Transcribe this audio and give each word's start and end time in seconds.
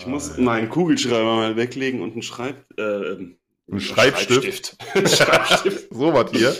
Ich 0.00 0.06
muss 0.06 0.38
meinen 0.38 0.70
Kugelschreiber 0.70 1.36
mal 1.36 1.56
weglegen 1.56 2.00
und 2.00 2.12
einen 2.12 2.22
Schreib... 2.22 2.64
Äh, 2.78 3.16
ein 3.70 3.80
Schreibstift. 3.80 4.78
Schreibstift. 4.94 5.88
so 5.90 6.14
was 6.14 6.30
hier. 6.30 6.56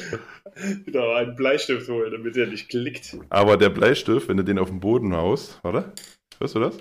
Genau, 0.84 1.14
einen 1.14 1.34
Bleistift 1.36 1.88
holen, 1.88 2.12
damit 2.12 2.36
er 2.36 2.48
nicht 2.48 2.68
klickt. 2.68 3.16
Aber 3.30 3.56
der 3.56 3.70
Bleistift, 3.70 4.28
wenn 4.28 4.36
du 4.36 4.44
den 4.44 4.58
auf 4.58 4.68
den 4.68 4.78
Boden 4.78 5.16
haust, 5.16 5.58
warte, 5.62 5.90
hörst 6.38 6.54
du 6.54 6.60
das? 6.60 6.76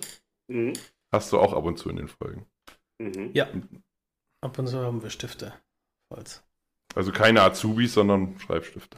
Mhm. 0.49 0.73
Hast 1.13 1.31
du 1.31 1.39
auch 1.39 1.53
ab 1.53 1.63
und 1.63 1.79
zu 1.79 1.89
in 1.89 1.95
den 1.95 2.09
Folgen. 2.09 2.45
Mhm. 2.99 3.31
Ja. 3.33 3.47
Ab 4.41 4.59
und 4.59 4.67
zu 4.67 4.77
haben 4.79 5.01
wir 5.01 5.09
Stifte. 5.09 5.53
Holz. 6.13 6.43
Also 6.93 7.13
keine 7.13 7.41
Azubis, 7.41 7.93
sondern 7.93 8.37
Schreibstifte. 8.37 8.97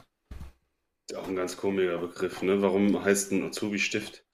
Ist 1.08 1.16
auch 1.16 1.28
ein 1.28 1.36
ganz 1.36 1.56
komischer 1.56 1.98
Begriff, 1.98 2.42
ne? 2.42 2.60
Warum 2.60 3.04
heißt 3.04 3.30
ein 3.30 3.44
Azubi 3.44 3.78
Stift? 3.78 4.24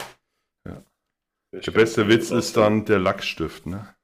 Der 1.53 1.71
beste 1.71 2.09
Witz 2.09 2.31
ist 2.31 2.57
dann 2.59 2.85
der 2.85 2.99
Lackstift, 2.99 3.65
ne? 3.65 3.95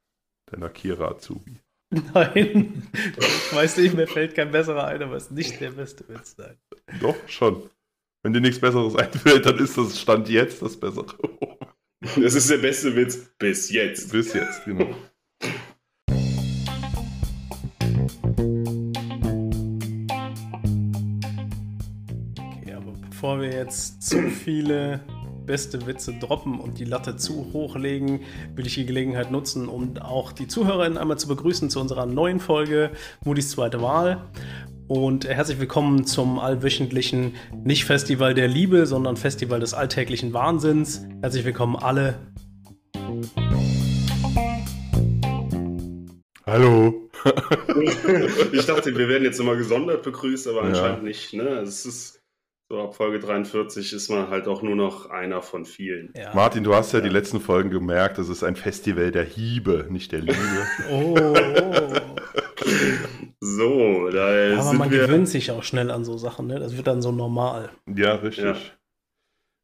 Der 0.50 0.60
Lackierer 0.60 1.10
Azubi. 1.10 1.60
Nein, 1.90 2.82
ich 3.18 3.54
weiß 3.54 3.76
nicht, 3.76 3.94
mir 3.94 4.06
fällt 4.06 4.34
kein 4.34 4.50
besserer 4.50 4.86
ein, 4.86 5.02
aber 5.02 5.16
es 5.16 5.24
ist 5.24 5.32
nicht 5.32 5.60
der 5.60 5.72
beste 5.72 6.08
Witz 6.08 6.36
sein. 6.36 6.56
Doch, 7.00 7.16
schon. 7.28 7.68
Wenn 8.22 8.32
dir 8.32 8.40
nichts 8.40 8.60
Besseres 8.60 8.96
einfällt, 8.96 9.44
dann 9.44 9.58
ist 9.58 9.76
das 9.76 10.00
Stand 10.00 10.28
jetzt 10.28 10.62
das 10.62 10.78
Bessere. 10.78 11.06
Das 12.16 12.34
ist 12.34 12.50
der 12.50 12.58
beste 12.58 12.94
Witz 12.96 13.30
bis 13.38 13.70
jetzt. 13.70 14.12
Bis 14.12 14.34
jetzt, 14.34 14.62
genau. 14.66 14.94
Okay, 22.36 22.74
aber 22.74 22.92
bevor 23.08 23.40
wir 23.40 23.48
jetzt 23.48 24.02
zu 24.02 24.28
viele 24.28 25.00
beste 25.46 25.86
Witze 25.86 26.14
droppen 26.14 26.58
und 26.58 26.78
die 26.78 26.84
Latte 26.84 27.16
zu 27.16 27.52
hoch 27.52 27.76
legen, 27.76 28.22
will 28.54 28.66
ich 28.66 28.74
die 28.74 28.86
Gelegenheit 28.86 29.30
nutzen, 29.30 29.68
um 29.68 29.96
auch 29.98 30.32
die 30.32 30.48
ZuhörerInnen 30.48 30.98
einmal 30.98 31.18
zu 31.18 31.28
begrüßen 31.28 31.70
zu 31.70 31.80
unserer 31.80 32.06
neuen 32.06 32.40
Folge 32.40 32.90
Moody's 33.24 33.50
zweite 33.50 33.82
Wahl. 33.82 34.24
Und 34.86 35.26
herzlich 35.26 35.60
willkommen 35.60 36.06
zum 36.06 36.38
allwöchentlichen 36.38 37.34
nicht 37.64 37.84
Festival 37.84 38.34
der 38.34 38.48
Liebe, 38.48 38.86
sondern 38.86 39.16
Festival 39.16 39.60
des 39.60 39.74
alltäglichen 39.74 40.32
Wahnsinns. 40.32 41.02
Herzlich 41.22 41.44
willkommen 41.44 41.76
alle. 41.76 42.18
Hallo. 46.46 47.10
ich 48.52 48.66
dachte, 48.66 48.96
wir 48.96 49.08
werden 49.08 49.24
jetzt 49.24 49.40
immer 49.40 49.56
gesondert 49.56 50.02
begrüßt, 50.02 50.48
aber 50.48 50.62
anscheinend 50.62 50.98
ja. 50.98 51.04
nicht. 51.04 51.32
Ne? 51.32 51.44
Es 51.60 51.86
ist 51.86 52.23
so 52.74 52.82
ab 52.82 52.96
Folge 52.96 53.20
43 53.20 53.92
ist 53.92 54.08
man 54.08 54.30
halt 54.30 54.48
auch 54.48 54.60
nur 54.62 54.74
noch 54.74 55.08
einer 55.08 55.42
von 55.42 55.64
vielen. 55.64 56.12
Ja. 56.16 56.34
Martin, 56.34 56.64
du 56.64 56.74
hast 56.74 56.92
ja, 56.92 56.98
ja, 56.98 57.04
die 57.04 57.10
letzten 57.10 57.40
Folgen 57.40 57.70
gemerkt, 57.70 58.18
es 58.18 58.28
ist 58.28 58.42
ein 58.42 58.56
Festival 58.56 59.12
der 59.12 59.22
Hiebe, 59.24 59.86
nicht 59.90 60.10
der 60.10 60.22
Liebe. 60.22 60.36
oh, 60.90 61.14
oh. 61.16 61.94
so, 63.40 64.10
da 64.10 64.58
Aber 64.58 64.72
man 64.72 64.90
wir... 64.90 65.06
gewöhnt 65.06 65.28
sich 65.28 65.52
auch 65.52 65.62
schnell 65.62 65.92
an 65.92 66.04
so 66.04 66.18
Sachen, 66.18 66.48
ne? 66.48 66.58
Das 66.58 66.76
wird 66.76 66.88
dann 66.88 67.00
so 67.00 67.12
normal. 67.12 67.70
Ja, 67.94 68.16
richtig. 68.16 68.44
Ja. 68.44 68.56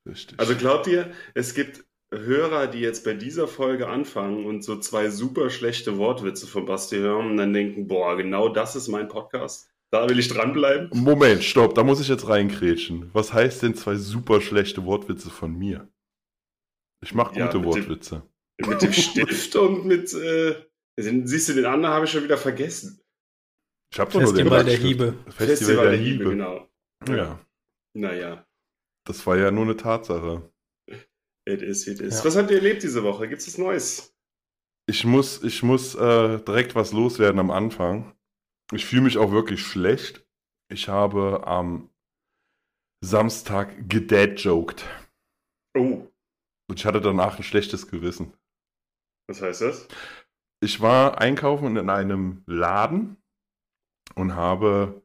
richtig. 0.08 0.38
Also 0.38 0.54
glaubt 0.54 0.86
ihr, 0.86 1.10
es 1.34 1.54
gibt 1.54 1.84
Hörer, 2.12 2.68
die 2.68 2.80
jetzt 2.80 3.04
bei 3.04 3.14
dieser 3.14 3.48
Folge 3.48 3.88
anfangen 3.88 4.46
und 4.46 4.62
so 4.62 4.78
zwei 4.78 5.10
super 5.10 5.50
schlechte 5.50 5.98
Wortwitze 5.98 6.46
von 6.46 6.64
Basti 6.64 6.96
hören 6.96 7.30
und 7.30 7.36
dann 7.38 7.52
denken, 7.52 7.88
boah, 7.88 8.16
genau 8.16 8.48
das 8.48 8.76
ist 8.76 8.86
mein 8.86 9.08
Podcast? 9.08 9.69
Da 9.92 10.08
will 10.08 10.18
ich 10.18 10.28
dranbleiben. 10.28 10.90
Moment, 10.94 11.42
stopp, 11.42 11.74
da 11.74 11.82
muss 11.82 12.00
ich 12.00 12.08
jetzt 12.08 12.28
reinkrätschen. 12.28 13.10
Was 13.12 13.32
heißt 13.32 13.62
denn 13.62 13.74
zwei 13.74 13.96
super 13.96 14.40
schlechte 14.40 14.84
Wortwitze 14.84 15.30
von 15.30 15.56
mir? 15.56 15.88
Ich 17.02 17.12
mache 17.14 17.30
gute 17.30 17.58
ja, 17.58 17.64
Wortwitze. 17.64 18.22
Dem, 18.60 18.70
mit 18.70 18.82
dem 18.82 18.92
Stift 18.92 19.56
und 19.56 19.86
mit. 19.86 20.12
Äh, 20.14 20.54
siehst 20.96 21.48
du, 21.48 21.54
den 21.54 21.66
anderen 21.66 21.94
habe 21.94 22.04
ich 22.04 22.10
schon 22.12 22.22
wieder 22.22 22.36
vergessen. 22.36 23.00
Ich 23.92 23.98
hab's 23.98 24.14
Festival 24.14 24.64
der 24.64 24.76
Hiebe. 24.76 25.14
Festival, 25.26 25.46
Festival 25.46 25.76
der, 25.76 25.90
der 25.90 26.00
Hiebe. 26.00 26.24
Hiebe, 26.24 26.30
genau. 26.30 26.68
Ja. 27.08 27.44
Naja. 27.94 28.46
Das 29.04 29.26
war 29.26 29.36
ja 29.36 29.50
nur 29.50 29.64
eine 29.64 29.76
Tatsache. 29.76 30.52
It 31.48 31.62
is, 31.62 31.86
it 31.88 32.00
is. 32.00 32.18
Ja. 32.18 32.24
Was 32.26 32.36
habt 32.36 32.50
ihr 32.50 32.58
erlebt 32.58 32.84
diese 32.84 33.02
Woche? 33.02 33.28
Gibt 33.28 33.40
es 33.40 33.58
Neues? 33.58 34.14
Ich 34.86 35.04
muss, 35.04 35.42
ich 35.42 35.62
muss 35.62 35.94
äh, 35.94 36.38
direkt 36.40 36.74
was 36.74 36.92
loswerden 36.92 37.40
am 37.40 37.50
Anfang. 37.50 38.14
Ich 38.72 38.86
fühle 38.86 39.02
mich 39.02 39.18
auch 39.18 39.32
wirklich 39.32 39.62
schlecht. 39.62 40.24
Ich 40.68 40.88
habe 40.88 41.46
am 41.46 41.90
Samstag 43.00 43.88
gedad-joked. 43.88 44.84
Oh. 45.76 46.06
Und 46.68 46.78
ich 46.78 46.86
hatte 46.86 47.00
danach 47.00 47.38
ein 47.38 47.42
schlechtes 47.42 47.88
Gewissen. 47.88 48.32
Was 49.28 49.42
heißt 49.42 49.62
das? 49.62 49.88
Ich 50.62 50.80
war 50.80 51.18
einkaufen 51.18 51.76
in 51.76 51.90
einem 51.90 52.42
Laden 52.46 53.16
und 54.14 54.36
habe 54.36 55.02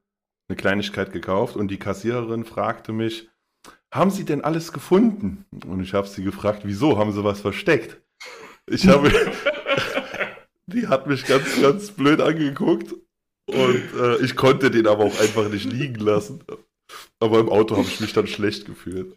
eine 0.48 0.58
Kleinigkeit 0.58 1.12
gekauft 1.12 1.56
und 1.56 1.70
die 1.70 1.80
Kassiererin 1.80 2.46
fragte 2.46 2.92
mich, 2.94 3.30
haben 3.92 4.12
Sie 4.12 4.26
denn 4.26 4.44
alles 4.44 4.74
gefunden? 4.74 5.46
Und 5.66 5.82
ich 5.82 5.94
habe 5.94 6.08
sie 6.08 6.24
gefragt, 6.24 6.62
wieso? 6.66 6.98
Haben 6.98 7.14
Sie 7.14 7.24
was 7.24 7.40
versteckt? 7.40 8.02
Ich 8.68 8.88
habe, 8.88 9.10
die 10.68 10.88
hat 10.88 11.08
mich 11.08 11.26
ganz, 11.26 11.60
ganz 11.62 11.92
blöd 11.92 12.20
angeguckt 12.20 12.94
und 13.48 13.84
äh, 14.00 14.24
ich 14.24 14.36
konnte 14.36 14.72
den 14.72 14.88
aber 14.88 15.06
auch 15.06 15.20
einfach 15.20 15.50
nicht 15.50 15.66
liegen 15.72 15.96
lassen. 15.96 16.44
Aber 17.20 17.40
im 17.40 17.50
Auto 17.50 17.78
habe 17.78 17.88
ich 17.88 18.00
mich 18.00 18.14
dann 18.14 18.28
schlecht 18.28 18.66
gefühlt. 18.66 19.16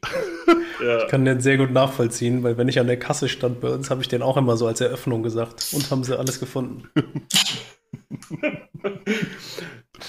Ja. 0.80 1.02
Ich 1.02 1.08
kann 1.08 1.24
den 1.24 1.40
sehr 1.40 1.56
gut 1.56 1.72
nachvollziehen, 1.72 2.44
weil 2.44 2.56
wenn 2.56 2.68
ich 2.68 2.78
an 2.78 2.86
der 2.86 2.98
Kasse 2.98 3.28
stand 3.28 3.60
bei 3.60 3.68
uns, 3.68 3.90
habe 3.90 4.00
ich 4.00 4.08
den 4.08 4.22
auch 4.22 4.36
immer 4.36 4.56
so 4.56 4.66
als 4.66 4.80
Eröffnung 4.80 5.24
gesagt. 5.24 5.72
Und 5.72 5.90
haben 5.90 6.04
sie 6.04 6.16
alles 6.16 6.38
gefunden. 6.38 6.88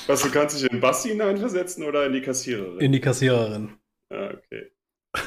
Was, 0.05 0.21
du 0.21 0.29
kannst 0.29 0.61
dich 0.61 0.71
in 0.71 0.79
Basti 0.79 1.09
hineinversetzen 1.09 1.83
oder 1.83 2.05
in 2.05 2.13
die 2.13 2.21
Kassiererin? 2.21 2.79
In 2.79 2.91
die 2.91 3.01
Kassiererin. 3.01 3.73
Ah, 4.11 4.29
okay. 4.33 4.71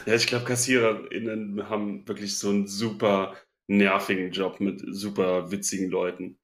Ja, 0.06 0.14
ich 0.14 0.26
glaube, 0.28 0.44
KassiererInnen 0.44 1.68
haben 1.68 2.06
wirklich 2.06 2.38
so 2.38 2.50
einen 2.50 2.68
super 2.68 3.34
nervigen 3.68 4.30
Job 4.30 4.60
mit 4.60 4.80
super 4.86 5.50
witzigen 5.50 5.90
Leuten. 5.90 6.38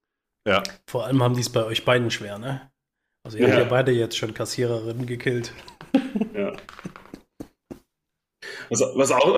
Ja. 0.48 0.62
Vor 0.86 1.04
allem 1.04 1.22
haben 1.22 1.34
die 1.34 1.42
es 1.42 1.50
bei 1.50 1.64
euch 1.64 1.84
beiden 1.84 2.10
schwer, 2.10 2.38
ne? 2.38 2.70
Also 3.22 3.36
ihr 3.36 3.48
ja. 3.48 3.50
habt 3.50 3.62
ja 3.64 3.68
beide 3.68 3.92
jetzt 3.92 4.16
schon 4.16 4.32
Kassiererinnen 4.32 5.06
gekillt. 5.06 5.52
Ja. 6.34 6.54
Was, 8.70 8.80
was, 8.94 9.12
auch, 9.12 9.36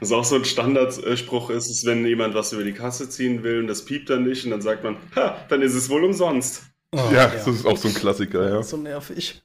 was 0.00 0.12
auch 0.12 0.24
so 0.24 0.36
ein 0.36 0.44
Standardspruch 0.44 1.50
ist, 1.50 1.70
ist, 1.70 1.86
wenn 1.86 2.04
jemand 2.04 2.34
was 2.34 2.52
über 2.52 2.64
die 2.64 2.72
Kasse 2.72 3.08
ziehen 3.08 3.42
will 3.42 3.60
und 3.60 3.68
das 3.68 3.84
piept 3.84 4.10
dann 4.10 4.24
nicht 4.24 4.44
und 4.44 4.50
dann 4.50 4.60
sagt 4.60 4.84
man, 4.84 4.96
ha, 5.16 5.38
dann 5.48 5.62
ist 5.62 5.74
es 5.74 5.88
wohl 5.88 6.04
umsonst. 6.04 6.64
Oh, 6.92 6.98
ja, 7.12 7.12
ja, 7.12 7.28
das 7.28 7.46
ist 7.46 7.66
auch 7.66 7.76
so 7.76 7.88
ein 7.88 7.94
Klassiker, 7.94 8.50
ja. 8.50 8.62
So 8.62 8.76
nervig. 8.76 9.42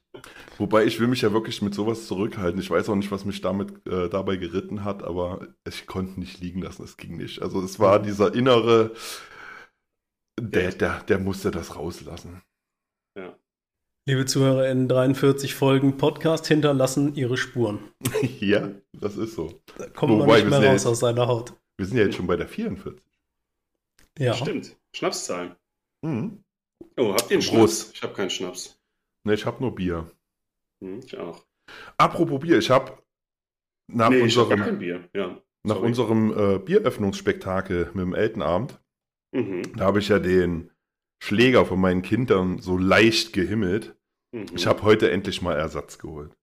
Wobei 0.58 0.84
ich 0.84 0.98
will 1.00 1.06
mich 1.06 1.22
ja 1.22 1.32
wirklich 1.32 1.62
mit 1.62 1.74
sowas 1.74 2.06
zurückhalten. 2.06 2.60
Ich 2.60 2.70
weiß 2.70 2.88
auch 2.88 2.96
nicht, 2.96 3.10
was 3.10 3.24
mich 3.24 3.40
damit 3.40 3.86
äh, 3.86 4.08
dabei 4.08 4.36
geritten 4.36 4.84
hat, 4.84 5.04
aber 5.04 5.46
ich 5.66 5.86
konnte 5.86 6.18
nicht 6.18 6.40
liegen 6.40 6.62
lassen. 6.62 6.82
Es 6.82 6.96
ging 6.96 7.16
nicht. 7.16 7.42
Also 7.42 7.62
es 7.62 7.78
war 7.78 8.00
dieser 8.00 8.34
innere, 8.34 8.92
der, 10.40 10.72
der, 10.72 11.02
der 11.02 11.18
musste 11.18 11.50
das 11.50 11.76
rauslassen. 11.76 12.42
Ja. 13.16 13.38
Liebe 14.08 14.26
Zuhörer, 14.26 14.68
in 14.70 14.88
43 14.88 15.54
Folgen 15.54 15.96
Podcast 15.96 16.46
hinterlassen 16.46 17.14
ihre 17.14 17.36
Spuren. 17.36 17.80
ja, 18.40 18.70
das 18.92 19.16
ist 19.16 19.34
so. 19.34 19.60
Da 19.78 19.88
kommt 19.88 20.12
Wobei, 20.12 20.26
man 20.26 20.36
nicht 20.36 20.50
mehr 20.50 20.58
raus 20.58 20.64
ja 20.64 20.72
jetzt, 20.72 20.86
aus 20.86 21.00
seiner 21.00 21.26
Haut. 21.26 21.54
Wir 21.78 21.86
sind 21.86 21.96
ja 21.96 22.04
jetzt 22.04 22.16
schon 22.16 22.26
bei 22.26 22.36
der 22.36 22.48
44. 22.48 23.02
Ja. 24.18 24.34
Stimmt. 24.34 24.76
Schnapszahlen. 24.94 25.56
Mhm. 26.02 26.44
Oh, 26.96 27.12
habt 27.12 27.30
ihr 27.30 27.38
einen 27.38 27.46
Prost. 27.46 27.82
Schnaps? 27.82 27.92
Ich 27.94 28.02
habe 28.02 28.14
keinen 28.14 28.30
Schnaps. 28.30 28.80
Ne, 29.24 29.34
ich 29.34 29.44
habe 29.44 29.60
nur 29.60 29.74
Bier. 29.74 30.10
Hm, 30.82 31.00
ich 31.00 31.16
auch. 31.16 31.44
Apropos 31.96 32.40
Bier, 32.40 32.58
ich 32.58 32.70
habe 32.70 32.96
nach 33.92 34.10
nee, 34.10 34.20
unserem, 34.20 34.60
ich 34.60 34.68
hab 34.68 34.78
Bier. 34.78 35.08
Ja, 35.14 35.42
nach 35.64 35.80
unserem 35.80 36.32
äh, 36.38 36.58
Bieröffnungsspektakel 36.58 37.86
mit 37.86 38.04
dem 38.04 38.14
Eltenabend 38.14 38.78
Mhm. 39.32 39.76
Da 39.76 39.84
habe 39.84 39.98
ich 39.98 40.08
ja 40.08 40.18
den 40.18 40.70
Schläger 41.22 41.64
von 41.66 41.80
meinen 41.80 42.02
Kindern 42.02 42.58
so 42.60 42.76
leicht 42.76 43.32
gehimmelt. 43.32 43.96
Mhm. 44.32 44.46
Ich 44.54 44.66
habe 44.66 44.82
heute 44.82 45.10
endlich 45.10 45.42
mal 45.42 45.56
Ersatz 45.56 45.98
geholt. 45.98 46.36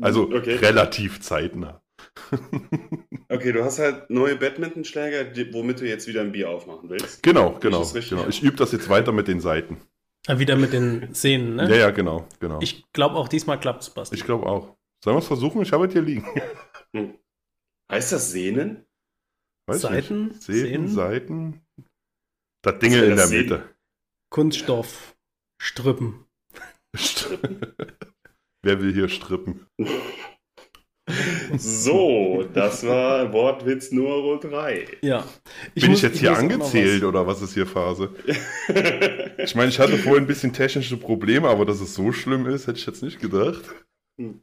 Also 0.00 0.24
okay. 0.24 0.56
relativ 0.56 1.20
zeitnah. 1.20 1.82
okay, 3.28 3.52
du 3.52 3.62
hast 3.64 3.78
halt 3.78 4.10
neue 4.10 4.36
Badmintonschläger, 4.36 5.26
womit 5.52 5.80
du 5.80 5.86
jetzt 5.86 6.08
wieder 6.08 6.22
ein 6.22 6.32
Bier 6.32 6.50
aufmachen 6.50 6.90
willst. 6.90 7.22
Genau, 7.22 7.58
genau. 7.60 7.82
Ich, 7.94 8.08
genau. 8.10 8.26
ich 8.26 8.42
übe 8.42 8.56
das 8.56 8.72
jetzt 8.72 8.88
weiter 8.88 9.12
mit 9.12 9.28
den 9.28 9.40
Seiten. 9.40 9.76
Wieder 10.28 10.56
mit 10.56 10.72
den 10.72 11.14
Sehnen, 11.14 11.56
ne? 11.56 11.68
Ja, 11.68 11.76
ja, 11.76 11.90
genau, 11.90 12.26
genau. 12.38 12.60
Ich 12.60 12.84
glaube 12.92 13.16
auch 13.16 13.28
diesmal 13.28 13.58
klappt 13.58 13.82
es, 13.82 13.90
Basti. 13.90 14.16
Ich 14.16 14.24
glaube 14.24 14.46
auch. 14.46 14.76
Sollen 15.02 15.16
wir 15.16 15.20
es 15.20 15.26
versuchen? 15.26 15.62
Ich 15.62 15.72
habe 15.72 15.86
es 15.86 15.92
hier 15.92 16.02
liegen. 16.02 16.24
Hm. 16.94 17.14
Heißt 17.90 18.12
das 18.12 18.30
Sehnen? 18.30 18.84
Weiß 19.66 19.82
Seiten? 19.82 20.28
Nicht. 20.28 20.42
Sehnen, 20.42 20.88
Seiten. 20.88 21.60
Das 22.62 22.78
Ding 22.78 22.92
in 22.92 23.16
der 23.16 23.26
Sehen? 23.26 23.42
Mitte. 23.42 23.74
Kunststoff. 24.30 25.16
Strippen. 25.60 26.24
Wer 28.64 28.80
will 28.80 28.92
hier 28.92 29.08
strippen? 29.08 29.66
So, 31.56 32.48
das 32.54 32.86
war 32.86 33.32
Wortwitz 33.32 33.90
Nummer 33.90 34.38
3. 34.38 34.86
Ja. 35.02 35.26
Ich 35.74 35.82
Bin 35.82 35.90
muss, 35.90 35.98
ich 35.98 36.04
jetzt 36.04 36.20
hier 36.20 36.36
angezählt 36.36 37.02
was. 37.02 37.08
oder 37.08 37.26
was 37.26 37.42
ist 37.42 37.54
hier 37.54 37.66
Phase? 37.66 38.14
ich 39.38 39.54
meine, 39.54 39.68
ich 39.68 39.78
hatte 39.78 39.98
vorhin 39.98 40.24
ein 40.24 40.28
bisschen 40.28 40.52
technische 40.52 40.96
Probleme, 40.96 41.48
aber 41.48 41.66
dass 41.66 41.80
es 41.80 41.94
so 41.94 42.12
schlimm 42.12 42.46
ist, 42.46 42.66
hätte 42.66 42.78
ich 42.78 42.86
jetzt 42.86 43.02
nicht 43.02 43.20
gedacht. 43.20 43.62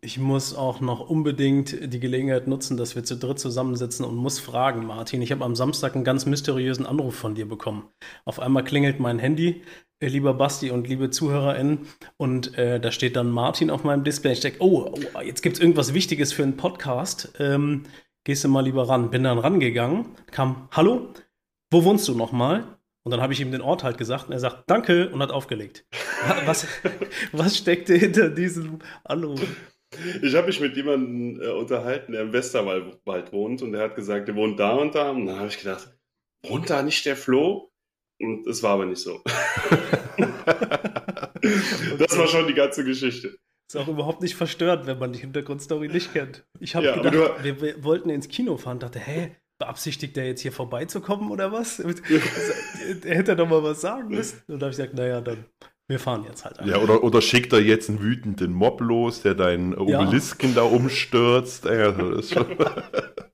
Ich 0.01 0.17
muss 0.17 0.55
auch 0.55 0.81
noch 0.81 1.09
unbedingt 1.09 1.93
die 1.93 1.99
Gelegenheit 1.99 2.47
nutzen, 2.47 2.75
dass 2.75 2.95
wir 2.95 3.03
zu 3.03 3.15
dritt 3.15 3.37
zusammensitzen 3.37 4.03
und 4.03 4.15
muss 4.15 4.39
fragen, 4.39 4.85
Martin. 4.85 5.21
Ich 5.21 5.31
habe 5.31 5.45
am 5.45 5.55
Samstag 5.55 5.95
einen 5.95 6.03
ganz 6.03 6.25
mysteriösen 6.25 6.87
Anruf 6.87 7.15
von 7.15 7.35
dir 7.35 7.47
bekommen. 7.47 7.87
Auf 8.25 8.39
einmal 8.39 8.63
klingelt 8.63 8.99
mein 8.99 9.19
Handy, 9.19 9.61
äh, 9.99 10.07
lieber 10.07 10.33
Basti 10.33 10.71
und 10.71 10.87
liebe 10.87 11.11
ZuhörerInnen, 11.11 11.87
und 12.17 12.57
äh, 12.57 12.79
da 12.79 12.91
steht 12.91 13.15
dann 13.15 13.29
Martin 13.29 13.69
auf 13.69 13.83
meinem 13.83 14.03
Display. 14.03 14.31
Ich 14.31 14.39
denke, 14.39 14.57
oh, 14.59 14.91
oh, 15.13 15.21
jetzt 15.21 15.43
gibt 15.43 15.57
es 15.57 15.61
irgendwas 15.61 15.93
Wichtiges 15.93 16.33
für 16.33 16.43
einen 16.43 16.57
Podcast. 16.57 17.33
Ähm, 17.37 17.83
gehst 18.23 18.43
du 18.43 18.47
mal 18.47 18.61
lieber 18.61 18.89
ran. 18.89 19.11
Bin 19.11 19.23
dann 19.23 19.37
rangegangen, 19.37 20.07
kam, 20.31 20.67
hallo, 20.71 21.13
wo 21.71 21.83
wohnst 21.83 22.07
du 22.07 22.15
nochmal? 22.15 22.78
Und 23.03 23.11
dann 23.11 23.21
habe 23.21 23.33
ich 23.33 23.39
ihm 23.39 23.51
den 23.51 23.61
Ort 23.61 23.83
halt 23.83 23.97
gesagt 23.97 24.27
und 24.27 24.33
er 24.33 24.39
sagt, 24.39 24.69
danke 24.69 25.09
und 25.09 25.21
hat 25.21 25.31
aufgelegt. 25.31 25.85
Was, 26.45 26.67
was 27.31 27.57
steckte 27.57 27.95
hinter 27.95 28.29
diesem 28.29 28.79
Anruf? 29.03 29.41
Ich 30.21 30.35
habe 30.35 30.47
mich 30.47 30.59
mit 30.59 30.75
jemandem 30.75 31.41
äh, 31.41 31.47
unterhalten, 31.47 32.11
der 32.11 32.21
im 32.21 32.33
Westerwald 32.33 33.31
wohnt 33.33 33.61
und 33.61 33.71
der 33.71 33.83
hat 33.83 33.95
gesagt, 33.95 34.27
der 34.27 34.35
wohnt 34.35 34.59
da 34.59 34.73
und 34.75 34.93
da. 34.93 35.11
Und 35.11 35.25
dann 35.25 35.37
habe 35.37 35.47
ich 35.47 35.57
gedacht, 35.57 35.97
wohnt 36.45 36.69
da 36.69 36.83
nicht 36.83 37.05
der 37.05 37.15
Flo? 37.15 37.71
Und 38.21 38.45
es 38.47 38.61
war 38.63 38.71
aber 38.71 38.85
nicht 38.85 39.01
so. 39.01 39.21
das 41.97 42.17
war 42.17 42.27
schon 42.27 42.47
die 42.47 42.53
ganze 42.53 42.83
Geschichte. 42.83 43.37
Ist 43.67 43.77
auch 43.77 43.87
überhaupt 43.87 44.21
nicht 44.21 44.35
verstört, 44.35 44.87
wenn 44.87 44.99
man 44.99 45.13
die 45.13 45.19
Hintergrundstory 45.19 45.87
nicht 45.87 46.11
kennt. 46.11 46.43
Ich 46.59 46.75
habe 46.75 46.87
ja, 46.87 46.95
gedacht, 46.95 47.43
wir, 47.43 47.61
wir, 47.61 47.83
wollten 47.83 48.09
ins 48.09 48.27
Kino 48.27 48.57
fahren, 48.57 48.79
dachte, 48.79 48.99
hä, 48.99 49.35
beabsichtigt 49.59 50.15
der 50.15 50.25
jetzt 50.25 50.41
hier 50.41 50.51
vorbeizukommen 50.51 51.29
oder 51.29 51.51
was? 51.51 51.79
er 51.79 53.15
hätte 53.15 53.35
doch 53.35 53.47
mal 53.47 53.61
was 53.61 53.81
sagen 53.81 54.09
müssen. 54.09 54.41
Und 54.47 54.59
da 54.59 54.65
habe 54.65 54.71
ich 54.71 54.77
gesagt, 54.77 54.95
naja, 54.95 55.21
dann 55.21 55.45
wir 55.87 55.99
fahren 55.99 56.23
jetzt 56.23 56.45
halt. 56.45 56.59
Einfach. 56.59 56.75
Ja, 56.75 56.83
oder, 56.83 57.03
oder 57.03 57.19
schickt 57.19 57.51
er 57.51 57.61
jetzt 57.61 57.89
einen 57.89 57.99
wütenden 57.99 58.53
Mob 58.53 58.79
los, 58.79 59.23
der 59.23 59.33
deinen 59.33 59.73
Obelisken 59.73 60.49
ja. 60.49 60.57
da 60.57 60.61
umstürzt. 60.61 61.65
Ja, 61.65 61.91
das 61.91 62.25
ist 62.25 62.33
schon 62.33 62.45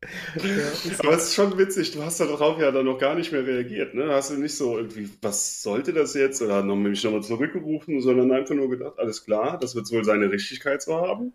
Aber 0.99 1.13
es 1.13 1.23
ist 1.23 1.35
schon 1.35 1.57
witzig, 1.57 1.91
du 1.91 2.01
hast 2.03 2.19
darauf 2.19 2.59
ja 2.59 2.71
dann 2.71 2.85
noch 2.85 2.97
gar 2.97 3.15
nicht 3.15 3.31
mehr 3.31 3.45
reagiert. 3.45 3.93
Ne? 3.93 4.07
Hast 4.09 4.31
du 4.31 4.35
nicht 4.35 4.55
so 4.55 4.77
irgendwie, 4.77 5.09
was 5.21 5.61
sollte 5.61 5.93
das 5.93 6.13
jetzt? 6.13 6.41
Oder 6.41 6.63
noch, 6.63 6.75
mich 6.75 7.03
nochmal 7.03 7.23
zurückgerufen, 7.23 8.01
sondern 8.01 8.31
einfach 8.31 8.55
nur 8.55 8.69
gedacht, 8.69 8.99
alles 8.99 9.25
klar, 9.25 9.57
das 9.59 9.75
wird 9.75 9.91
wohl 9.91 10.03
seine 10.03 10.31
Richtigkeit 10.31 10.81
so 10.81 10.95
haben. 10.95 11.33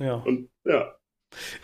Ja. 0.00 0.16
Und 0.16 0.48
ja, 0.64 0.96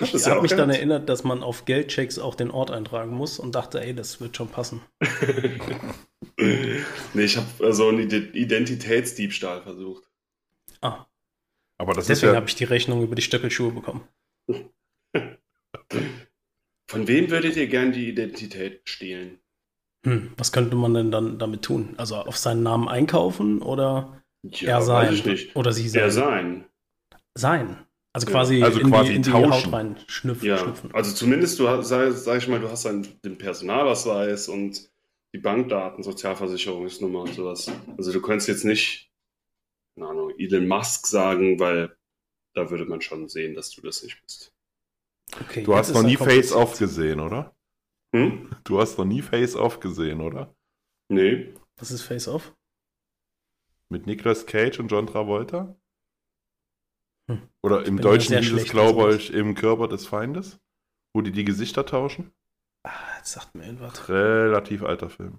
ich 0.00 0.12
ja 0.12 0.30
habe 0.30 0.42
mich 0.42 0.52
dann 0.52 0.70
erinnert, 0.70 1.08
dass 1.08 1.24
man 1.24 1.42
auf 1.42 1.64
Geldchecks 1.64 2.18
auch 2.18 2.34
den 2.34 2.50
Ort 2.50 2.70
eintragen 2.70 3.14
muss 3.14 3.38
und 3.38 3.54
dachte, 3.54 3.80
ey, 3.80 3.94
das 3.94 4.20
wird 4.20 4.36
schon 4.36 4.48
passen. 4.48 4.82
nee, 6.38 6.82
ich 7.14 7.36
habe 7.36 7.46
so 7.58 7.64
also 7.64 7.88
einen 7.88 8.10
Identitätsdiebstahl 8.10 9.62
versucht. 9.62 10.04
Ah. 10.80 11.06
Aber 11.78 11.94
das 11.94 12.06
Deswegen 12.06 12.32
ja... 12.32 12.36
habe 12.36 12.48
ich 12.48 12.54
die 12.54 12.64
Rechnung 12.64 13.02
über 13.02 13.14
die 13.14 13.22
Stöckelschuhe 13.22 13.72
bekommen. 13.72 14.06
Von 16.88 17.08
wem 17.08 17.30
würdet 17.30 17.56
ihr 17.56 17.68
gern 17.68 17.92
die 17.92 18.08
Identität 18.08 18.82
stehlen? 18.84 19.38
Hm, 20.04 20.32
was 20.36 20.52
könnte 20.52 20.76
man 20.76 20.94
denn 20.94 21.10
dann 21.10 21.38
damit 21.38 21.62
tun? 21.62 21.94
Also 21.96 22.16
auf 22.16 22.36
seinen 22.36 22.62
Namen 22.62 22.88
einkaufen 22.88 23.62
oder 23.62 24.22
ja, 24.42 24.78
er 24.78 24.82
sein? 24.82 25.14
ich 25.14 25.24
nicht. 25.24 25.56
Oder 25.56 25.72
sie 25.72 25.88
sein? 25.88 26.02
Er 26.02 26.10
sein. 26.10 26.64
Sein. 27.34 27.86
Also 28.14 28.26
quasi, 28.26 28.62
also 28.62 28.80
in, 28.80 28.90
quasi 28.90 29.10
die, 29.10 29.16
in 29.16 29.22
die 29.22 29.32
Haut 29.32 29.72
rein 29.72 29.98
schnüpfen. 30.06 30.46
Ja, 30.46 30.58
schnüpfen. 30.58 30.94
also 30.94 31.14
zumindest, 31.14 31.58
du 31.58 31.68
hast, 31.68 31.88
sag, 31.88 32.12
sag, 32.12 32.38
ich 32.38 32.48
mal, 32.48 32.60
du 32.60 32.68
hast 32.68 32.84
dann 32.84 33.06
den 33.24 33.38
Personalausweis 33.38 34.48
und 34.48 34.90
die 35.34 35.38
Bankdaten, 35.38 36.04
Sozialversicherungsnummer 36.04 37.22
und 37.22 37.34
sowas. 37.34 37.72
Also 37.96 38.12
du 38.12 38.20
könntest 38.20 38.48
jetzt 38.48 38.64
nicht, 38.64 39.10
keine 39.96 40.10
Ahnung, 40.10 40.34
Elon 40.38 40.68
Musk 40.68 41.06
sagen, 41.06 41.58
weil 41.58 41.96
da 42.54 42.70
würde 42.70 42.84
man 42.84 43.00
schon 43.00 43.30
sehen, 43.30 43.54
dass 43.54 43.70
du 43.70 43.80
das 43.80 44.02
nicht 44.02 44.20
bist. 44.20 44.52
Okay, 45.40 45.62
du 45.62 45.74
hast 45.74 45.94
noch 45.94 46.02
nie 46.02 46.16
Face-Off 46.16 46.78
gesehen, 46.78 47.20
oder? 47.20 47.56
Hm? 48.14 48.54
Du 48.64 48.78
hast 48.78 48.98
noch 48.98 49.06
nie 49.06 49.22
Face-Off 49.22 49.80
gesehen, 49.80 50.20
oder? 50.20 50.54
Nee. 51.08 51.54
Was 51.78 51.90
ist 51.90 52.02
Face-Off? 52.02 52.54
Mit 53.88 54.06
Nicolas 54.06 54.44
Cage 54.44 54.80
und 54.80 54.88
John 54.88 55.06
Travolta? 55.06 55.74
Hm. 57.30 57.42
Oder 57.62 57.86
im 57.86 57.98
Deutschen 57.98 58.38
hieß 58.38 58.52
es, 58.52 58.64
glaube 58.68 59.14
ich, 59.14 59.32
im 59.32 59.54
Körper 59.54 59.88
des 59.88 60.06
Feindes, 60.06 60.58
wo 61.14 61.20
die 61.20 61.32
die 61.32 61.44
Gesichter 61.44 61.86
tauschen. 61.86 62.32
Ah, 62.84 63.16
jetzt 63.18 63.32
sagt 63.32 63.54
mir 63.54 63.64
irgendwas. 63.64 64.08
Relativ 64.08 64.82
alter 64.82 65.10
Film. 65.10 65.38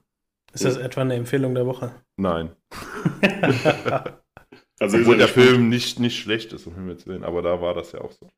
Ist 0.54 0.66
das 0.66 0.78
etwa 0.78 1.02
eine 1.02 1.16
Empfehlung 1.16 1.56
der 1.56 1.66
Woche? 1.66 2.04
Nein. 2.16 2.56
also 4.80 4.98
Obwohl 4.98 5.18
der 5.18 5.28
Film 5.28 5.68
nicht, 5.70 6.00
nicht 6.00 6.20
schlecht 6.20 6.54
ist, 6.54 6.68
um 6.68 6.76
Himmels 6.76 7.08
Willen, 7.08 7.24
aber 7.24 7.42
da 7.42 7.60
war 7.60 7.74
das 7.74 7.92
ja 7.92 8.02
auch 8.02 8.12
so. 8.12 8.30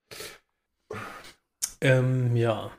Ähm, 1.81 2.35
ja. 2.37 2.71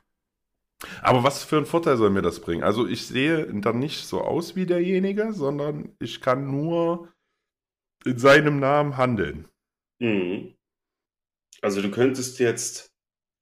Aber 1.03 1.23
was 1.23 1.45
für 1.45 1.59
einen 1.59 1.67
Vorteil 1.67 1.99
soll 1.99 2.11
mir 2.11 2.23
das 2.23 2.41
bringen? 2.41 2.63
Also 2.63 2.87
ich 2.87 3.07
sehe 3.07 3.47
dann 3.61 3.79
nicht 3.79 4.07
so 4.07 4.23
aus 4.23 4.57
wie 4.57 4.67
derjenige, 4.67 5.33
sondern 5.33 5.95
ich 5.99 6.21
kann 6.23 6.51
nur 6.51 7.13
in 8.05 8.19
seinem 8.19 8.59
Namen 8.59 8.97
handeln. 8.97 9.49
Mhm. 9.99 10.56
Also 11.67 11.83
du 11.83 11.91
könntest 11.91 12.39
jetzt 12.39 12.95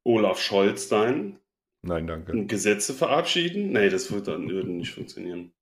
Olaf 0.02 0.40
Scholz 0.40 0.88
sein. 0.88 1.38
Nein, 1.82 2.06
danke. 2.06 2.32
Und 2.32 2.48
Gesetze 2.48 2.94
verabschieden? 2.94 3.72
Nee, 3.72 3.90
das 3.90 4.10
wird 4.10 4.28
dann 4.28 4.48
würde 4.48 4.70
nicht 4.70 4.94
funktionieren. 4.94 5.52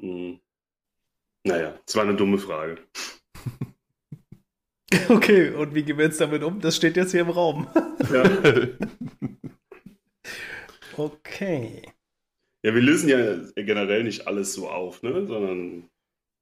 Hm. 0.00 0.40
Naja, 1.44 1.78
es 1.86 1.94
war 1.96 2.04
eine 2.04 2.16
dumme 2.16 2.38
Frage. 2.38 2.78
Okay, 5.10 5.50
und 5.50 5.74
wie 5.74 5.82
gehen 5.82 5.98
wir 5.98 6.06
jetzt 6.06 6.20
damit 6.20 6.42
um? 6.42 6.60
Das 6.60 6.76
steht 6.76 6.96
jetzt 6.96 7.12
hier 7.12 7.20
im 7.20 7.28
Raum. 7.28 7.66
Ja. 8.10 8.24
okay. 10.96 11.82
Ja, 12.64 12.74
wir 12.74 12.80
lösen 12.80 13.10
ja 13.10 13.36
generell 13.54 14.04
nicht 14.04 14.26
alles 14.26 14.54
so 14.54 14.70
auf, 14.70 15.02
ne? 15.02 15.26
sondern 15.26 15.90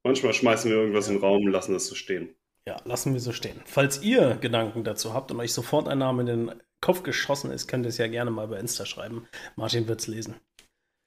manchmal 0.05 0.33
schmeißen 0.33 0.71
wir 0.71 0.79
irgendwas 0.79 1.09
ja. 1.09 1.15
in 1.15 1.19
den 1.19 1.25
Raum 1.25 1.44
und 1.44 1.50
lassen 1.50 1.73
das 1.73 1.88
so 1.88 1.97
stehen. 1.97 2.37
Ja, 2.66 2.76
lassen 2.84 3.12
wir 3.12 3.20
so 3.20 3.32
stehen. 3.32 3.60
Falls 3.64 4.02
ihr 4.02 4.36
Gedanken 4.40 4.82
dazu 4.82 5.14
habt 5.14 5.30
und 5.30 5.38
euch 5.38 5.52
sofort 5.52 5.88
ein 5.88 5.98
Name 5.98 6.22
in 6.22 6.26
den 6.26 6.62
Kopf 6.80 7.04
geschossen 7.04 7.52
ist, 7.52 7.68
könnt 7.68 7.86
ihr 7.86 7.90
es 7.90 7.98
ja 7.98 8.08
gerne 8.08 8.30
mal 8.30 8.48
bei 8.48 8.58
Insta 8.58 8.84
schreiben. 8.84 9.28
Martin 9.54 9.86
wird 9.86 10.00
es 10.00 10.08
lesen. 10.08 10.34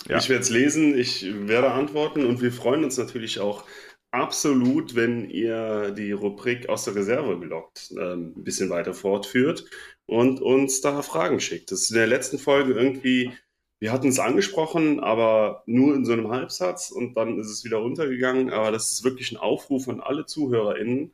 Ja. 0.07 0.17
Ich 0.17 0.29
werde 0.29 0.41
es 0.41 0.49
lesen, 0.49 0.97
ich 0.97 1.25
werde 1.47 1.71
antworten 1.71 2.25
und 2.25 2.41
wir 2.41 2.53
freuen 2.53 2.85
uns 2.85 2.97
natürlich 2.97 3.41
auch 3.41 3.65
absolut, 4.11 4.95
wenn 4.95 5.29
ihr 5.29 5.91
die 5.91 6.13
Rubrik 6.13 6.69
aus 6.69 6.85
der 6.85 6.95
Reserve 6.95 7.37
gelockt 7.39 7.91
ähm, 7.91 8.33
ein 8.37 8.43
bisschen 8.43 8.69
weiter 8.69 8.93
fortführt 8.93 9.65
und 10.05 10.41
uns 10.41 10.81
da 10.81 11.01
Fragen 11.01 11.39
schickt. 11.39 11.71
Das 11.71 11.81
ist 11.81 11.91
in 11.91 11.97
der 11.97 12.07
letzten 12.07 12.39
Folge 12.39 12.73
irgendwie, 12.73 13.31
wir 13.79 13.91
hatten 13.91 14.07
es 14.07 14.19
angesprochen, 14.19 14.99
aber 14.99 15.63
nur 15.65 15.93
in 15.95 16.05
so 16.05 16.13
einem 16.13 16.29
Halbsatz 16.29 16.91
und 16.91 17.15
dann 17.15 17.37
ist 17.37 17.49
es 17.49 17.63
wieder 17.63 17.77
runtergegangen. 17.77 18.49
Aber 18.49 18.71
das 18.71 18.91
ist 18.91 19.03
wirklich 19.03 19.31
ein 19.31 19.37
Aufruf 19.37 19.87
an 19.89 19.99
alle 19.99 20.25
ZuhörerInnen, 20.25 21.13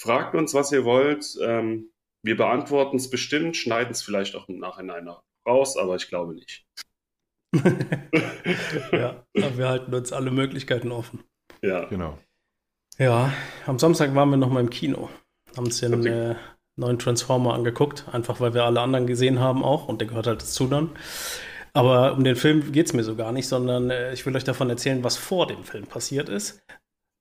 Fragt 0.00 0.34
uns, 0.34 0.54
was 0.54 0.72
ihr 0.72 0.84
wollt. 0.84 1.36
Ähm, 1.40 1.90
wir 2.24 2.36
beantworten 2.36 2.96
es 2.96 3.10
bestimmt, 3.10 3.56
schneiden 3.56 3.92
es 3.92 4.02
vielleicht 4.02 4.36
auch 4.36 4.48
im 4.48 4.58
Nachhinein 4.58 5.08
raus, 5.46 5.76
aber 5.76 5.96
ich 5.96 6.08
glaube 6.08 6.34
nicht. 6.34 6.64
ja, 8.92 9.24
wir 9.32 9.68
halten 9.68 9.94
uns 9.94 10.12
alle 10.12 10.30
Möglichkeiten 10.30 10.92
offen. 10.92 11.24
Ja, 11.62 11.84
genau. 11.84 12.18
Ja, 12.98 13.32
am 13.66 13.78
Samstag 13.78 14.14
waren 14.14 14.30
wir 14.30 14.36
noch 14.36 14.50
mal 14.50 14.60
im 14.60 14.70
Kino, 14.70 15.08
haben 15.56 15.66
uns 15.66 15.80
den 15.80 16.06
äh, 16.06 16.36
neuen 16.76 16.98
Transformer 16.98 17.54
angeguckt, 17.54 18.06
einfach 18.12 18.40
weil 18.40 18.54
wir 18.54 18.64
alle 18.64 18.80
anderen 18.80 19.06
gesehen 19.06 19.40
haben 19.40 19.64
auch 19.64 19.88
und 19.88 20.00
der 20.00 20.08
gehört 20.08 20.26
halt 20.26 20.42
dazu 20.42 20.66
dann. 20.66 20.90
Aber 21.74 22.12
um 22.12 22.22
den 22.22 22.36
Film 22.36 22.72
geht 22.72 22.86
es 22.86 22.92
mir 22.92 23.02
so 23.02 23.16
gar 23.16 23.32
nicht, 23.32 23.48
sondern 23.48 23.90
äh, 23.90 24.12
ich 24.12 24.26
will 24.26 24.36
euch 24.36 24.44
davon 24.44 24.68
erzählen, 24.68 25.02
was 25.02 25.16
vor 25.16 25.46
dem 25.46 25.64
Film 25.64 25.86
passiert 25.86 26.28
ist. 26.28 26.62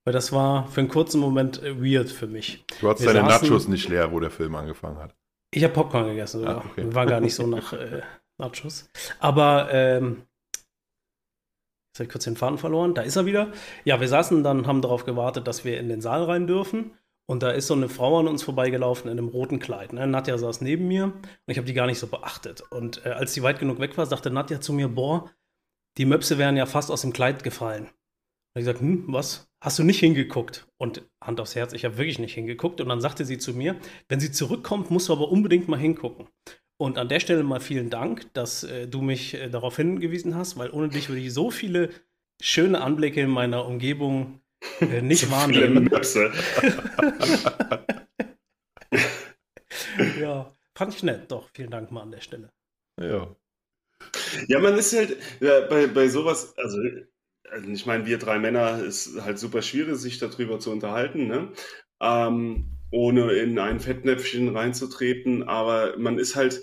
Weil 0.03 0.13
das 0.13 0.31
war 0.31 0.67
für 0.67 0.81
einen 0.81 0.89
kurzen 0.89 1.20
Moment 1.20 1.62
äh, 1.62 1.79
weird 1.79 2.10
für 2.10 2.27
mich. 2.27 2.65
Du 2.79 2.89
hattest 2.89 3.08
deine 3.08 3.20
saßen, 3.20 3.50
Nachos 3.50 3.67
nicht 3.67 3.88
leer, 3.88 4.12
wo 4.12 4.20
der 4.20 4.31
Film 4.31 4.55
angefangen 4.55 4.98
hat. 4.98 5.15
Ich 5.53 5.63
habe 5.63 5.74
Popcorn 5.74 6.08
gegessen 6.08 6.39
sogar. 6.39 6.58
Ah, 6.58 6.65
okay. 6.70 6.93
War 6.93 7.05
gar 7.05 7.20
nicht 7.20 7.36
so 7.36 7.46
nach 7.48 7.74
äh, 7.74 8.01
Nachos. 8.38 8.89
Aber 9.20 9.70
ähm, 9.72 10.24
jetzt 11.89 12.00
habe 12.00 12.03
ich 12.05 12.10
kurz 12.10 12.24
den 12.24 12.38
Faden 12.38 12.58
verloren. 12.58 12.96
Da 12.96 13.03
ist 13.03 13.15
er 13.15 13.25
wieder. 13.25 13.51
Ja, 13.84 14.00
wir 14.00 14.08
saßen 14.08 14.43
dann, 14.43 14.65
haben 14.65 14.81
darauf 14.81 15.05
gewartet, 15.05 15.48
dass 15.48 15.65
wir 15.65 15.79
in 15.79 15.89
den 15.89 16.01
Saal 16.01 16.24
rein 16.24 16.48
dürfen. 16.48 16.91
Und 17.27 17.43
da 17.43 17.51
ist 17.51 17.67
so 17.67 17.75
eine 17.75 17.88
Frau 17.88 18.20
an 18.20 18.27
uns 18.27 18.43
vorbeigelaufen 18.43 19.10
in 19.10 19.17
einem 19.17 19.29
roten 19.29 19.60
Kleid. 19.60 19.93
Ne? 19.93 20.05
Nadja 20.08 20.38
saß 20.38 20.62
neben 20.62 20.88
mir 20.88 21.05
und 21.05 21.24
ich 21.48 21.58
habe 21.58 21.67
die 21.67 21.74
gar 21.74 21.86
nicht 21.86 22.00
so 22.00 22.08
beachtet. 22.08 22.62
Und 22.72 23.05
äh, 23.05 23.10
als 23.10 23.34
sie 23.34 23.43
weit 23.43 23.60
genug 23.60 23.79
weg 23.79 23.98
war, 23.98 24.05
sagte 24.05 24.31
Nadja 24.31 24.60
zu 24.60 24.74
mir: 24.74 24.89
Boah, 24.89 25.29
die 25.98 26.05
Möpse 26.05 26.38
wären 26.38 26.58
ja 26.58 26.65
fast 26.65 26.91
aus 26.91 27.01
dem 27.01 27.13
Kleid 27.13 27.43
gefallen. 27.43 27.84
Und 27.84 28.62
ich 28.62 28.65
gesagt, 28.65 28.81
hm, 28.81 29.05
was? 29.08 29.50
Hast 29.61 29.79
du 29.79 29.83
nicht 29.83 29.99
hingeguckt? 29.99 30.67
Und 30.77 31.03
Hand 31.23 31.39
aufs 31.39 31.55
Herz, 31.55 31.71
ich 31.73 31.85
habe 31.85 31.97
wirklich 31.97 32.19
nicht 32.19 32.33
hingeguckt. 32.33 32.81
Und 32.81 32.89
dann 32.89 32.99
sagte 32.99 33.23
sie 33.23 33.37
zu 33.37 33.53
mir, 33.53 33.77
wenn 34.09 34.19
sie 34.19 34.31
zurückkommt, 34.31 34.91
musst 34.91 35.09
du 35.09 35.13
aber 35.13 35.31
unbedingt 35.31 35.67
mal 35.67 35.79
hingucken. 35.79 36.27
Und 36.77 36.97
an 36.97 37.09
der 37.09 37.19
Stelle 37.19 37.43
mal 37.43 37.59
vielen 37.59 37.91
Dank, 37.91 38.33
dass 38.33 38.63
äh, 38.63 38.87
du 38.87 39.01
mich 39.01 39.35
äh, 39.35 39.49
darauf 39.49 39.77
hingewiesen 39.77 40.35
hast, 40.35 40.57
weil 40.57 40.71
ohne 40.71 40.89
dich 40.89 41.09
würde 41.09 41.21
ich 41.21 41.31
so 41.31 41.51
viele 41.51 41.91
schöne 42.41 42.81
Anblicke 42.81 43.21
in 43.21 43.29
meiner 43.29 43.67
Umgebung 43.67 44.41
äh, 44.79 45.01
nicht 45.03 45.21
so 45.21 45.31
wahrnehmen. 45.31 45.91
ja, 50.19 50.57
fand 50.75 50.95
ich 50.95 51.03
nett, 51.03 51.31
doch. 51.31 51.49
Vielen 51.53 51.69
Dank 51.69 51.91
mal 51.91 52.01
an 52.01 52.11
der 52.11 52.21
Stelle. 52.21 52.51
Ja. 52.99 53.35
Ja, 54.47 54.59
man 54.59 54.75
ist 54.75 54.91
halt 54.93 55.17
ja, 55.39 55.67
bei, 55.67 55.85
bei 55.85 56.07
sowas, 56.07 56.57
also, 56.57 56.79
also 57.51 57.70
ich 57.70 57.86
meine, 57.86 58.05
wir 58.05 58.17
drei 58.17 58.39
Männer 58.39 58.81
ist 58.84 59.22
halt 59.22 59.38
super 59.38 59.62
schwierig, 59.62 59.98
sich 59.98 60.17
darüber 60.20 60.60
zu 60.60 60.72
unterhalten, 60.72 61.27
ne? 61.27 61.51
Ähm, 62.01 62.77
ohne 62.91 63.31
in 63.34 63.60
ein 63.60 63.79
Fettnäpfchen 63.79 64.55
reinzutreten, 64.55 65.43
aber 65.43 65.98
man 65.98 66.17
ist 66.17 66.36
halt 66.36 66.62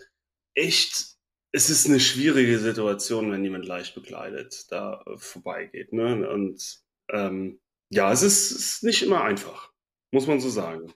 echt, 0.55 1.17
es 1.53 1.71
ist 1.71 1.87
eine 1.87 2.01
schwierige 2.01 2.59
Situation, 2.59 3.31
wenn 3.31 3.45
jemand 3.45 3.67
leicht 3.67 3.95
bekleidet 3.95 4.67
da 4.71 5.05
vorbeigeht, 5.17 5.93
ne? 5.93 6.29
Und 6.29 6.83
ähm, 7.11 7.61
ja, 7.91 8.13
es 8.13 8.23
ist, 8.23 8.51
ist 8.51 8.83
nicht 8.83 9.03
immer 9.03 9.23
einfach, 9.23 9.73
muss 10.13 10.27
man 10.27 10.41
so 10.41 10.49
sagen. 10.49 10.93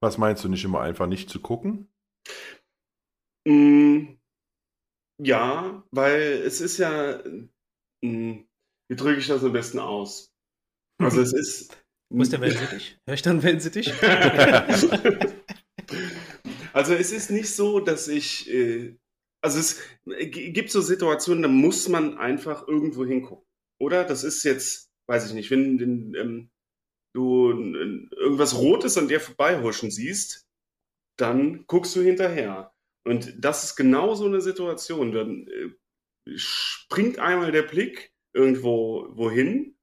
Was 0.00 0.18
meinst 0.18 0.42
du, 0.42 0.48
nicht 0.48 0.64
immer 0.64 0.80
einfach 0.80 1.06
nicht 1.06 1.30
zu 1.30 1.40
gucken? 1.40 1.88
Mm, 3.46 4.18
ja, 5.18 5.82
weil 5.90 6.42
es 6.44 6.60
ist 6.60 6.78
ja, 6.78 7.22
mm, 8.02 8.40
wie 8.92 8.96
drücke 8.96 9.20
ich 9.20 9.26
das 9.26 9.42
am 9.42 9.54
besten 9.54 9.78
aus? 9.78 10.30
Also 10.98 11.22
es 11.22 11.32
ist. 11.32 11.82
Wo 12.10 12.20
ist 12.20 12.30
der 12.30 12.42
Wellensittich? 12.42 12.98
Hör 13.06 13.14
ich 13.14 13.22
dann 13.22 13.42
Wellensittich? 13.42 13.90
also 16.74 16.92
es 16.92 17.10
ist 17.10 17.30
nicht 17.30 17.48
so, 17.54 17.80
dass 17.80 18.06
ich, 18.08 18.52
äh, 18.52 18.94
also 19.42 19.60
es 19.60 19.80
gibt 20.04 20.70
so 20.70 20.82
Situationen, 20.82 21.42
da 21.42 21.48
muss 21.48 21.88
man 21.88 22.18
einfach 22.18 22.68
irgendwo 22.68 23.06
hingucken, 23.06 23.46
oder? 23.80 24.04
Das 24.04 24.24
ist 24.24 24.44
jetzt, 24.44 24.90
weiß 25.08 25.26
ich 25.26 25.32
nicht, 25.32 25.50
wenn, 25.50 25.80
wenn 25.80 26.14
ähm, 26.14 26.50
du 27.14 27.48
irgendwas 27.50 28.58
Rotes 28.58 28.98
an 28.98 29.08
dir 29.08 29.20
vorbeihuschen 29.20 29.90
siehst, 29.90 30.44
dann 31.18 31.64
guckst 31.66 31.96
du 31.96 32.02
hinterher. 32.02 32.74
Und 33.06 33.42
das 33.42 33.64
ist 33.64 33.74
genau 33.74 34.14
so 34.14 34.26
eine 34.26 34.42
Situation. 34.42 35.12
Dann 35.12 35.46
äh, 35.46 35.70
springt 36.36 37.18
einmal 37.18 37.52
der 37.52 37.62
Blick 37.62 38.11
irgendwo 38.32 39.08
wohin 39.12 39.76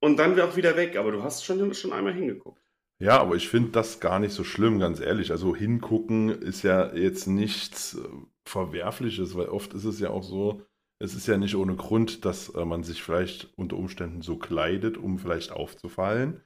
und 0.00 0.18
dann 0.18 0.36
wird 0.36 0.48
auch 0.48 0.56
wieder 0.56 0.76
weg. 0.76 0.96
Aber 0.96 1.12
du 1.12 1.22
hast 1.22 1.44
schon, 1.44 1.74
schon 1.74 1.92
einmal 1.92 2.14
hingeguckt. 2.14 2.62
Ja, 3.00 3.20
aber 3.20 3.36
ich 3.36 3.48
finde 3.48 3.70
das 3.70 4.00
gar 4.00 4.18
nicht 4.18 4.32
so 4.32 4.42
schlimm, 4.42 4.80
ganz 4.80 5.00
ehrlich. 5.00 5.30
Also 5.30 5.54
hingucken 5.54 6.30
ist 6.30 6.62
ja 6.62 6.92
jetzt 6.94 7.26
nichts 7.26 7.94
äh, 7.94 8.08
Verwerfliches, 8.44 9.36
weil 9.36 9.48
oft 9.48 9.72
ist 9.74 9.84
es 9.84 10.00
ja 10.00 10.10
auch 10.10 10.24
so, 10.24 10.62
es 10.98 11.14
ist 11.14 11.28
ja 11.28 11.36
nicht 11.36 11.54
ohne 11.54 11.76
Grund, 11.76 12.24
dass 12.24 12.48
äh, 12.48 12.64
man 12.64 12.82
sich 12.82 13.02
vielleicht 13.02 13.52
unter 13.56 13.76
Umständen 13.76 14.22
so 14.22 14.36
kleidet, 14.36 14.96
um 14.96 15.18
vielleicht 15.18 15.52
aufzufallen. 15.52 16.42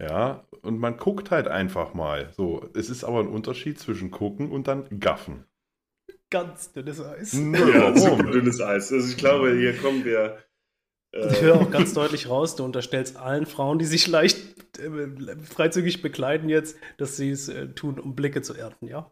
Ja, 0.00 0.48
und 0.62 0.78
man 0.78 0.96
guckt 0.96 1.30
halt 1.30 1.46
einfach 1.46 1.94
mal. 1.94 2.32
So, 2.36 2.68
es 2.74 2.90
ist 2.90 3.04
aber 3.04 3.20
ein 3.20 3.28
Unterschied 3.28 3.78
zwischen 3.78 4.10
gucken 4.10 4.50
und 4.50 4.66
dann 4.66 4.98
gaffen. 4.98 5.44
Ganz 6.30 6.72
dünnes 6.72 7.00
Eis. 7.00 7.32
Ja, 7.34 7.96
super 7.96 8.30
dünnes 8.32 8.60
Eis. 8.60 8.92
Also 8.92 9.08
ich 9.08 9.16
glaube, 9.16 9.54
hier 9.56 9.76
kommen 9.76 10.04
wir. 10.04 10.38
Ich 11.12 11.42
höre 11.42 11.60
auch 11.60 11.70
ganz 11.70 11.92
deutlich 11.92 12.28
raus, 12.28 12.56
du 12.56 12.64
unterstellst 12.64 13.16
allen 13.16 13.44
Frauen, 13.44 13.78
die 13.78 13.84
sich 13.84 14.06
leicht 14.06 14.38
äh, 14.78 15.36
freizügig 15.44 16.00
bekleiden 16.00 16.48
jetzt, 16.48 16.78
dass 16.96 17.16
sie 17.16 17.30
es 17.30 17.48
äh, 17.48 17.68
tun, 17.68 18.00
um 18.00 18.14
Blicke 18.14 18.40
zu 18.40 18.54
ernten, 18.54 18.88
ja? 18.88 19.10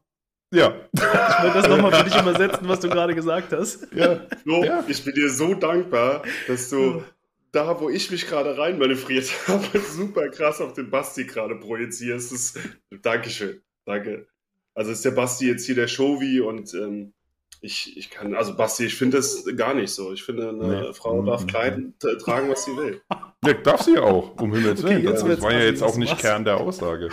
Ja. 0.53 0.75
Ich 0.93 1.03
will 1.03 1.53
das 1.55 1.69
nochmal 1.69 1.93
für 1.93 2.05
dich 2.05 2.19
übersetzen, 2.19 2.69
was 2.69 2.81
du 2.81 2.89
gerade 2.89 3.15
gesagt 3.15 3.53
hast. 3.53 3.87
Ja. 3.95 4.27
So, 4.45 4.65
ja. 4.65 4.85
Ich 4.89 5.05
bin 5.05 5.15
dir 5.15 5.31
so 5.31 5.55
dankbar, 5.55 6.23
dass 6.49 6.71
du 6.71 7.05
da, 7.53 7.81
wo 7.81 7.89
ich 7.89 8.11
mich 8.11 8.27
gerade 8.27 8.57
reinmanövriert 8.57 9.31
habe, 9.49 9.79
super 9.79 10.29
krass 10.29 10.61
auf 10.61 10.73
den 10.73 10.91
Basti 10.91 11.25
gerade 11.25 11.57
projizierst. 11.57 12.33
Das, 12.33 12.55
Dankeschön. 13.03 13.61
Danke. 13.85 14.27
Also 14.75 14.91
ist 14.93 15.05
der 15.05 15.11
Basti 15.13 15.47
jetzt 15.47 15.67
hier 15.67 15.75
der 15.75 15.89
Showy 15.89 16.41
und 16.41 16.75
ähm, 16.75 17.13
ich, 17.61 17.97
ich 17.97 18.11
kann, 18.11 18.35
also 18.35 18.57
Basti, 18.57 18.87
ich 18.87 18.95
finde 18.95 19.19
das 19.19 19.45
gar 19.57 19.75
nicht 19.75 19.91
so. 19.91 20.13
Ich 20.13 20.23
finde, 20.23 20.49
eine 20.49 20.83
nee. 20.83 20.93
Frau 20.93 21.23
darf 21.23 21.47
kleiden, 21.47 21.95
tragen, 21.99 22.49
was 22.51 22.65
sie 22.65 22.77
will. 22.77 23.03
Ja, 23.45 23.55
darf 23.55 23.83
sie 23.83 23.99
auch, 23.99 24.41
um 24.41 24.55
Himmels 24.55 24.83
Willen. 24.83 25.07
Okay, 25.07 25.29
das, 25.29 25.43
war 25.43 25.53
ja 25.53 25.61
jetzt 25.61 25.83
auch 25.83 25.97
nicht 25.97 26.13
was. 26.13 26.21
Kern 26.21 26.45
der 26.45 26.59
Aussage. 26.59 27.11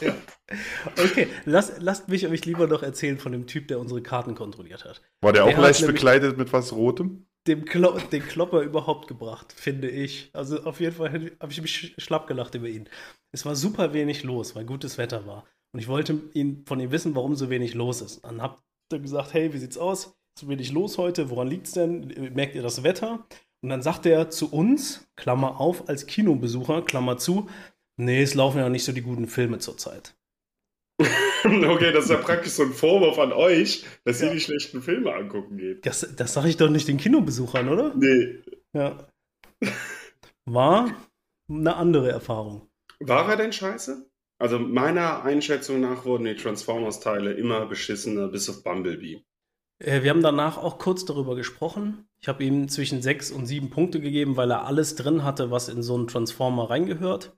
Ja. 0.00 0.14
Okay, 0.96 1.28
Lass, 1.44 1.72
lasst 1.78 2.08
mich 2.08 2.26
euch 2.26 2.46
lieber 2.46 2.66
noch 2.66 2.82
erzählen 2.82 3.18
von 3.18 3.32
dem 3.32 3.46
Typ, 3.46 3.68
der 3.68 3.78
unsere 3.78 4.00
Karten 4.02 4.34
kontrolliert 4.34 4.84
hat. 4.86 5.02
War 5.20 5.32
der, 5.32 5.44
der 5.44 5.54
auch 5.54 5.60
leicht 5.60 5.86
bekleidet 5.86 6.38
mit 6.38 6.52
was 6.52 6.72
Rotem? 6.72 7.26
dem 7.48 7.64
Klo 7.64 7.98
den 8.12 8.22
Klopper 8.22 8.60
überhaupt 8.60 9.08
gebracht, 9.08 9.52
finde 9.52 9.88
ich. 9.88 10.30
Also 10.34 10.62
auf 10.64 10.80
jeden 10.80 10.96
Fall 10.96 11.12
habe 11.40 11.52
ich 11.52 11.60
mich 11.60 11.94
schlapp 11.98 12.26
gelacht 12.26 12.54
über 12.54 12.68
ihn. 12.68 12.88
Es 13.32 13.46
war 13.46 13.56
super 13.56 13.92
wenig 13.94 14.22
los, 14.22 14.54
weil 14.54 14.64
gutes 14.64 14.98
Wetter 14.98 15.26
war. 15.26 15.46
Und 15.72 15.80
ich 15.80 15.88
wollte 15.88 16.20
ihn, 16.34 16.64
von 16.66 16.80
ihm 16.80 16.90
wissen, 16.90 17.14
warum 17.14 17.34
so 17.36 17.50
wenig 17.50 17.74
los 17.74 18.00
ist. 18.00 18.24
Dann 18.24 18.40
habt 18.40 18.62
ihr 18.92 19.00
gesagt, 19.00 19.34
hey, 19.34 19.52
wie 19.52 19.58
sieht's 19.58 19.78
aus? 19.78 20.16
So 20.38 20.48
wenig 20.48 20.72
los 20.72 20.98
heute, 20.98 21.30
woran 21.30 21.48
liegt's 21.48 21.72
denn? 21.72 22.32
Merkt 22.34 22.54
ihr 22.54 22.62
das 22.62 22.82
Wetter? 22.82 23.26
Und 23.60 23.70
dann 23.70 23.82
sagt 23.82 24.06
er 24.06 24.30
zu 24.30 24.52
uns, 24.52 25.08
Klammer 25.16 25.60
auf, 25.60 25.88
als 25.88 26.06
Kinobesucher, 26.06 26.82
Klammer 26.82 27.18
zu, 27.18 27.48
nee, 27.96 28.22
es 28.22 28.34
laufen 28.34 28.58
ja 28.58 28.68
nicht 28.68 28.84
so 28.84 28.92
die 28.92 29.02
guten 29.02 29.26
Filme 29.26 29.58
zurzeit. 29.58 30.14
okay, 31.44 31.92
das 31.92 32.04
ist 32.04 32.10
ja 32.10 32.16
praktisch 32.16 32.52
so 32.52 32.64
ein 32.64 32.72
Vorwurf 32.72 33.18
an 33.18 33.32
euch, 33.32 33.84
dass 34.04 34.20
ja. 34.20 34.28
ihr 34.28 34.34
die 34.34 34.40
schlechten 34.40 34.82
Filme 34.82 35.14
angucken 35.14 35.56
geht. 35.56 35.86
Das, 35.86 36.06
das 36.16 36.34
sage 36.34 36.48
ich 36.48 36.56
doch 36.56 36.70
nicht 36.70 36.88
den 36.88 36.98
Kinobesuchern, 36.98 37.68
oder? 37.68 37.94
Nee. 37.94 38.40
Ja. 38.72 39.08
War 40.44 40.94
eine 41.48 41.76
andere 41.76 42.10
Erfahrung. 42.10 42.68
War 43.00 43.28
er 43.28 43.36
denn 43.36 43.52
scheiße? 43.52 44.08
Also 44.38 44.58
meiner 44.58 45.24
Einschätzung 45.24 45.80
nach 45.80 46.04
wurden 46.04 46.24
die 46.24 46.36
Transformers-Teile 46.36 47.32
immer 47.32 47.66
beschissener, 47.66 48.28
bis 48.28 48.48
auf 48.48 48.62
Bumblebee. 48.62 49.24
Äh, 49.80 50.02
wir 50.02 50.10
haben 50.10 50.22
danach 50.22 50.58
auch 50.58 50.78
kurz 50.78 51.04
darüber 51.04 51.34
gesprochen. 51.34 52.08
Ich 52.20 52.28
habe 52.28 52.44
ihm 52.44 52.68
zwischen 52.68 53.02
sechs 53.02 53.30
und 53.30 53.46
sieben 53.46 53.70
Punkte 53.70 54.00
gegeben, 54.00 54.36
weil 54.36 54.50
er 54.50 54.64
alles 54.64 54.94
drin 54.94 55.24
hatte, 55.24 55.50
was 55.50 55.68
in 55.68 55.82
so 55.82 55.94
einen 55.94 56.06
Transformer 56.06 56.70
reingehört. 56.70 57.36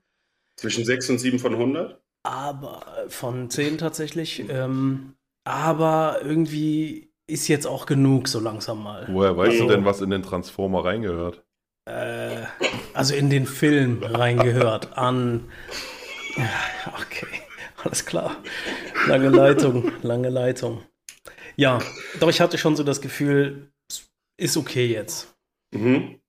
Zwischen 0.57 0.85
sechs 0.85 1.09
und 1.09 1.17
sieben 1.17 1.39
von 1.39 1.53
100? 1.53 2.01
aber 2.23 2.81
von 3.07 3.49
zehn 3.49 3.77
tatsächlich. 3.77 4.43
Ähm, 4.49 5.15
aber 5.43 6.19
irgendwie 6.23 7.11
ist 7.27 7.47
jetzt 7.47 7.65
auch 7.65 7.85
genug 7.85 8.27
so 8.27 8.39
langsam 8.39 8.83
mal. 8.83 9.07
Woher 9.09 9.37
weißt 9.37 9.53
also, 9.53 9.67
du 9.67 9.69
denn, 9.73 9.85
was 9.85 10.01
in 10.01 10.09
den 10.09 10.23
Transformer 10.23 10.85
reingehört? 10.85 11.43
Äh, 11.85 12.43
also 12.93 13.15
in 13.15 13.29
den 13.29 13.45
Film 13.45 14.03
reingehört 14.03 14.97
an. 14.97 15.49
Okay, 16.35 17.41
alles 17.83 18.05
klar. 18.05 18.41
Lange 19.07 19.29
Leitung, 19.29 19.91
lange 20.01 20.29
Leitung. 20.29 20.83
Ja, 21.55 21.79
doch 22.19 22.29
ich 22.29 22.41
hatte 22.41 22.57
schon 22.57 22.75
so 22.75 22.83
das 22.83 23.01
Gefühl, 23.01 23.71
ist 24.37 24.57
okay 24.57 24.85
jetzt. 24.85 25.35
Mhm. 25.73 26.19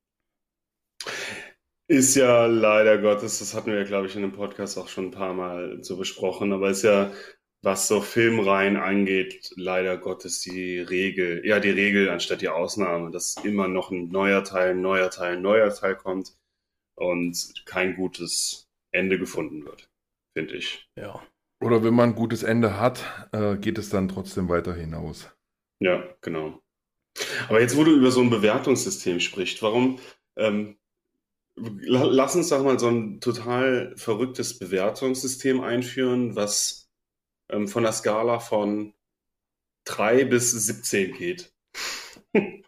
Ist 1.89 2.15
ja 2.15 2.47
leider 2.47 2.99
Gottes, 2.99 3.41
das 3.41 3.55
hatten 3.55 3.71
wir 3.71 3.79
ja, 3.79 3.85
glaube 3.85 4.07
ich, 4.07 4.17
in 4.17 4.23
dem 4.23 4.33
Podcast 4.33 4.79
auch 4.79 4.89
schon 4.89 5.07
ein 5.07 5.11
paar 5.11 5.35
Mal 5.35 5.83
so 5.83 5.97
besprochen, 5.97 6.53
aber 6.53 6.71
ist 6.71 6.85
ja, 6.85 7.13
was 7.63 7.87
so 7.87 8.01
Filmreihen 8.01 8.77
angeht, 8.77 9.53
leider 9.57 9.97
Gottes 9.97 10.41
die 10.41 10.81
Regel, 10.81 11.47
ja, 11.47 11.61
die 11.61 11.71
Regel 11.71 12.09
anstatt 12.09 12.41
die 12.41 12.49
Ausnahme, 12.49 13.11
dass 13.11 13.37
immer 13.45 13.69
noch 13.69 13.91
ein 13.91 14.09
neuer 14.09 14.43
Teil, 14.43 14.71
ein 14.71 14.81
neuer 14.81 15.11
Teil, 15.11 15.37
ein 15.37 15.43
neuer 15.43 15.73
Teil 15.73 15.97
kommt 15.97 16.35
und 16.97 17.63
kein 17.67 17.95
gutes 17.97 18.69
Ende 18.91 19.19
gefunden 19.19 19.65
wird, 19.65 19.89
finde 20.37 20.57
ich. 20.57 20.89
Ja. 20.97 21.23
Oder 21.61 21.85
wenn 21.85 21.95
man 21.95 22.11
ein 22.11 22.15
gutes 22.15 22.43
Ende 22.43 22.79
hat, 22.79 23.29
äh, 23.33 23.57
geht 23.57 23.79
es 23.79 23.89
dann 23.89 24.09
trotzdem 24.09 24.49
weiter 24.49 24.75
hinaus. 24.75 25.31
Ja, 25.81 26.03
genau. 26.21 26.61
Aber 27.49 27.61
jetzt, 27.61 27.77
wo 27.77 27.85
du 27.85 27.93
über 27.93 28.11
so 28.11 28.21
ein 28.21 28.31
Bewertungssystem 28.31 29.21
sprichst, 29.21 29.63
warum 29.63 29.99
ähm, 30.37 30.77
Lass 31.57 32.35
uns 32.35 32.49
doch 32.49 32.65
mal 32.65 32.79
so 32.79 32.89
ein 32.89 33.21
total 33.21 33.95
verrücktes 33.97 34.59
Bewertungssystem 34.59 35.61
einführen, 35.61 36.35
was 36.35 36.91
ähm, 37.51 37.69
von 37.69 37.83
der 37.83 37.93
Skala 37.93 38.41
von 38.41 38.95
3 39.85 40.25
bis 40.25 40.53
17 40.53 41.13
geht. 41.13 41.53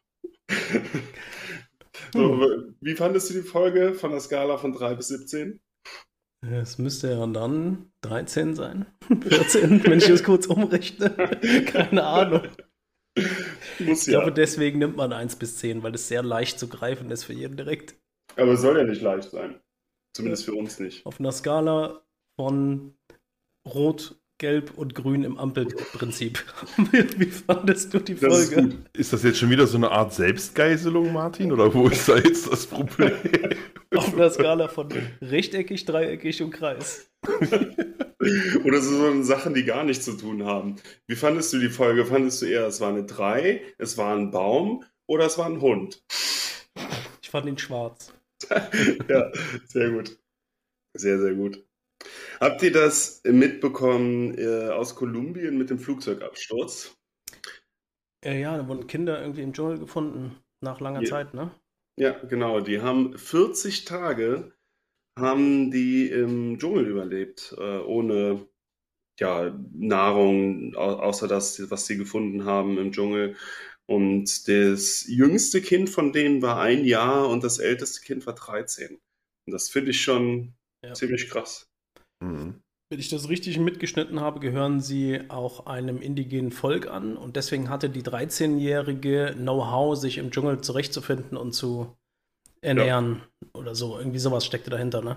so, 2.12 2.42
hm. 2.42 2.76
Wie 2.80 2.94
fandest 2.94 3.30
du 3.30 3.34
die 3.34 3.42
Folge 3.42 3.94
von 3.94 4.10
der 4.10 4.20
Skala 4.20 4.58
von 4.58 4.72
3 4.72 4.96
bis 4.96 5.08
17? 5.08 5.60
Es 6.50 6.78
müsste 6.78 7.10
ja 7.10 7.26
dann 7.26 7.90
13 8.02 8.54
sein. 8.54 8.86
14, 9.28 9.84
wenn 9.84 9.98
ich 9.98 10.06
das 10.06 10.22
kurz 10.24 10.46
umrechne. 10.46 11.10
Keine 11.66 12.04
Ahnung. 12.04 12.42
Muss 13.78 14.06
ich 14.06 14.12
ja. 14.12 14.20
glaube, 14.20 14.32
deswegen 14.32 14.78
nimmt 14.78 14.96
man 14.96 15.12
1 15.12 15.36
bis 15.36 15.56
10, 15.58 15.82
weil 15.82 15.94
es 15.94 16.08
sehr 16.08 16.22
leicht 16.22 16.58
zu 16.58 16.68
greifen 16.68 17.10
ist 17.10 17.24
für 17.24 17.32
jeden 17.32 17.56
direkt. 17.56 17.94
Aber 18.36 18.52
es 18.52 18.60
soll 18.60 18.76
ja 18.76 18.84
nicht 18.84 19.02
leicht 19.02 19.30
sein. 19.30 19.60
Zumindest 20.16 20.44
für 20.44 20.54
uns 20.54 20.78
nicht. 20.80 21.06
Auf 21.06 21.20
einer 21.20 21.32
Skala 21.32 22.02
von 22.36 22.94
Rot, 23.66 24.16
Gelb 24.38 24.76
und 24.76 24.94
Grün 24.94 25.22
im 25.22 25.38
Ampelprinzip. 25.38 26.44
Wie 27.18 27.26
fandest 27.26 27.94
du 27.94 28.00
die 28.00 28.16
Das 28.16 28.38
ist, 28.40 28.52
Folge? 28.54 28.68
gut. 28.70 28.90
ist 28.92 29.12
das 29.12 29.22
jetzt 29.22 29.38
schon 29.38 29.50
wieder 29.50 29.66
so 29.66 29.76
eine 29.76 29.90
Art 29.92 30.12
Selbstgeißelung, 30.12 31.12
Martin? 31.12 31.52
Oder 31.52 31.72
wo 31.72 31.88
ist 31.88 32.08
da 32.08 32.16
jetzt 32.16 32.50
das 32.50 32.66
Problem? 32.66 33.12
Auf 33.98 34.14
einer 34.14 34.30
Skala 34.30 34.68
von 34.68 34.88
rechteckig, 35.20 35.84
dreieckig 35.84 36.42
und 36.42 36.50
Kreis. 36.50 37.10
Oder 38.64 38.80
so 38.80 39.22
Sachen, 39.22 39.54
die 39.54 39.64
gar 39.64 39.84
nichts 39.84 40.04
zu 40.04 40.16
tun 40.16 40.44
haben. 40.44 40.76
Wie 41.06 41.16
fandest 41.16 41.52
du 41.52 41.58
die 41.58 41.68
Folge? 41.68 42.06
Fandest 42.06 42.42
du 42.42 42.46
eher, 42.46 42.66
es 42.66 42.80
war 42.80 42.88
eine 42.88 43.04
3, 43.04 43.62
es 43.78 43.98
war 43.98 44.16
ein 44.16 44.30
Baum 44.30 44.84
oder 45.06 45.26
es 45.26 45.38
war 45.38 45.46
ein 45.46 45.60
Hund? 45.60 46.02
Ich 47.22 47.30
fand 47.30 47.46
ihn 47.46 47.58
schwarz. 47.58 48.12
ja, 49.08 49.30
sehr 49.66 49.90
gut. 49.90 50.18
Sehr, 50.94 51.18
sehr 51.18 51.34
gut. 51.34 51.64
Habt 52.40 52.62
ihr 52.62 52.72
das 52.72 53.22
mitbekommen 53.24 54.36
äh, 54.38 54.68
aus 54.68 54.94
Kolumbien 54.94 55.56
mit 55.56 55.70
dem 55.70 55.78
Flugzeugabsturz? 55.78 56.96
Äh, 58.24 58.40
ja, 58.40 58.56
da 58.56 58.66
wurden 58.68 58.86
Kinder 58.86 59.20
irgendwie 59.20 59.42
im 59.42 59.52
Dschungel 59.52 59.78
gefunden. 59.78 60.36
Nach 60.60 60.80
langer 60.80 61.02
Ja. 61.02 61.10
Zeit, 61.10 61.34
ne? 61.34 61.50
Ja, 61.98 62.12
genau. 62.24 62.60
Die 62.60 62.80
haben 62.80 63.16
40 63.16 63.84
Tage 63.84 64.52
haben 65.18 65.70
die 65.70 66.08
im 66.10 66.58
Dschungel 66.58 66.86
überlebt, 66.88 67.54
äh, 67.58 67.78
ohne 67.78 68.48
ja, 69.20 69.56
Nahrung, 69.72 70.74
au 70.76 70.94
außer 70.96 71.28
das, 71.28 71.70
was 71.70 71.86
sie 71.86 71.96
gefunden 71.96 72.44
haben 72.44 72.78
im 72.78 72.92
Dschungel. 72.92 73.36
Und 73.86 74.48
das 74.48 75.06
jüngste 75.06 75.62
Kind 75.62 75.90
von 75.90 76.12
denen 76.12 76.42
war 76.42 76.60
ein 76.60 76.84
Jahr 76.84 77.28
und 77.28 77.44
das 77.44 77.58
älteste 77.58 78.00
Kind 78.02 78.26
war 78.26 78.34
13. 78.34 78.98
Und 79.46 79.52
das 79.52 79.68
finde 79.68 79.90
ich 79.92 80.02
schon 80.02 80.54
Ja. 80.84 80.94
ziemlich 80.94 81.28
krass. 81.30 81.68
Mhm. 82.22 82.60
Wenn 82.90 83.00
ich 83.00 83.08
das 83.08 83.28
richtig 83.28 83.58
mitgeschnitten 83.58 84.20
habe, 84.20 84.40
gehören 84.40 84.80
sie 84.80 85.22
auch 85.28 85.66
einem 85.66 86.02
indigenen 86.02 86.52
Volk 86.52 86.86
an 86.86 87.16
und 87.16 87.36
deswegen 87.36 87.70
hatte 87.70 87.88
die 87.88 88.02
13-jährige 88.02 89.34
Know-how, 89.36 89.96
sich 89.96 90.18
im 90.18 90.30
Dschungel 90.30 90.60
zurechtzufinden 90.60 91.36
und 91.36 91.52
zu 91.52 91.96
ernähren 92.60 93.22
oder 93.54 93.74
so. 93.74 93.98
Irgendwie 93.98 94.18
sowas 94.18 94.44
steckte 94.44 94.70
dahinter, 94.70 95.02
ne? 95.02 95.16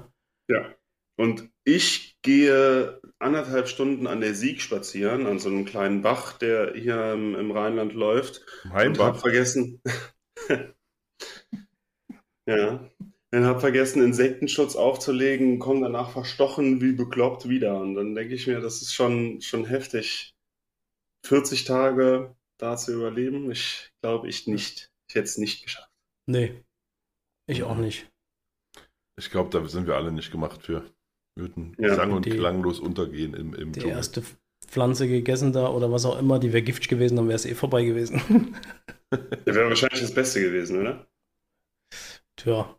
Ja. 0.49 0.73
Und 1.19 1.49
ich 1.63 2.17
gehe 2.21 3.01
anderthalb 3.17 3.67
Stunden 3.67 4.05
an 4.05 4.21
der 4.21 4.35
Sieg 4.35 4.61
spazieren, 4.61 5.25
an 5.25 5.39
so 5.39 5.49
einem 5.49 5.65
kleinen 5.65 6.03
Bach, 6.03 6.37
der 6.37 6.73
hier 6.75 7.13
im, 7.13 7.33
im 7.35 7.51
Rheinland 7.51 7.93
läuft. 7.93 8.45
Und 8.63 8.69
hab 8.71 8.77
Heimbach. 8.77 9.17
vergessen. 9.17 9.81
ja. 12.47 12.89
Und 13.33 13.45
hab 13.45 13.59
vergessen, 13.59 14.01
Insektenschutz 14.03 14.75
aufzulegen, 14.75 15.59
komme 15.59 15.81
danach 15.81 16.11
verstochen 16.11 16.81
wie 16.81 16.93
bekloppt 16.93 17.49
wieder. 17.49 17.79
Und 17.79 17.95
dann 17.95 18.15
denke 18.15 18.33
ich 18.35 18.47
mir, 18.47 18.61
das 18.61 18.81
ist 18.81 18.93
schon, 18.93 19.41
schon 19.41 19.65
heftig. 19.65 20.33
40 21.25 21.65
Tage 21.65 22.35
da 22.57 22.77
zu 22.77 22.93
überleben, 22.93 23.51
ich 23.51 23.91
glaube 24.01 24.29
ich 24.29 24.47
nicht. 24.47 24.91
Ich 25.09 25.15
hätte 25.15 25.25
es 25.25 25.37
nicht 25.37 25.63
geschafft. 25.63 25.91
Nee. 26.25 26.63
Ich 27.47 27.63
auch 27.63 27.75
nicht. 27.77 28.09
Ich 29.19 29.29
glaube, 29.29 29.49
da 29.49 29.65
sind 29.67 29.87
wir 29.87 29.95
alle 29.95 30.11
nicht 30.11 30.31
gemacht 30.31 30.63
für. 30.63 30.83
Wir 31.35 31.47
würden 31.47 31.75
Ja. 31.79 31.95
sang- 31.95 32.11
und 32.13 32.25
Die- 32.25 32.31
klanglos 32.31 32.79
untergehen 32.79 33.33
im, 33.33 33.53
im 33.53 33.71
Die 33.73 33.79
Dschungel. 33.81 33.97
erste 33.97 34.23
Pflanze 34.65 35.07
gegessen 35.07 35.53
da 35.53 35.69
oder 35.69 35.91
was 35.91 36.05
auch 36.05 36.17
immer, 36.17 36.39
die 36.39 36.51
wäre 36.53 36.63
giftig 36.63 36.87
gewesen, 36.87 37.15
dann 37.17 37.27
wäre 37.27 37.35
es 37.35 37.45
eh 37.45 37.55
vorbei 37.55 37.83
gewesen. 37.83 38.21
Das 39.09 39.55
wäre 39.55 39.69
wahrscheinlich 39.69 40.01
das 40.01 40.13
Beste 40.13 40.41
gewesen, 40.41 40.81
oder? 40.81 41.07
Tja, 42.35 42.76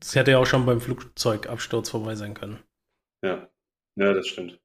das 0.00 0.14
hätte 0.14 0.32
ja 0.32 0.38
auch 0.38 0.46
schon 0.46 0.66
beim 0.66 0.80
Flugzeugabsturz 0.80 1.90
vorbei 1.90 2.14
sein 2.14 2.34
können. 2.34 2.58
Ja. 3.22 3.48
Ja, 3.96 4.12
das 4.12 4.28
stimmt. 4.28 4.60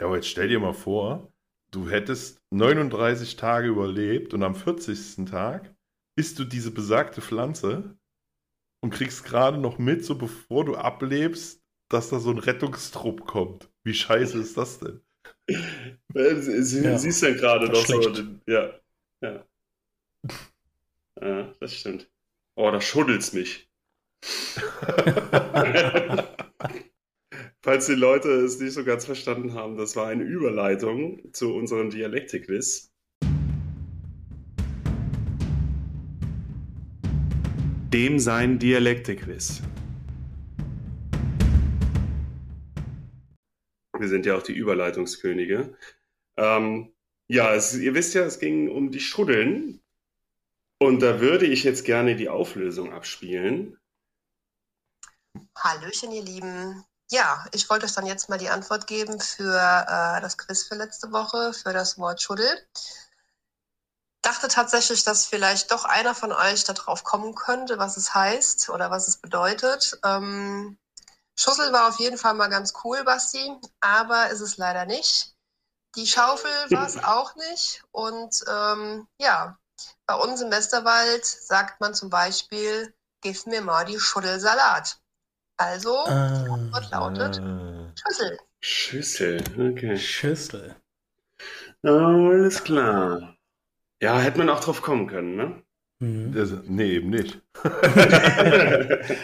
Ja, 0.00 0.06
aber 0.06 0.16
jetzt 0.16 0.28
stell 0.28 0.48
dir 0.48 0.60
mal 0.60 0.74
vor, 0.74 1.32
du 1.70 1.88
hättest 1.88 2.40
39 2.50 3.36
Tage 3.36 3.68
überlebt 3.68 4.34
und 4.34 4.42
am 4.42 4.54
40. 4.54 5.24
Tag 5.26 5.74
isst 6.18 6.38
du 6.38 6.44
diese 6.44 6.70
besagte 6.70 7.20
Pflanze 7.20 7.96
und 8.82 8.90
kriegst 8.90 9.24
gerade 9.24 9.58
noch 9.58 9.78
mit, 9.78 10.04
so 10.04 10.16
bevor 10.16 10.64
du 10.64 10.76
ablebst, 10.76 11.62
dass 11.88 12.10
da 12.10 12.18
so 12.20 12.30
ein 12.30 12.38
Rettungstrupp 12.38 13.26
kommt. 13.26 13.70
Wie 13.84 13.94
scheiße 13.94 14.38
ist 14.38 14.56
das 14.56 14.78
denn? 14.78 15.00
Äh, 16.14 16.36
Sie, 16.36 16.62
sie, 16.62 16.84
Ja. 16.84 16.98
siehst 16.98 17.22
ja 17.22 17.32
gerade 17.34 17.68
doch 17.68 17.84
so. 17.86 18.00
Ja. 18.46 18.74
Ja. 19.22 19.44
Ja, 21.20 21.52
das 21.60 21.74
stimmt. 21.74 22.10
Oh, 22.56 22.70
da 22.70 22.80
schuddelt's 22.80 23.32
mich. 23.32 23.65
Falls 27.62 27.86
die 27.86 27.94
Leute 27.94 28.30
es 28.30 28.60
nicht 28.60 28.74
so 28.74 28.84
ganz 28.84 29.04
verstanden 29.04 29.54
haben, 29.54 29.76
das 29.76 29.96
war 29.96 30.06
eine 30.06 30.22
Überleitung 30.22 31.32
zu 31.32 31.54
unserem 31.54 31.90
Dialektikquiz. 31.90 32.92
Dem 37.92 38.18
sein 38.18 38.58
Dialektikquiz. 38.58 39.62
Wir 43.98 44.08
sind 44.08 44.26
ja 44.26 44.36
auch 44.36 44.42
die 44.42 44.52
Überleitungskönige. 44.52 45.74
Ähm, 46.36 46.92
ja, 47.28 47.54
es, 47.54 47.76
ihr 47.76 47.94
wisst 47.94 48.14
ja, 48.14 48.22
es 48.22 48.38
ging 48.38 48.68
um 48.68 48.90
die 48.90 49.00
Schuddeln. 49.00 49.80
Und 50.78 51.00
da 51.00 51.20
würde 51.20 51.46
ich 51.46 51.64
jetzt 51.64 51.84
gerne 51.84 52.16
die 52.16 52.28
Auflösung 52.28 52.92
abspielen. 52.92 53.78
Hallöchen, 55.56 56.12
ihr 56.12 56.22
Lieben. 56.22 56.84
Ja, 57.10 57.46
ich 57.52 57.70
wollte 57.70 57.86
euch 57.86 57.92
dann 57.92 58.06
jetzt 58.06 58.28
mal 58.28 58.38
die 58.38 58.50
Antwort 58.50 58.86
geben 58.86 59.20
für 59.20 59.54
äh, 59.54 60.20
das 60.20 60.36
Quiz 60.38 60.64
für 60.64 60.74
letzte 60.74 61.12
Woche, 61.12 61.52
für 61.52 61.72
das 61.72 61.98
Wort 61.98 62.20
Schuddel. 62.20 62.48
Dachte 64.22 64.48
tatsächlich, 64.48 65.04
dass 65.04 65.26
vielleicht 65.26 65.70
doch 65.70 65.84
einer 65.84 66.14
von 66.14 66.32
euch 66.32 66.64
darauf 66.64 67.04
kommen 67.04 67.34
könnte, 67.36 67.78
was 67.78 67.96
es 67.96 68.12
heißt 68.12 68.70
oder 68.70 68.90
was 68.90 69.06
es 69.06 69.18
bedeutet. 69.18 69.98
Ähm, 70.04 70.78
Schussel 71.36 71.72
war 71.72 71.88
auf 71.88 72.00
jeden 72.00 72.18
Fall 72.18 72.34
mal 72.34 72.48
ganz 72.48 72.72
cool, 72.82 73.04
Basti, 73.04 73.54
aber 73.80 74.30
ist 74.30 74.40
es 74.40 74.56
leider 74.56 74.84
nicht. 74.84 75.34
Die 75.94 76.06
Schaufel 76.06 76.50
war 76.70 76.86
es 76.86 76.96
auch 77.04 77.36
nicht. 77.36 77.84
Und 77.92 78.42
ähm, 78.48 79.06
ja, 79.18 79.56
bei 80.06 80.14
uns 80.14 80.40
im 80.40 80.50
Westerwald 80.50 81.24
sagt 81.24 81.80
man 81.80 81.94
zum 81.94 82.10
Beispiel, 82.10 82.92
gib 83.20 83.46
mir 83.46 83.62
mal 83.62 83.84
die 83.84 84.00
Schuddelsalat. 84.00 84.98
Also, 85.58 85.96
Ah, 86.06 86.44
Antwort 86.52 86.90
lautet 86.90 87.40
Ah. 87.40 87.92
Schüssel. 87.96 88.38
Schüssel, 88.60 89.42
okay. 89.72 89.96
Schüssel. 89.96 90.76
Alles 91.82 92.62
klar. 92.64 93.36
Ja, 94.02 94.18
hätte 94.18 94.38
man 94.38 94.48
auch 94.50 94.60
drauf 94.60 94.82
kommen 94.82 95.06
können, 95.06 95.36
ne? 95.36 95.62
Mhm. 96.00 96.32
Das, 96.32 96.52
nee, 96.66 96.92
eben 96.96 97.10
nicht. 97.10 97.40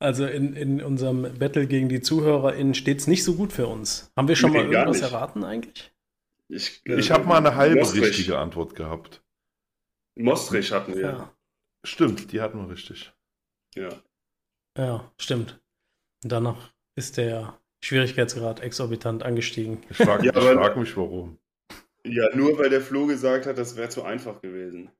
Also 0.00 0.26
in, 0.26 0.54
in 0.54 0.80
unserem 0.80 1.22
Battle 1.40 1.66
gegen 1.66 1.88
die 1.88 2.00
ZuhörerInnen 2.00 2.74
steht 2.74 3.00
es 3.00 3.08
nicht 3.08 3.24
so 3.24 3.34
gut 3.34 3.52
für 3.52 3.66
uns. 3.66 4.12
Haben 4.16 4.28
wir 4.28 4.36
schon 4.36 4.52
Nee, 4.52 4.62
mal 4.62 4.72
irgendwas 4.72 5.00
erraten 5.00 5.42
eigentlich? 5.42 5.92
Ich, 6.46 6.86
Ich 6.86 7.10
habe 7.10 7.24
mal 7.24 7.38
eine 7.38 7.56
halbe 7.56 7.80
Mostrich. 7.80 8.04
richtige 8.04 8.38
Antwort 8.38 8.76
gehabt. 8.76 9.24
Mostrich 10.14 10.70
hatten 10.70 10.94
wir. 10.94 11.00
Ja. 11.02 11.34
Stimmt, 11.84 12.30
die 12.30 12.40
hatten 12.40 12.60
wir 12.60 12.70
richtig. 12.72 13.12
Ja. 13.74 13.88
Ja, 14.78 15.10
stimmt. 15.18 15.60
Und 16.24 16.32
danach 16.32 16.72
ist 16.96 17.16
der 17.16 17.58
Schwierigkeitsgrad 17.84 18.60
exorbitant 18.60 19.22
angestiegen. 19.22 19.82
Ich 19.90 19.96
frage 19.98 20.24
Ja, 20.26 20.32
aber- 20.34 20.54
frag 20.54 20.76
mich, 20.76 20.96
warum. 20.96 21.38
Ja, 22.04 22.34
nur 22.34 22.58
weil 22.58 22.70
der 22.70 22.80
Flo 22.80 23.06
gesagt 23.06 23.46
hat, 23.46 23.58
das 23.58 23.76
wäre 23.76 23.88
zu 23.90 24.02
einfach 24.04 24.40
gewesen. 24.40 24.90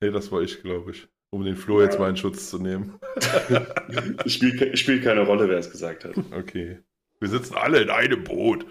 Nee, 0.00 0.10
das 0.10 0.30
war 0.30 0.42
ich, 0.42 0.60
glaube 0.62 0.92
ich. 0.92 1.08
Um 1.30 1.44
den 1.44 1.56
Flo 1.56 1.80
jetzt 1.80 1.98
mal 1.98 2.10
in 2.10 2.16
Schutz 2.16 2.50
zu 2.50 2.58
nehmen. 2.58 3.00
Spielt 4.26 5.02
keine 5.02 5.22
Rolle, 5.22 5.48
wer 5.48 5.58
es 5.58 5.70
gesagt 5.70 6.04
hat. 6.04 6.14
Okay. 6.32 6.78
Wir 7.20 7.28
sitzen 7.28 7.54
alle 7.54 7.80
in 7.80 7.88
einem 7.90 8.22
Boot. 8.24 8.66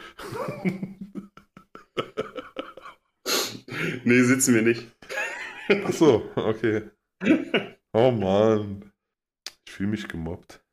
Nee, 4.04 4.22
sitzen 4.22 4.54
wir 4.54 4.62
nicht. 4.62 4.86
Ach 5.86 5.92
so, 5.94 6.30
okay. 6.36 6.84
Oh 7.94 8.12
Mann. 8.12 8.91
Fühle 9.82 9.90
mich 9.90 10.08
gemobbt. 10.08 10.64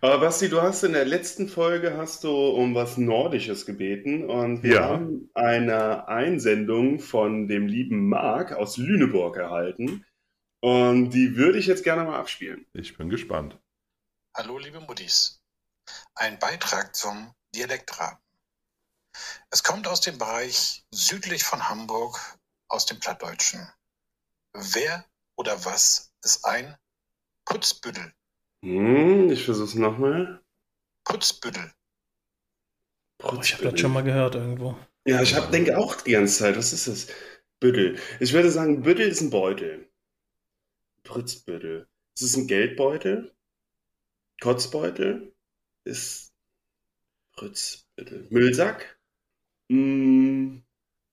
Aber 0.00 0.20
Basti, 0.20 0.48
du 0.48 0.62
hast 0.62 0.84
in 0.84 0.92
der 0.92 1.04
letzten 1.04 1.48
Folge 1.48 1.96
hast 1.96 2.22
du 2.22 2.30
um 2.30 2.76
was 2.76 2.96
Nordisches 2.98 3.66
gebeten 3.66 4.30
und 4.30 4.62
wir 4.62 4.74
Ja. 4.76 4.88
haben 4.90 5.28
eine 5.34 6.06
Einsendung 6.06 7.00
von 7.00 7.48
dem 7.48 7.66
lieben 7.66 8.08
Marc 8.08 8.52
aus 8.52 8.76
Lüneburg 8.76 9.38
erhalten. 9.38 10.06
Und 10.60 11.10
die 11.10 11.34
würde 11.36 11.58
ich 11.58 11.66
jetzt 11.66 11.82
gerne 11.82 12.04
mal 12.04 12.16
abspielen. 12.16 12.64
Ich 12.74 12.96
bin 12.96 13.08
gespannt. 13.08 13.58
Hallo, 14.36 14.56
liebe 14.58 14.78
Muttis. 14.78 15.42
Ein 16.14 16.38
Beitrag 16.38 16.94
zum 16.94 17.34
Dialektraten. 17.56 18.22
Es 19.50 19.64
kommt 19.64 19.88
aus 19.88 20.00
dem 20.00 20.16
Bereich 20.16 20.84
südlich 20.92 21.42
von 21.42 21.68
Hamburg, 21.68 22.38
aus 22.68 22.86
dem 22.86 23.00
Plattdeutschen. 23.00 23.68
Wer 24.52 25.04
oder 25.34 25.64
was 25.64 26.14
ist 26.22 26.44
ein 26.44 26.76
Putzbüttel? 27.46 28.14
Hm, 28.64 29.30
ich 29.30 29.44
versuch's 29.44 29.76
nochmal. 29.76 30.40
Putzbüttel. 31.04 31.72
Oh, 33.22 33.38
ich 33.42 33.54
habe 33.54 33.70
das 33.70 33.80
schon 33.80 33.92
mal 33.92 34.02
gehört 34.02 34.34
irgendwo. 34.34 34.76
Ja, 35.06 35.22
ich 35.22 35.34
hab, 35.34 35.50
denke 35.50 35.76
auch 35.78 36.00
die 36.00 36.12
ganze 36.12 36.38
Zeit, 36.38 36.56
was 36.56 36.72
ist 36.72 36.88
das? 36.88 37.06
Büttel. 37.60 37.98
Ich 38.20 38.32
würde 38.32 38.50
sagen, 38.50 38.82
Büttel 38.82 39.08
ist 39.08 39.20
ein 39.20 39.30
Beutel. 39.30 39.88
Pritzbüttel. 41.04 41.86
Ist 42.16 42.22
es 42.22 42.36
ein 42.36 42.46
Geldbeutel? 42.48 43.32
Kotzbeutel? 44.40 45.34
Ist 45.84 46.32
Pritzbüttel. 47.36 48.26
Müllsack? 48.30 48.98
Mm, 49.70 50.58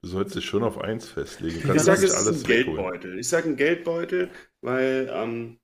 Du 0.04 0.10
sollst 0.10 0.36
dich 0.36 0.46
schon 0.46 0.64
auf 0.64 0.78
eins 0.80 1.08
festlegen. 1.10 1.62
Kannst 1.62 1.76
ich 1.76 1.82
sage, 1.84 2.06
es 2.06 2.12
ist 2.12 2.16
alles 2.16 2.44
ein 2.44 2.48
wegholen. 2.48 2.88
Geldbeutel. 2.88 3.20
Ich 3.20 3.28
sage 3.30 3.50
ein 3.50 3.56
Geldbeutel, 3.58 4.32
weil 4.62 5.10
ähm, 5.12 5.60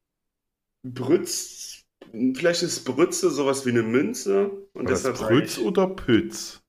Brütz, 0.83 1.76
vielleicht 2.11 2.63
ist 2.63 2.83
Brütze 2.85 3.29
sowas 3.29 3.65
wie 3.65 3.69
eine 3.69 3.83
Münze 3.83 4.49
und 4.73 4.85
War 4.85 4.91
das 4.91 5.03
deshalb 5.03 5.29
Prütz 5.29 5.57
ich 5.57 5.63
oder 5.63 5.87
Pütz? 5.87 6.61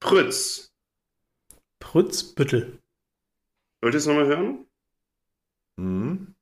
Prütz. 0.00 0.72
Prützbüttel. 1.78 2.78
Wollt 3.80 3.94
ihr 3.94 3.98
es 3.98 4.06
nochmal 4.06 4.26
hören? 4.26 4.66
Hm? 5.78 6.34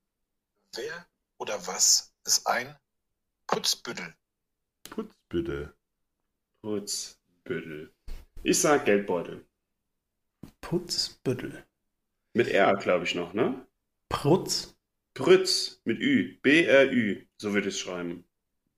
Wer 0.74 1.06
oder 1.38 1.66
was 1.66 2.12
ist 2.26 2.46
ein 2.46 2.76
Putzbüttel? 3.46 4.14
Putz 4.90 5.14
bitte. 5.28 5.74
Putzbüttel. 6.62 7.92
Ich 8.42 8.60
sag 8.60 8.84
Geldbeutel. 8.84 9.44
Putzbüttel. 10.60 11.64
Mit 12.34 12.48
R, 12.48 12.76
glaube 12.76 13.04
ich 13.04 13.14
noch, 13.14 13.32
ne? 13.34 13.66
Prutz. 14.08 14.76
Prütz 15.14 15.80
mit 15.84 15.98
Ü. 16.00 16.38
B-R-Ü. 16.42 17.26
So 17.38 17.52
würde 17.52 17.68
ich 17.68 17.74
es 17.74 17.80
schreiben. 17.80 18.24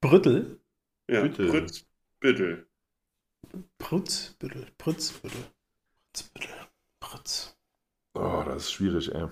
Brüttel. 0.03 0.61
Ja, 1.09 1.23
Büttel. 1.23 1.49
Prützbüttel. 1.49 2.67
Prützbüttel. 3.79 4.67
Prützbüttel. 4.77 5.45
Prützbüttel. 6.12 6.69
Prütz. 7.01 7.57
Oh, 8.15 8.43
das 8.45 8.65
ist 8.65 8.73
schwierig, 8.73 9.15
ey. 9.15 9.29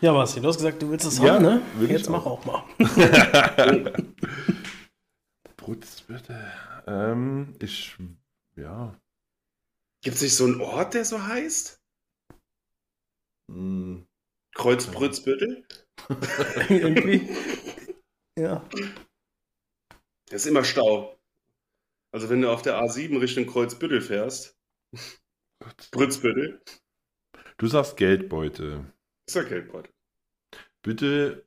Ja, 0.00 0.12
Basti, 0.12 0.40
du 0.40 0.48
hast 0.48 0.56
gesagt, 0.56 0.82
du 0.82 0.90
willst 0.90 1.06
es 1.06 1.18
Ja, 1.18 1.34
haben, 1.34 1.42
ne? 1.42 1.62
will 1.76 1.86
ich 1.86 1.92
Jetzt 1.92 2.10
mach 2.10 2.26
auch. 2.26 2.44
auch 2.44 2.44
mal. 2.44 2.64
Putz 5.56 6.00
bitte. 6.02 6.52
Ähm, 6.86 7.54
ich, 7.60 7.96
ja. 8.56 8.98
Gibt 10.02 10.16
es 10.16 10.22
nicht 10.22 10.34
so 10.34 10.44
einen 10.44 10.60
Ort, 10.60 10.94
der 10.94 11.04
so 11.04 11.22
heißt? 11.22 11.80
Hm. 13.50 14.06
Kreuzbrützbüttel? 14.54 15.66
Irgendwie. 16.68 17.28
Ja. 18.38 18.64
Das 20.26 20.42
ist 20.42 20.46
immer 20.46 20.64
Stau. 20.64 21.16
Also 22.12 22.30
wenn 22.30 22.42
du 22.42 22.50
auf 22.50 22.62
der 22.62 22.80
A7 22.80 23.20
Richtung 23.20 23.46
Kreuzbüttel 23.46 24.00
fährst, 24.00 24.58
Brützbüttel, 25.90 26.60
Du 27.58 27.66
sagst 27.68 27.96
Geldbeutel. 27.96 28.92
ist 29.28 29.36
ja 29.36 29.42
Geldbeutel. 29.44 29.92
Bitte. 30.82 31.44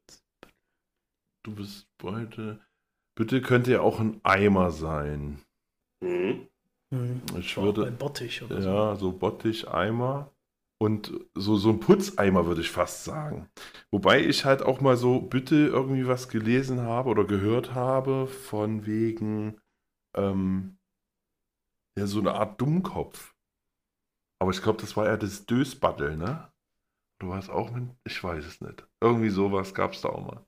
Du 1.43 1.56
bist 1.56 1.88
Beutel. 1.97 2.60
Bitte 3.15 3.41
könnte 3.41 3.71
ja 3.71 3.82
auch 3.82 4.00
ein 4.00 4.21
Eimer 4.23 4.71
sein. 4.71 5.41
Mhm. 6.02 6.47
Hm. 6.93 7.21
Ich 7.38 7.56
bei 7.56 7.63
würde. 7.63 7.91
Bottich 7.91 8.41
oder 8.41 8.62
so. 8.62 8.69
Ja, 8.69 8.95
so 8.95 9.12
Bottich-Eimer. 9.12 10.32
Und 10.80 11.12
so, 11.34 11.56
so 11.56 11.70
ein 11.70 11.80
Putzeimer 11.80 12.46
würde 12.46 12.62
ich 12.62 12.70
fast 12.70 13.04
sagen. 13.04 13.50
Wobei 13.92 14.24
ich 14.24 14.46
halt 14.46 14.62
auch 14.62 14.80
mal 14.80 14.96
so 14.96 15.22
bitte 15.22 15.56
irgendwie 15.56 16.08
was 16.08 16.30
gelesen 16.30 16.82
habe 16.82 17.10
oder 17.10 17.26
gehört 17.26 17.74
habe 17.74 18.28
von 18.28 18.86
wegen 18.86 19.60
ähm, 20.16 20.78
ja, 21.98 22.06
so 22.06 22.20
eine 22.20 22.34
Art 22.34 22.62
Dummkopf. 22.62 23.36
Aber 24.40 24.52
ich 24.52 24.62
glaube, 24.62 24.80
das 24.80 24.96
war 24.96 25.06
ja 25.06 25.18
das 25.18 25.48
Dösbattel, 25.48 26.16
ne? 26.16 26.52
Du 27.20 27.30
warst 27.30 27.50
auch 27.50 27.72
mit, 27.72 27.90
ich 28.06 28.24
weiß 28.24 28.46
es 28.46 28.62
nicht. 28.62 28.88
Irgendwie 29.02 29.30
sowas 29.30 29.74
gab 29.74 29.94
es 29.94 30.02
da 30.02 30.10
auch 30.10 30.24
mal. 30.24 30.46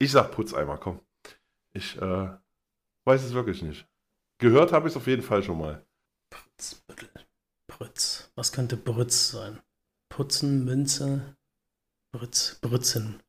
Ich 0.00 0.10
sag 0.10 0.32
Putzeimer, 0.32 0.76
komm. 0.76 1.00
Ich 1.72 1.96
äh, 2.02 2.36
weiß 3.06 3.22
es 3.22 3.32
wirklich 3.32 3.62
nicht. 3.62 3.88
Gehört 4.38 4.72
habe 4.72 4.88
ich 4.88 4.92
es 4.92 4.96
auf 4.96 5.06
jeden 5.06 5.22
Fall 5.22 5.42
schon 5.42 5.58
mal. 5.58 5.86
Prützbüttel. 6.30 7.25
Prütz. 7.76 8.30
Was 8.36 8.52
könnte 8.52 8.78
Brütz 8.78 9.30
sein? 9.30 9.60
Putzen, 10.08 10.64
Münze, 10.64 11.36
Brütz, 12.10 12.58
Brützen. 12.62 13.20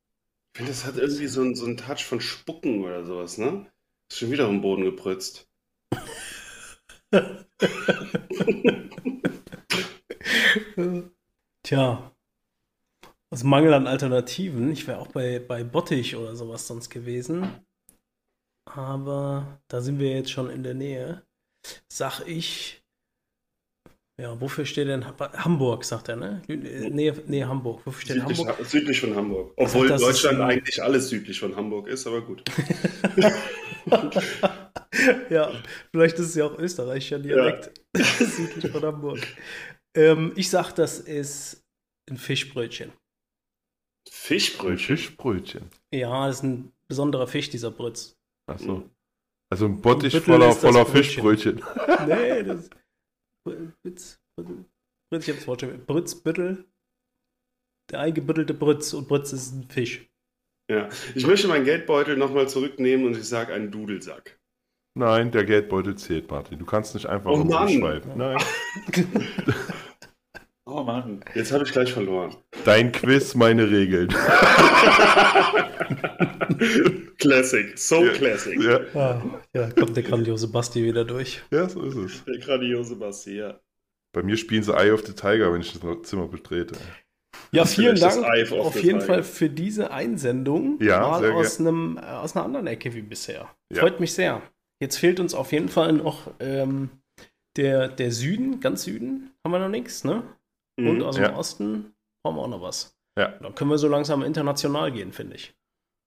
Ich 0.54 0.58
finde, 0.58 0.72
das 0.72 0.86
hat 0.86 0.96
irgendwie 0.96 1.26
so 1.26 1.42
einen, 1.42 1.54
so 1.54 1.66
einen 1.66 1.76
Touch 1.76 2.06
von 2.06 2.22
Spucken 2.22 2.82
oder 2.82 3.04
sowas, 3.04 3.36
ne? 3.36 3.70
Ist 4.10 4.20
schon 4.20 4.30
wieder 4.30 4.46
auf 4.46 4.50
den 4.50 4.62
Boden 4.62 4.84
geprützt. 4.84 5.46
Tja. 11.62 12.10
Aus 13.28 13.44
Mangel 13.44 13.74
an 13.74 13.86
Alternativen. 13.86 14.72
Ich 14.72 14.86
wäre 14.86 15.00
auch 15.00 15.08
bei, 15.08 15.40
bei 15.40 15.62
Bottich 15.62 16.16
oder 16.16 16.34
sowas 16.34 16.66
sonst 16.66 16.88
gewesen. 16.88 17.66
Aber 18.64 19.60
da 19.68 19.82
sind 19.82 19.98
wir 19.98 20.10
jetzt 20.10 20.30
schon 20.30 20.48
in 20.48 20.62
der 20.62 20.72
Nähe. 20.72 21.22
Sag 21.90 22.26
ich. 22.26 22.82
Ja, 24.20 24.40
wofür 24.40 24.66
steht 24.66 24.88
denn 24.88 25.06
Hamburg, 25.06 25.84
sagt 25.84 26.08
er, 26.08 26.16
ne? 26.16 26.42
Nähe, 26.48 27.14
Nähe 27.26 27.46
Hamburg. 27.46 27.86
Wofür 27.86 28.02
steht 28.02 28.16
Südlich, 28.16 28.38
Hamburg? 28.40 28.66
südlich 28.66 29.00
von 29.00 29.14
Hamburg. 29.14 29.52
Obwohl 29.56 29.88
ist 29.90 30.02
Deutschland 30.02 30.40
eigentlich 30.40 30.82
alles 30.82 31.08
südlich 31.08 31.38
von 31.38 31.54
Hamburg 31.54 31.86
ist, 31.86 32.04
aber 32.04 32.22
gut. 32.22 32.42
ja, 35.30 35.52
vielleicht 35.92 36.18
ist 36.18 36.26
es 36.26 36.34
ja 36.34 36.46
auch 36.46 36.58
österreichischer 36.58 37.20
Dialekt. 37.20 37.70
Südlich 37.96 38.72
von 38.72 38.82
Hamburg. 38.82 39.20
Ähm, 39.96 40.32
ich 40.34 40.50
sag, 40.50 40.72
das 40.72 40.98
ist 40.98 41.64
ein 42.10 42.16
Fischbrötchen. 42.16 42.92
Fischbrötchen. 44.10 44.96
Fischbrötchen. 44.96 45.70
Ja, 45.94 46.26
das 46.26 46.38
ist 46.38 46.42
ein 46.42 46.72
besonderer 46.88 47.28
Fisch, 47.28 47.50
dieser 47.50 47.70
Brütz. 47.70 48.16
Achso. 48.50 48.90
Also 49.50 49.66
ein 49.66 49.80
Bottich 49.80 50.18
voller, 50.18 50.52
voller 50.52 50.84
Brötchen. 50.84 51.04
Fischbrötchen. 51.04 51.62
Nee, 52.08 52.42
das 52.42 52.68
Brütz, 53.82 54.20
Brütz, 54.36 55.28
ich 55.28 55.34
hab's 55.34 55.46
Wort 55.46 55.60
schon. 55.60 55.84
Brützbüttel. 55.86 56.64
Der 57.90 58.00
eingebüttelte 58.00 58.54
Brütz 58.54 58.92
und 58.92 59.08
Brütz 59.08 59.32
ist 59.32 59.52
ein 59.52 59.68
Fisch. 59.68 60.06
Ja. 60.70 60.88
Ich 61.14 61.26
möchte 61.26 61.48
meinen 61.48 61.64
Geldbeutel 61.64 62.16
nochmal 62.16 62.48
zurücknehmen 62.48 63.06
und 63.06 63.16
ich 63.16 63.24
sage 63.26 63.54
einen 63.54 63.70
Dudelsack. 63.70 64.38
Nein, 64.98 65.30
der 65.30 65.44
Geldbeutel 65.44 65.96
zählt, 65.96 66.30
Martin. 66.30 66.58
Du 66.58 66.66
kannst 66.66 66.94
nicht 66.94 67.06
einfach 67.06 67.30
Oh 67.30 67.40
oh, 67.40 67.44
Mann. 67.44 67.68
schreiben. 67.68 68.12
Nein. 68.16 68.36
Oh 70.70 70.82
Mann. 70.82 71.24
Jetzt 71.34 71.50
habe 71.52 71.64
ich 71.64 71.72
gleich 71.72 71.90
verloren. 71.92 72.36
Dein 72.66 72.92
Quiz, 72.92 73.34
meine 73.34 73.70
Regeln. 73.70 74.08
Classic. 77.18 77.78
So 77.78 78.04
Ja. 78.04 78.12
classic. 78.12 78.62
ja. 78.62 78.80
Ah, 78.94 79.22
ja, 79.54 79.70
kommt 79.70 79.96
der 79.96 80.02
grandiose 80.04 80.48
Basti 80.48 80.84
wieder 80.84 81.04
durch. 81.04 81.40
ja, 81.50 81.68
so 81.68 81.82
ist 81.82 81.96
es. 81.96 82.24
Der 82.24 82.38
grandiose 82.38 82.96
Basti, 82.96 83.38
ja. 83.38 83.58
Bei 84.12 84.22
mir 84.22 84.36
spielen 84.36 84.62
sie 84.62 84.74
Eye 84.76 84.90
of 84.92 85.06
the 85.06 85.12
Tiger, 85.12 85.52
wenn 85.52 85.60
ich 85.60 85.72
das 85.78 86.02
Zimmer 86.02 86.28
betrete. 86.28 86.74
Ja, 87.52 87.64
vielen 87.64 87.96
Dank 87.96 88.24
auf 88.52 88.74
jeden 88.82 89.00
Tiger. 89.00 89.00
Fall 89.14 89.22
für 89.22 89.48
diese 89.48 89.90
Einsendung. 89.90 90.78
Ja, 90.82 91.00
mal 91.00 91.20
sehr 91.20 91.34
aus, 91.34 91.60
einem, 91.60 91.98
äh, 91.98 92.04
aus 92.06 92.36
einer 92.36 92.44
anderen 92.44 92.66
Ecke 92.66 92.92
wie 92.94 93.02
bisher. 93.02 93.48
Ja. 93.72 93.80
Freut 93.80 94.00
mich 94.00 94.12
sehr. 94.12 94.42
Jetzt 94.82 94.96
fehlt 94.98 95.18
uns 95.20 95.34
auf 95.34 95.52
jeden 95.52 95.68
Fall 95.68 95.92
noch 95.92 96.30
ähm, 96.40 96.90
der, 97.56 97.88
der 97.88 98.12
Süden, 98.12 98.60
ganz 98.60 98.84
Süden 98.84 99.30
haben 99.44 99.52
wir 99.52 99.58
noch 99.58 99.68
nichts, 99.68 100.04
ne? 100.04 100.22
Und 100.78 100.98
Mhm. 100.98 101.02
aus 101.02 101.16
Ja. 101.18 101.28
dem 101.28 101.36
Osten 101.36 101.94
brauchen 102.22 102.36
wir 102.36 102.42
auch 102.42 102.48
noch 102.48 102.62
was. 102.62 102.96
Ja. 103.18 103.28
Dann 103.40 103.54
können 103.54 103.70
wir 103.70 103.78
so 103.78 103.88
langsam 103.88 104.22
international 104.22 104.92
gehen, 104.92 105.12
finde 105.12 105.36
ich. 105.36 105.54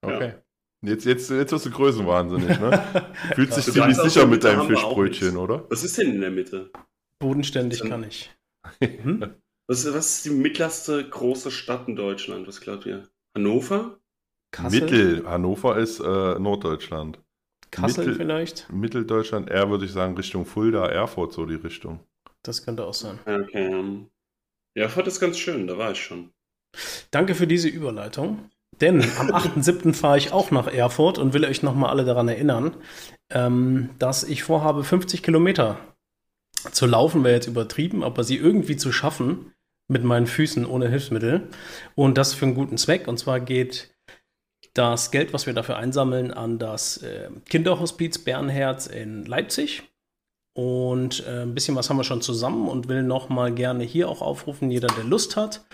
Okay. 0.04 0.34
Jetzt, 0.84 1.06
jetzt, 1.06 1.30
jetzt 1.30 1.52
wirst 1.52 1.66
du 1.66 1.72
größenwahnsinnig, 1.72 2.60
ne? 2.60 2.84
Fühlst 3.36 3.58
dich 3.58 3.66
Du 3.66 3.72
ziemlich 3.74 3.98
sicher 3.98 4.26
mit 4.26 4.44
deinem 4.44 4.68
Fischbrötchen, 4.68 5.38
oder? 5.38 5.66
Was 5.70 5.84
ist 5.84 5.98
denn 5.98 6.14
in 6.16 6.22
der 6.22 6.32
Mitte? 6.32 6.72
Bodenständig 7.20 7.80
Dann- 7.82 7.90
kann 7.90 8.04
ich. 8.06 8.32
Hm? 8.82 9.36
Was, 9.68 9.86
was 9.94 10.16
ist 10.18 10.26
die 10.26 10.30
mittlerste 10.32 11.08
große 11.08 11.52
Stadt 11.52 11.88
in 11.88 11.96
Deutschland? 11.96 12.48
Was 12.48 12.60
glaubt 12.62 12.86
ihr? 12.86 13.08
Hannover? 13.36 14.00
Kassel, 14.52 14.82
Mittel. 14.82 15.28
Hannover 15.28 15.78
ist 15.78 16.00
äh, 16.00 16.40
Norddeutschland. 16.40 17.20
Kassel 17.70 18.06
Mittel- 18.06 18.16
vielleicht? 18.18 18.68
Mitteldeutschland, 18.72 19.50
eher 19.50 19.70
würde 19.70 19.86
ich 19.86 19.92
sagen 19.94 20.16
Richtung 20.18 20.46
Fulda, 20.46 20.88
Erfurt, 20.88 21.32
so 21.34 21.46
die 21.46 21.56
Richtung. 21.56 22.00
Das 22.44 22.66
könnte 22.66 22.86
auch 22.86 22.94
sein. 22.94 23.20
Ja, 23.26 23.38
Okay. 23.38 24.06
Erfurt 24.74 25.08
ist 25.08 25.20
ganz 25.20 25.38
schön, 25.38 25.68
da 25.68 25.78
war 25.78 25.92
ich 25.92 26.02
schon. 26.02 26.32
Danke 27.12 27.36
für 27.36 27.48
diese 27.48 27.68
Überleitung. 27.68 28.50
Denn 28.80 29.02
am 29.18 29.28
8.7. 29.32 29.94
fahre 29.94 30.18
ich 30.18 30.32
auch 30.32 30.52
nach 30.52 30.68
Erfurt 30.68 31.18
und 31.18 31.34
will 31.34 31.46
euch 31.46 31.64
nochmal 31.64 31.90
alle 31.90 32.06
daran 32.06 32.28
erinnern, 32.28 32.76
ähm, 33.30 33.90
dass 34.00 34.24
ich 34.24 34.44
vorhabe, 34.44 34.84
50 34.84 35.24
Kilometer 35.24 35.78
zu 36.72 36.86
laufen, 36.86 37.24
wäre 37.24 37.36
jetzt 37.36 37.48
übertrieben, 37.48 38.04
aber 38.04 38.24
sie 38.24 38.38
irgendwie 38.38 38.78
zu 38.78 38.92
schaffen 38.92 39.54
mit 39.88 40.04
meinen 40.04 40.28
Füßen 40.28 40.66
ohne 40.66 40.90
Hilfsmittel. 40.90 41.50
Und 41.96 42.18
das 42.18 42.34
für 42.34 42.46
einen 42.46 42.56
guten 42.56 42.78
Zweck. 42.78 43.08
Und 43.08 43.18
zwar 43.18 43.40
geht 43.40 43.94
das 44.74 45.12
Geld, 45.12 45.34
was 45.34 45.48
wir 45.48 45.54
dafür 45.54 45.78
einsammeln, 45.78 46.32
an 46.32 46.60
das 46.60 46.98
äh, 46.98 47.30
Kinderhospiz 47.50 48.20
Bernherz 48.20 48.88
in 48.88 49.26
Leipzig. 49.26 49.84
Und 50.54 51.26
äh, 51.26 51.44
ein 51.44 51.54
bisschen 51.54 51.76
was 51.76 51.90
haben 51.90 51.98
wir 51.98 52.04
schon 52.04 52.22
zusammen 52.22 52.68
und 52.68 52.90
will 52.90 53.04
nochmal 53.04 53.54
gerne 53.54 53.84
hier 53.84 54.10
auch 54.10 54.22
aufrufen, 54.22 54.70
jeder, 54.70 54.88
der 54.88 55.06
Lust 55.06 55.36
hat. 55.36 55.66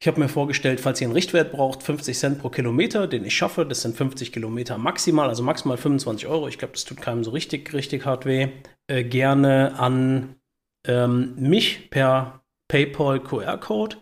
Ich 0.00 0.06
habe 0.06 0.20
mir 0.20 0.28
vorgestellt, 0.28 0.80
falls 0.80 1.00
ihr 1.00 1.06
einen 1.06 1.14
Richtwert 1.14 1.52
braucht, 1.52 1.82
50 1.82 2.18
Cent 2.18 2.38
pro 2.38 2.50
Kilometer, 2.50 3.06
den 3.06 3.24
ich 3.24 3.34
schaffe, 3.34 3.64
das 3.64 3.82
sind 3.82 3.96
50 3.96 4.30
Kilometer 4.30 4.76
maximal, 4.76 5.28
also 5.28 5.42
maximal 5.42 5.78
25 5.78 6.26
Euro. 6.28 6.48
Ich 6.48 6.58
glaube, 6.58 6.72
das 6.72 6.84
tut 6.84 7.00
keinem 7.00 7.24
so 7.24 7.30
richtig, 7.30 7.72
richtig 7.72 8.04
hart 8.04 8.26
weh. 8.26 8.48
Äh, 8.88 9.04
gerne 9.04 9.78
an 9.78 10.36
ähm, 10.86 11.34
mich 11.36 11.90
per 11.90 12.44
PayPal 12.68 13.20
QR-Code. 13.20 13.96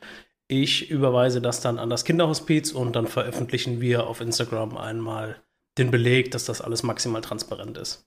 Ich 0.48 0.90
überweise 0.90 1.40
das 1.40 1.60
dann 1.60 1.78
an 1.78 1.90
das 1.90 2.04
Kinderhospiz 2.04 2.72
und 2.72 2.96
dann 2.96 3.06
veröffentlichen 3.06 3.80
wir 3.80 4.06
auf 4.06 4.20
Instagram 4.20 4.76
einmal 4.76 5.42
den 5.78 5.90
Beleg, 5.90 6.30
dass 6.32 6.44
das 6.44 6.60
alles 6.60 6.82
maximal 6.82 7.22
transparent 7.22 7.78
ist. 7.78 8.06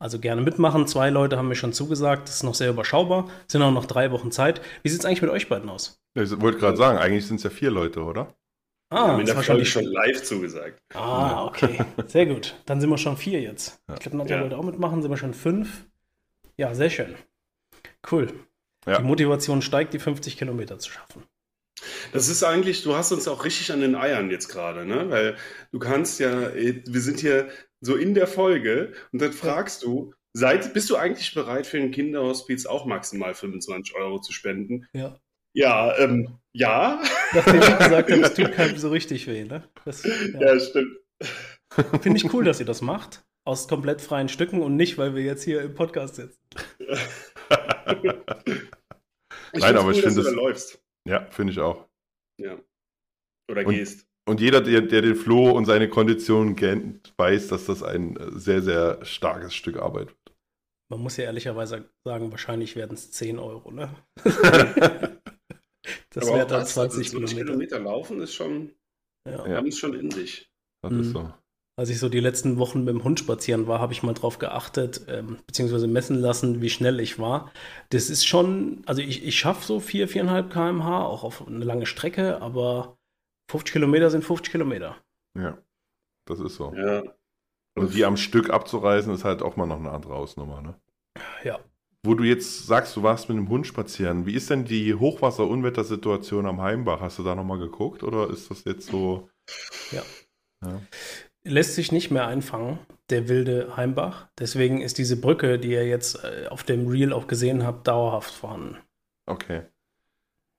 Also 0.00 0.20
gerne 0.20 0.42
mitmachen. 0.42 0.86
Zwei 0.86 1.10
Leute 1.10 1.36
haben 1.36 1.48
mir 1.48 1.56
schon 1.56 1.72
zugesagt. 1.72 2.28
Das 2.28 2.36
ist 2.36 2.42
noch 2.44 2.54
sehr 2.54 2.70
überschaubar. 2.70 3.28
Es 3.46 3.52
sind 3.52 3.62
auch 3.62 3.72
noch 3.72 3.86
drei 3.86 4.12
Wochen 4.12 4.30
Zeit. 4.30 4.60
Wie 4.82 4.88
sieht 4.88 5.00
es 5.00 5.06
eigentlich 5.06 5.22
mit 5.22 5.30
euch 5.30 5.48
beiden 5.48 5.68
aus? 5.68 6.00
Ich 6.14 6.40
wollte 6.40 6.58
gerade 6.58 6.76
sagen, 6.76 6.98
eigentlich 6.98 7.26
sind 7.26 7.36
es 7.36 7.42
ja 7.42 7.50
vier 7.50 7.70
Leute, 7.70 8.02
oder? 8.02 8.34
Ah, 8.90 9.18
ja, 9.18 9.22
das 9.22 9.36
war 9.36 9.42
schon, 9.42 9.64
schon 9.64 9.84
live 9.84 10.22
zugesagt. 10.22 10.80
Ah, 10.94 11.44
okay. 11.44 11.84
Sehr 12.06 12.26
gut. 12.26 12.54
Dann 12.64 12.80
sind 12.80 12.88
wir 12.88 12.96
schon 12.96 13.16
vier 13.16 13.40
jetzt. 13.40 13.82
Ja. 13.88 13.94
Ich 13.94 14.00
glaube, 14.00 14.16
Nadja 14.16 14.36
ja. 14.36 14.42
wollte 14.42 14.56
auch 14.56 14.64
mitmachen. 14.64 15.02
Sind 15.02 15.10
wir 15.10 15.18
schon 15.18 15.34
fünf. 15.34 15.84
Ja, 16.56 16.74
sehr 16.74 16.90
schön. 16.90 17.14
Cool. 18.10 18.32
Ja. 18.86 18.98
Die 18.98 19.04
Motivation 19.04 19.62
steigt, 19.62 19.92
die 19.92 19.98
50 19.98 20.38
Kilometer 20.38 20.78
zu 20.78 20.90
schaffen. 20.90 21.24
Das 22.12 22.28
ist 22.28 22.42
eigentlich, 22.42 22.82
du 22.82 22.96
hast 22.96 23.12
uns 23.12 23.28
auch 23.28 23.44
richtig 23.44 23.72
an 23.72 23.80
den 23.80 23.94
Eiern 23.94 24.30
jetzt 24.30 24.48
gerade, 24.48 24.86
ne? 24.86 25.10
Weil 25.10 25.36
du 25.70 25.78
kannst 25.78 26.18
ja, 26.18 26.52
wir 26.54 27.00
sind 27.00 27.20
hier 27.20 27.48
so 27.80 27.96
in 27.96 28.14
der 28.14 28.26
Folge 28.26 28.92
und 29.12 29.20
dann 29.20 29.32
fragst 29.32 29.82
du, 29.82 30.14
seid, 30.32 30.72
bist 30.74 30.90
du 30.90 30.96
eigentlich 30.96 31.34
bereit 31.34 31.66
für 31.66 31.78
ein 31.78 31.90
Kinderhospiz 31.90 32.66
auch 32.66 32.86
maximal 32.86 33.34
25 33.34 33.94
Euro 33.96 34.20
zu 34.20 34.32
spenden? 34.32 34.86
Ja. 34.92 35.18
Ja, 35.54 35.96
ähm, 35.98 36.38
ja. 36.52 37.02
Nachdem 37.32 37.60
ich 37.60 37.78
gesagt 37.78 38.10
habe, 38.10 38.22
es 38.22 38.34
tut 38.34 38.52
keinem 38.52 38.76
so 38.76 38.90
richtig 38.90 39.26
weh, 39.26 39.44
ne? 39.44 39.68
Das, 39.84 40.04
ja. 40.04 40.40
ja, 40.40 40.60
stimmt. 40.60 40.98
Finde 42.02 42.16
ich 42.16 42.32
cool, 42.32 42.44
dass 42.44 42.60
ihr 42.60 42.66
das 42.66 42.80
macht. 42.80 43.24
Aus 43.44 43.66
komplett 43.66 44.00
freien 44.00 44.28
Stücken 44.28 44.60
und 44.60 44.76
nicht, 44.76 44.98
weil 44.98 45.14
wir 45.14 45.22
jetzt 45.22 45.42
hier 45.42 45.62
im 45.62 45.74
Podcast 45.74 46.16
sitzen. 46.16 46.38
Nein, 49.54 49.76
aber 49.76 49.84
cool, 49.86 49.92
ich 49.92 50.02
finde 50.02 50.20
es. 50.20 50.78
Ja, 51.06 51.26
finde 51.30 51.52
ich 51.52 51.58
auch. 51.58 51.88
Ja. 52.38 52.58
Oder 53.50 53.66
und, 53.66 53.74
gehst. 53.74 54.07
Und 54.28 54.40
jeder, 54.40 54.60
der, 54.60 54.82
der, 54.82 55.02
den 55.02 55.16
Flo 55.16 55.50
und 55.50 55.64
seine 55.64 55.88
Konditionen 55.88 56.54
kennt, 56.56 57.14
weiß, 57.16 57.48
dass 57.48 57.66
das 57.66 57.82
ein 57.82 58.18
sehr, 58.32 58.62
sehr 58.62 59.04
starkes 59.04 59.54
Stück 59.54 59.78
Arbeit 59.78 60.08
wird. 60.08 60.36
Man 60.90 61.00
muss 61.00 61.16
ja 61.16 61.24
ehrlicherweise 61.24 61.90
sagen, 62.04 62.30
wahrscheinlich 62.30 62.76
werden 62.76 62.94
es 62.94 63.10
10 63.10 63.38
Euro, 63.38 63.70
ne? 63.70 63.90
das 66.10 66.26
wäre 66.26 66.46
dann 66.46 66.64
20 66.64 66.98
also 66.98 67.02
Kilometer. 67.02 67.44
Kilometer 67.44 67.80
laufen 67.80 68.20
ist 68.20 68.34
schon, 68.34 68.72
ja. 69.26 69.46
haben 69.46 69.68
es 69.68 69.78
schon 69.78 69.94
in 69.94 70.10
sich. 70.10 70.50
Das 70.82 70.92
mhm. 70.92 71.00
ist 71.00 71.10
so 71.10 71.32
als 71.78 71.90
ich 71.90 72.00
so 72.00 72.08
die 72.08 72.18
letzten 72.18 72.58
Wochen 72.58 72.80
mit 72.80 72.88
dem 72.88 73.04
Hund 73.04 73.20
spazieren 73.20 73.68
war, 73.68 73.78
habe 73.78 73.92
ich 73.92 74.02
mal 74.02 74.12
drauf 74.12 74.40
geachtet, 74.40 75.02
ähm, 75.06 75.38
beziehungsweise 75.46 75.86
messen 75.86 76.16
lassen, 76.18 76.60
wie 76.60 76.70
schnell 76.70 76.98
ich 76.98 77.20
war. 77.20 77.52
Das 77.90 78.10
ist 78.10 78.26
schon, 78.26 78.82
also 78.84 79.00
ich, 79.00 79.24
ich 79.24 79.38
schaffe 79.38 79.64
so 79.64 79.78
4, 79.78 80.08
4,5 80.08 80.48
km/h, 80.48 81.04
auch 81.04 81.22
auf 81.22 81.46
eine 81.46 81.64
lange 81.64 81.86
Strecke, 81.86 82.42
aber 82.42 82.97
50 83.48 83.72
Kilometer 83.72 84.10
sind 84.10 84.24
50 84.24 84.52
Kilometer. 84.52 84.96
Ja, 85.36 85.58
das 86.26 86.40
ist 86.40 86.56
so. 86.56 86.72
Ja. 86.74 87.02
Und 87.74 87.94
die 87.94 88.04
am 88.04 88.16
Stück 88.16 88.50
abzureißen, 88.50 89.12
ist 89.14 89.24
halt 89.24 89.42
auch 89.42 89.56
mal 89.56 89.66
noch 89.66 89.78
eine 89.78 89.90
andere 89.90 90.14
Ausnummer, 90.14 90.60
ne? 90.60 90.74
Ja. 91.44 91.60
Wo 92.04 92.14
du 92.14 92.24
jetzt 92.24 92.66
sagst, 92.66 92.96
du 92.96 93.02
warst 93.02 93.28
mit 93.28 93.38
dem 93.38 93.48
Hund 93.48 93.66
spazieren, 93.66 94.26
wie 94.26 94.34
ist 94.34 94.50
denn 94.50 94.64
die 94.64 94.94
Hochwasser-Unwettersituation 94.94 96.46
am 96.46 96.60
Heimbach? 96.60 97.00
Hast 97.00 97.18
du 97.18 97.24
da 97.24 97.34
nochmal 97.34 97.58
geguckt 97.58 98.02
oder 98.02 98.30
ist 98.30 98.50
das 98.50 98.64
jetzt 98.64 98.88
so? 98.88 99.28
Ja. 99.92 100.02
ja 100.64 100.80
lässt 101.48 101.74
sich 101.74 101.92
nicht 101.92 102.10
mehr 102.10 102.26
einfangen, 102.26 102.78
der 103.10 103.28
wilde 103.28 103.76
Heimbach. 103.76 104.28
Deswegen 104.38 104.80
ist 104.80 104.98
diese 104.98 105.20
Brücke, 105.20 105.58
die 105.58 105.72
ihr 105.72 105.86
jetzt 105.86 106.22
äh, 106.24 106.46
auf 106.48 106.62
dem 106.62 106.88
Reel 106.88 107.12
auch 107.12 107.26
gesehen 107.26 107.64
habt, 107.64 107.88
dauerhaft 107.88 108.32
vorhanden. 108.32 108.78
Okay. 109.26 109.62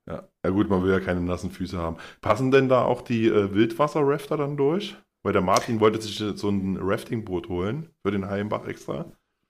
Ja. 0.07 0.27
ja 0.43 0.49
gut, 0.49 0.69
man 0.69 0.83
will 0.83 0.91
ja 0.91 0.99
keine 0.99 1.21
nassen 1.21 1.51
Füße 1.51 1.77
haben. 1.77 1.97
Passen 2.21 2.51
denn 2.51 2.69
da 2.69 2.83
auch 2.83 3.01
die 3.01 3.27
äh, 3.27 3.53
Wildwasser-Rafter 3.53 4.37
dann 4.37 4.57
durch? 4.57 4.95
Weil 5.23 5.33
der 5.33 5.41
Martin 5.41 5.79
wollte 5.79 6.01
sich 6.01 6.17
so 6.17 6.49
ein 6.49 6.77
Raftingboot 6.81 7.49
holen 7.49 7.89
für 8.01 8.11
den 8.11 8.29
Heimbach 8.29 8.65
extra. 8.65 9.05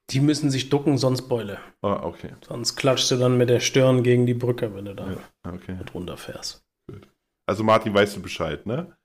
Die 0.09 0.19
müssen 0.19 0.49
sich 0.49 0.69
ducken, 0.69 0.97
sonst 0.97 1.29
Beule. 1.29 1.59
Ah, 1.81 2.01
okay. 2.03 2.31
Sonst 2.47 2.75
klatschst 2.75 3.12
du 3.12 3.17
dann 3.17 3.38
mit 3.38 3.49
der 3.49 3.59
Stirn 3.59 4.01
gegen 4.01 4.25
die 4.25 4.33
Brücke, 4.33 4.73
wenn 4.73 4.85
du 4.85 4.95
da 4.95 5.12
ja, 5.12 5.53
okay. 5.53 5.75
mit 5.75 5.93
runterfährst. 5.93 6.65
Gut. 6.88 7.07
Also 7.45 7.63
Martin, 7.63 7.93
weißt 7.93 8.17
du 8.17 8.21
Bescheid, 8.21 8.65
ne? 8.65 8.97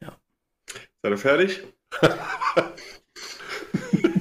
Ja. 0.00 0.18
Seid 1.02 1.12
ihr 1.12 1.18
fertig? 1.18 1.62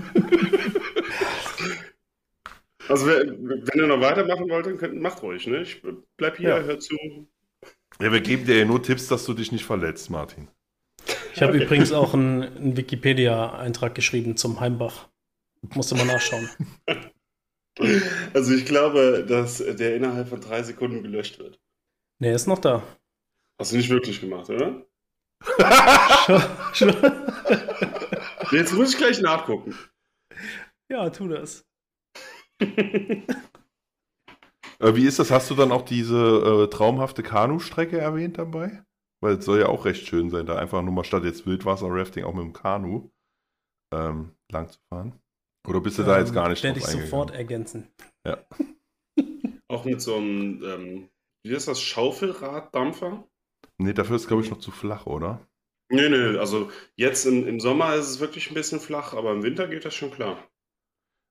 also, 2.90 3.08
wenn 3.08 3.66
ihr 3.76 3.88
noch 3.88 4.02
weitermachen 4.02 4.50
wollt, 4.50 4.66
dann 4.66 4.78
könnt, 4.78 5.02
macht 5.02 5.22
ruhig. 5.22 5.48
Ne? 5.48 5.62
Ich 5.62 5.82
bleib 6.18 6.38
hier, 6.38 6.50
ja. 6.50 6.62
hör 6.62 6.80
zu. 6.80 6.98
Ja, 8.02 8.12
wir 8.12 8.22
geben 8.22 8.46
dir 8.46 8.60
ja 8.60 8.66
nur 8.66 8.82
Tipps, 8.82 9.08
dass 9.08 9.26
du 9.26 9.34
dich 9.34 9.52
nicht 9.52 9.66
verletzt, 9.66 10.10
Martin. 10.10 10.48
Ich 11.34 11.42
habe 11.42 11.54
okay. 11.54 11.64
übrigens 11.64 11.92
auch 11.92 12.14
einen, 12.14 12.44
einen 12.44 12.78
Wikipedia-Eintrag 12.78 13.96
geschrieben 13.96 14.38
zum 14.38 14.60
Heimbach. 14.60 15.08
Musste 15.74 15.96
mal 15.96 16.06
nachschauen. 16.06 16.50
Also 18.36 18.54
ich 18.54 18.68
glaube, 18.68 19.26
dass 19.28 19.58
der 19.58 19.96
innerhalb 19.96 20.30
von 20.30 20.40
drei 20.40 20.62
Sekunden 20.62 21.02
gelöscht 21.02 21.40
wird. 21.40 21.60
Nee, 22.20 22.30
er 22.30 22.36
ist 22.36 22.46
noch 22.46 22.60
da. 22.60 22.84
Hast 23.58 23.72
du 23.72 23.78
nicht 23.78 23.90
wirklich 23.90 24.22
gemacht, 24.22 24.48
oder? 24.52 24.86
Jetzt 28.52 28.74
muss 28.74 28.92
ich 28.92 28.98
gleich 28.98 29.22
nachgucken. 29.22 29.76
Ja, 30.88 31.10
tu 31.10 31.28
das. 31.28 31.66
Äh, 34.80 34.96
wie 34.96 35.06
ist 35.06 35.20
das? 35.20 35.32
Hast 35.32 35.50
du 35.50 35.56
dann 35.56 35.72
auch 35.72 35.84
diese 35.84 36.18
äh, 36.18 36.68
traumhafte 36.70 37.24
Kanustrecke 37.24 37.98
erwähnt 37.98 38.38
dabei? 38.38 38.84
Weil 39.22 39.36
es 39.36 39.46
soll 39.46 39.60
ja 39.60 39.68
auch 39.68 39.86
recht 39.86 40.06
schön 40.06 40.30
sein, 40.30 40.46
da 40.46 40.58
einfach 40.58 40.82
nur 40.82 40.94
mal 40.94 41.06
statt 41.06 41.24
jetzt 41.24 41.46
Wildwasser-Rafting 41.46 42.26
auch 42.26 42.34
mit 42.34 42.44
dem 42.44 42.54
Kanu 42.54 43.10
ähm, 43.94 44.32
lang 44.52 44.70
zu 44.70 44.80
fahren. 44.90 45.14
Oder 45.66 45.80
bist 45.80 45.98
du 45.98 46.02
ähm, 46.02 46.08
da 46.10 46.20
jetzt 46.20 46.34
gar 46.34 46.50
nicht 46.50 46.62
Werde 46.64 46.80
ich 46.80 46.86
sofort 46.86 47.32
ergänzen. 47.32 47.88
Ja. 48.28 48.46
auch 49.70 49.86
mit 49.86 50.02
so 50.02 50.18
einem, 50.18 50.62
ähm, 50.64 51.10
wie 51.46 51.54
ist 51.54 51.70
das, 51.70 51.82
Schaufelraddampfer? 51.82 53.26
Nee, 53.78 53.94
dafür 53.94 54.18
ist, 54.18 54.28
glaube 54.28 54.44
ich, 54.44 54.50
noch 54.50 54.60
zu 54.60 54.72
flach, 54.72 55.06
oder? 55.06 55.48
Nee, 55.90 56.10
nee, 56.10 56.38
also 56.38 56.70
jetzt 56.96 57.26
im, 57.26 57.48
im 57.48 57.60
Sommer 57.62 57.96
ist 57.96 58.10
es 58.10 58.20
wirklich 58.20 58.50
ein 58.50 58.56
bisschen 58.56 58.80
flach, 58.80 59.14
aber 59.14 59.32
im 59.32 59.44
Winter 59.44 59.68
geht 59.68 59.86
das 59.86 59.96
schon 59.96 60.12
klar. 60.12 60.38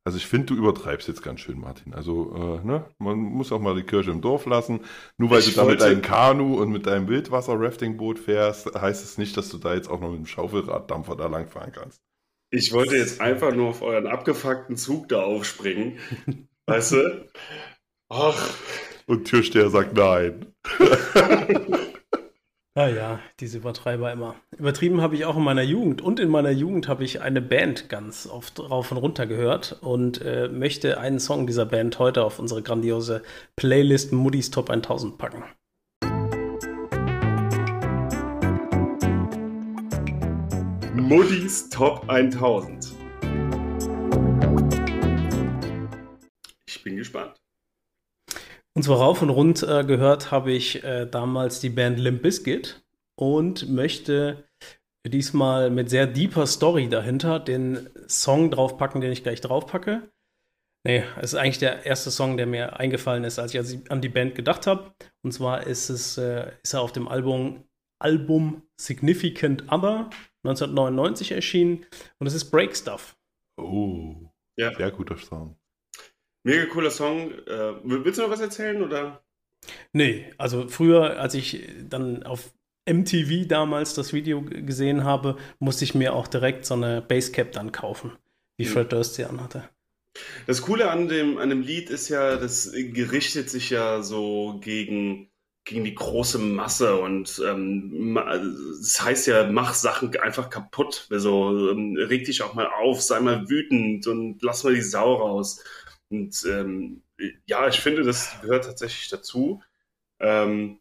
Also 0.04 0.18
ich 0.18 0.26
finde, 0.26 0.46
du 0.46 0.54
übertreibst 0.56 1.06
jetzt 1.06 1.22
ganz 1.22 1.40
schön, 1.40 1.60
Martin. 1.60 1.94
Also, 1.94 2.34
äh, 2.34 2.66
ne, 2.66 2.84
man 2.98 3.18
muss 3.18 3.52
auch 3.52 3.60
mal 3.60 3.76
die 3.76 3.84
Kirche 3.84 4.10
im 4.10 4.20
Dorf 4.20 4.46
lassen. 4.46 4.80
Nur 5.16 5.30
weil 5.30 5.38
ich 5.38 5.54
du 5.54 5.60
da 5.60 5.64
mit 5.64 5.80
deinem 5.80 6.02
Kanu 6.02 6.60
und 6.60 6.70
mit 6.70 6.86
deinem 6.86 7.08
Wildwasser-Rafting-Boot 7.08 8.18
fährst, 8.18 8.74
heißt 8.74 9.04
es 9.04 9.16
nicht, 9.16 9.36
dass 9.36 9.48
du 9.48 9.58
da 9.58 9.74
jetzt 9.74 9.88
auch 9.88 10.00
noch 10.00 10.10
mit 10.10 10.18
dem 10.18 10.26
Schaufelraddampfer 10.26 11.14
da 11.14 11.26
lang 11.28 11.46
fahren 11.46 11.70
kannst. 11.72 12.00
Ich 12.50 12.72
wollte 12.72 12.96
jetzt 12.96 13.20
einfach 13.20 13.54
nur 13.54 13.68
auf 13.68 13.82
euren 13.82 14.08
abgefuckten 14.08 14.76
Zug 14.76 15.08
da 15.08 15.22
aufspringen. 15.22 15.98
weißt 16.66 16.92
du? 16.92 17.28
Ach. 18.08 18.50
Und 19.06 19.28
Türsteher 19.28 19.70
sagt 19.70 19.94
nein. 19.94 20.52
Ja, 22.74 22.88
ja, 22.88 23.20
diese 23.38 23.58
Übertreiber 23.58 24.11
immer. 24.12 24.35
Übertrieben 24.56 25.02
habe 25.02 25.14
ich 25.14 25.26
auch 25.26 25.37
in 25.37 25.42
meiner 25.42 25.61
Jugend. 25.61 26.00
Und 26.00 26.18
in 26.18 26.30
meiner 26.30 26.50
Jugend 26.50 26.88
habe 26.88 27.04
ich 27.04 27.20
eine 27.20 27.42
Band 27.42 27.90
ganz 27.90 28.26
oft 28.26 28.61
rauf 28.61 28.90
und 28.90 28.96
runter 28.96 29.26
gehört 29.26 29.76
und 29.82 30.22
äh, 30.22 30.48
möchte 30.48 30.96
einen 30.96 31.20
Song 31.20 31.46
dieser 31.46 31.66
Band 31.66 31.98
heute 31.98 32.24
auf 32.24 32.38
unsere 32.38 32.62
grandiose 32.62 33.22
Playlist 33.56 34.14
Moody's 34.14 34.50
Top 34.50 34.70
1000 34.70 35.18
packen. 35.18 35.44
Moody's 40.94 41.68
Top 41.68 42.08
1000. 42.08 42.90
Ich 46.64 46.82
bin 46.82 46.96
gespannt. 46.96 47.35
Und 48.74 48.82
zwar 48.85 48.98
rauf 48.98 49.20
und 49.22 49.30
rund 49.30 49.62
äh, 49.62 49.85
gehört 49.85 50.30
habe 50.30 50.52
ich 50.52 50.82
äh, 50.82 51.06
damals 51.06 51.61
die 51.61 51.68
Band 51.68 51.98
Limp 51.98 52.22
Bizkit 52.22 52.82
und 53.16 53.68
möchte 53.68 54.44
diesmal 55.06 55.70
mit 55.70 55.90
sehr 55.90 56.06
deeper 56.06 56.46
Story 56.46 56.88
dahinter 56.88 57.38
den 57.40 57.90
Song 58.08 58.50
draufpacken, 58.50 59.00
den 59.00 59.12
ich 59.12 59.22
gleich 59.22 59.40
draufpacke. 59.40 60.11
Nee, 60.85 61.04
es 61.18 61.32
ist 61.32 61.38
eigentlich 61.38 61.58
der 61.58 61.87
erste 61.87 62.11
Song, 62.11 62.37
der 62.37 62.46
mir 62.46 62.78
eingefallen 62.80 63.24
ist, 63.24 63.38
als 63.38 63.54
ich 63.54 63.90
an 63.90 64.00
die 64.00 64.08
Band 64.08 64.35
gedacht 64.35 64.66
habe. 64.66 64.94
Und 65.22 65.32
zwar 65.32 65.66
ist 65.66 65.90
es 65.90 66.18
äh, 66.18 66.50
ist 66.62 66.74
er 66.74 66.80
auf 66.80 66.92
dem 66.92 67.08
Album 67.08 67.64
Album 68.00 68.62
Significant 68.80 69.70
Other, 69.70 70.11
1999 70.44 71.32
erschienen. 71.32 71.87
Und 72.18 72.26
es 72.26 72.35
ist 72.35 72.50
Break 72.50 72.76
Stuff. 72.76 73.16
Oh, 73.56 74.16
Ja. 74.56 74.74
sehr 74.74 74.90
guter 74.90 75.16
Song. 75.18 75.56
Mega 76.44 76.66
cooler 76.66 76.90
Song. 76.90 77.33
Äh, 77.33 77.74
willst 77.83 78.18
du 78.18 78.22
noch 78.22 78.31
was 78.31 78.40
erzählen 78.40 78.81
oder? 78.83 79.24
Nee, 79.92 80.33
also 80.38 80.68
früher, 80.68 81.18
als 81.20 81.35
ich 81.35 81.68
dann 81.88 82.22
auf 82.24 82.52
MTV 82.87 83.46
damals 83.46 83.94
das 83.94 84.12
Video 84.12 84.42
gesehen 84.42 85.05
habe, 85.05 85.37
musste 85.59 85.85
ich 85.85 85.94
mir 85.94 86.14
auch 86.14 86.26
direkt 86.26 86.64
so 86.66 86.74
eine 86.74 87.00
Basecap 87.02 87.52
dann 87.52 87.72
kaufen, 87.72 88.12
wie 88.57 88.64
Mhm. 88.64 88.66
Fred 88.66 88.92
Durst 88.92 89.14
sie 89.14 89.24
anhatte. 89.24 89.68
Das 90.46 90.62
Coole 90.62 90.90
an 90.90 91.09
dem, 91.09 91.38
an 91.38 91.50
dem 91.50 91.62
Lied 91.62 91.90
ist 91.90 92.09
ja, 92.09 92.37
das 92.37 92.72
gerichtet 92.72 93.50
sich 93.50 93.70
ja 93.70 94.02
so 94.02 94.59
gegen, 94.62 95.31
gegen 95.64 95.85
die 95.85 95.94
große 95.94 96.38
Masse 96.38 96.96
und 96.96 97.40
ähm, 97.46 98.14
das 98.81 99.02
heißt 99.02 99.26
ja, 99.28 99.46
mach 99.50 99.74
Sachen 99.74 100.14
einfach 100.16 100.50
kaputt. 100.50 101.07
Also 101.11 101.70
ähm, 101.70 101.96
reg 101.98 102.24
dich 102.24 102.42
auch 102.42 102.55
mal 102.55 102.66
auf, 102.66 103.00
sei 103.02 103.20
mal 103.20 103.48
wütend 103.48 104.07
und 104.07 104.42
lass 104.42 104.64
mal 104.64 104.74
die 104.74 104.83
Sau 104.83 105.14
raus. 105.14 105.62
Und 106.12 106.44
ähm, 106.46 107.03
ja, 107.46 107.66
ich 107.68 107.81
finde, 107.81 108.03
das 108.03 108.38
gehört 108.42 108.64
tatsächlich 108.66 109.09
dazu. 109.09 109.62
Ähm, 110.20 110.79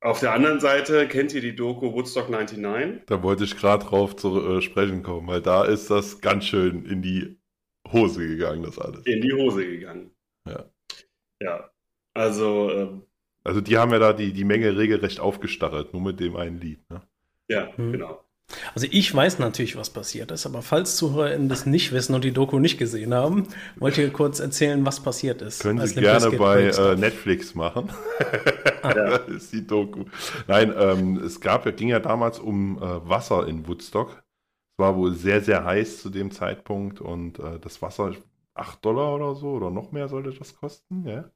auf 0.00 0.20
der 0.20 0.32
anderen 0.34 0.60
Seite 0.60 1.08
kennt 1.08 1.32
ihr 1.32 1.40
die 1.40 1.56
Doku 1.56 1.92
Woodstock 1.94 2.28
99? 2.28 3.06
Da 3.06 3.22
wollte 3.22 3.44
ich 3.44 3.56
gerade 3.56 3.86
drauf 3.86 4.14
zu 4.14 4.58
äh, 4.58 4.60
sprechen 4.60 5.02
kommen, 5.02 5.26
weil 5.26 5.40
da 5.40 5.64
ist 5.64 5.90
das 5.90 6.20
ganz 6.20 6.44
schön 6.44 6.84
in 6.84 7.00
die 7.00 7.38
Hose 7.90 8.28
gegangen, 8.28 8.62
das 8.62 8.78
alles. 8.78 9.06
In 9.06 9.22
die 9.22 9.32
Hose 9.32 9.64
gegangen. 9.66 10.10
Ja. 10.46 10.66
Ja, 11.40 11.70
also 12.14 12.70
ähm, 12.70 13.02
Also 13.44 13.60
die 13.62 13.78
haben 13.78 13.92
ja 13.92 13.98
da 13.98 14.12
die, 14.12 14.32
die 14.34 14.44
Menge 14.44 14.76
regelrecht 14.76 15.20
aufgestachelt, 15.20 15.94
nur 15.94 16.02
mit 16.02 16.20
dem 16.20 16.36
einen 16.36 16.58
Lied. 16.60 16.80
Ne? 16.90 17.00
ja, 17.48 17.72
Mhm. 17.76 17.92
genau. 17.92 18.23
Also 18.74 18.86
ich 18.90 19.14
weiß 19.14 19.38
natürlich, 19.38 19.76
was 19.76 19.90
passiert 19.90 20.30
ist, 20.30 20.46
aber 20.46 20.62
falls 20.62 20.96
ZuhörerInnen 20.96 21.48
das 21.48 21.66
nicht 21.66 21.92
wissen 21.92 22.14
und 22.14 22.24
die 22.24 22.32
Doku 22.32 22.58
nicht 22.58 22.78
gesehen 22.78 23.14
haben, 23.14 23.48
wollt 23.76 23.96
ihr 23.98 24.10
kurz 24.12 24.40
erzählen, 24.40 24.84
was 24.84 25.00
passiert 25.02 25.42
ist. 25.42 25.60
Können 25.60 25.86
Sie 25.86 25.94
gerne 25.94 26.30
bei 26.32 26.64
äh. 26.64 26.96
Netflix 26.96 27.54
machen. 27.54 27.90
Ja. 28.82 28.92
das 29.18 29.28
ist 29.28 29.52
die 29.52 29.66
Doku. 29.66 30.04
Nein, 30.46 30.72
ähm, 30.76 31.16
es 31.18 31.40
gab, 31.40 31.64
ja- 31.66 31.72
ging 31.72 31.88
ja 31.88 32.00
damals 32.00 32.38
um 32.38 32.76
äh, 32.78 33.08
Wasser 33.08 33.46
in 33.48 33.66
Woodstock. 33.66 34.22
Es 34.72 34.78
war 34.78 34.96
wohl 34.96 35.14
sehr, 35.14 35.40
sehr 35.40 35.64
heiß 35.64 36.02
zu 36.02 36.10
dem 36.10 36.30
Zeitpunkt 36.30 37.00
und 37.00 37.38
äh, 37.38 37.58
das 37.60 37.80
Wasser 37.82 38.14
8 38.54 38.84
Dollar 38.84 39.14
oder 39.14 39.34
so 39.34 39.48
oder 39.52 39.70
noch 39.70 39.92
mehr 39.92 40.08
sollte 40.08 40.32
das 40.32 40.56
kosten, 40.56 41.06
ja? 41.06 41.30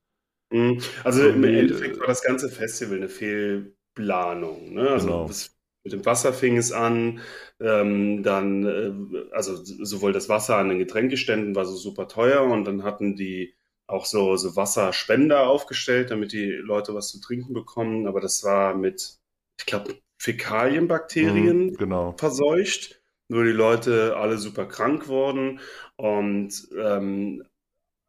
Mhm. 0.51 0.81
Also 1.05 1.29
im 1.29 1.44
Irgendwie, 1.44 1.59
Endeffekt 1.59 1.97
äh, 1.97 2.01
war 2.01 2.07
das 2.07 2.23
ganze 2.23 2.49
Festival 2.51 2.97
eine 2.99 3.09
Fehlplanung. 3.09 4.73
Ne? 4.75 4.88
Also 4.90 5.07
Genau. 5.07 5.27
das, 5.27 5.58
mit 5.88 5.92
dem 5.92 6.07
Wasser 6.07 6.33
fing 6.33 6.57
es 6.57 6.72
an, 6.72 7.20
ähm, 7.61 8.22
dann, 8.22 8.66
äh, 8.66 9.35
also 9.35 9.57
sowohl 9.64 10.12
das 10.12 10.29
Wasser 10.29 10.57
an 10.59 10.68
den 10.68 10.79
Getränkeständen 10.79 11.55
war 11.55 11.64
so 11.64 11.77
super 11.77 12.09
teuer 12.09 12.42
und 12.42 12.64
dann 12.64 12.83
hatten 12.85 13.16
die 13.16 13.55
auch 13.87 14.05
so, 14.05 14.37
so 14.37 14.55
Wasserspender 14.57 15.46
aufgestellt, 15.48 16.11
damit 16.11 16.33
die 16.33 16.46
Leute 16.51 16.94
was 16.94 17.09
zu 17.11 17.20
trinken 17.20 17.55
bekommen. 17.55 18.07
Aber 18.07 18.20
das 18.20 18.44
war 18.44 18.74
mit, 18.77 19.18
ich 19.59 19.66
glaube, 19.66 19.96
Fäkalienbakterien 20.18 21.72
Mhm, 21.72 21.74
genau. 21.77 22.16
verseucht, 22.18 23.01
wo 23.29 23.42
die 23.42 23.51
Leute 23.51 24.16
alle 24.16 24.38
super 24.38 24.66
krank 24.66 25.09
wurden. 25.09 25.61
Und 25.96 26.68
ähm, 26.79 27.44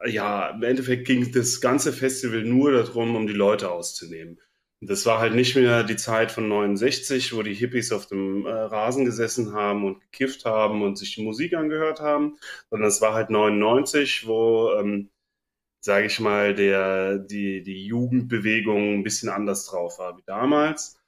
ja, 0.06 0.50
im 0.52 0.64
Endeffekt 0.64 1.08
ging 1.08 1.32
das 1.32 1.62
ganze 1.62 1.94
Festival 1.94 2.44
nur 2.44 2.72
darum, 2.72 3.16
um 3.16 3.28
die 3.28 3.34
Leute 3.34 3.72
auszunehmen. 3.72 4.40
Das 4.82 5.06
war 5.06 5.20
halt 5.20 5.36
nicht 5.36 5.56
mehr 5.56 5.84
die 5.84 5.98
Zeit 5.98 6.32
von 6.32 6.48
69, 6.48 7.36
wo 7.36 7.44
die 7.44 7.54
Hippies 7.54 7.92
auf 7.92 8.06
dem 8.08 8.46
äh, 8.46 8.50
Rasen 8.50 9.04
gesessen 9.04 9.54
haben 9.54 9.84
und 9.84 10.00
gekifft 10.00 10.46
haben 10.46 10.82
und 10.84 10.98
sich 10.98 11.16
die 11.16 11.24
Musik 11.24 11.54
angehört 11.54 12.00
haben, 12.00 12.38
sondern 12.70 12.88
es 12.88 13.02
war 13.02 13.14
halt 13.14 13.30
99, 13.30 14.26
wo, 14.26 14.72
ähm, 14.80 15.10
sage 15.82 16.08
ich 16.08 16.20
mal, 16.20 16.56
der, 16.56 17.20
die, 17.20 17.64
die 17.64 17.86
Jugendbewegung 17.86 18.96
ein 18.96 19.04
bisschen 19.04 19.30
anders 19.30 19.66
drauf 19.66 20.00
war 20.00 20.18
wie 20.18 20.24
damals. 20.26 21.00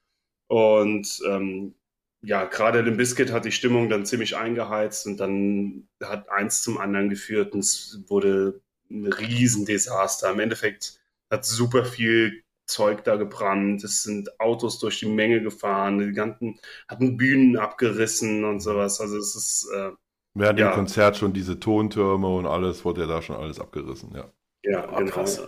Und 0.47 1.21
ähm, 1.27 1.75
ja, 2.21 2.45
gerade 2.45 2.81
Limp 2.81 2.97
Bizkit 2.97 3.31
hat 3.31 3.45
die 3.45 3.51
Stimmung 3.51 3.89
dann 3.89 4.05
ziemlich 4.05 4.37
eingeheizt 4.37 5.07
und 5.07 5.17
dann 5.19 5.87
hat 6.03 6.29
eins 6.29 6.61
zum 6.63 6.77
anderen 6.77 7.09
geführt 7.09 7.53
und 7.53 7.61
es 7.61 8.01
wurde 8.07 8.61
ein 8.89 9.07
Riesendesaster. 9.07 10.29
Im 10.31 10.39
Endeffekt 10.39 10.99
hat 11.31 11.45
super 11.45 11.85
viel 11.85 12.43
Zeug 12.71 13.03
da 13.03 13.15
gebrannt, 13.17 13.83
es 13.83 14.03
sind 14.03 14.39
Autos 14.39 14.79
durch 14.79 14.99
die 14.99 15.07
Menge 15.07 15.41
gefahren, 15.43 15.99
die 15.99 16.13
ganzen 16.13 16.59
hatten 16.87 17.17
Bühnen 17.17 17.57
abgerissen 17.57 18.45
und 18.45 18.59
sowas. 18.61 19.01
Also 19.01 19.17
es 19.17 19.35
ist 19.35 19.69
äh, 19.75 19.91
Während 20.33 20.59
Ja. 20.59 20.69
dem 20.69 20.75
Konzert 20.75 21.17
schon 21.17 21.33
diese 21.33 21.59
Tontürme 21.59 22.27
und 22.27 22.45
alles, 22.45 22.85
wurde 22.85 23.01
ja 23.01 23.07
da 23.07 23.21
schon 23.21 23.35
alles 23.35 23.59
abgerissen, 23.59 24.13
ja. 24.15 24.31
ja 24.63 24.87
Ah, 24.89 24.99
genau. 24.99 25.11
krass. 25.11 25.41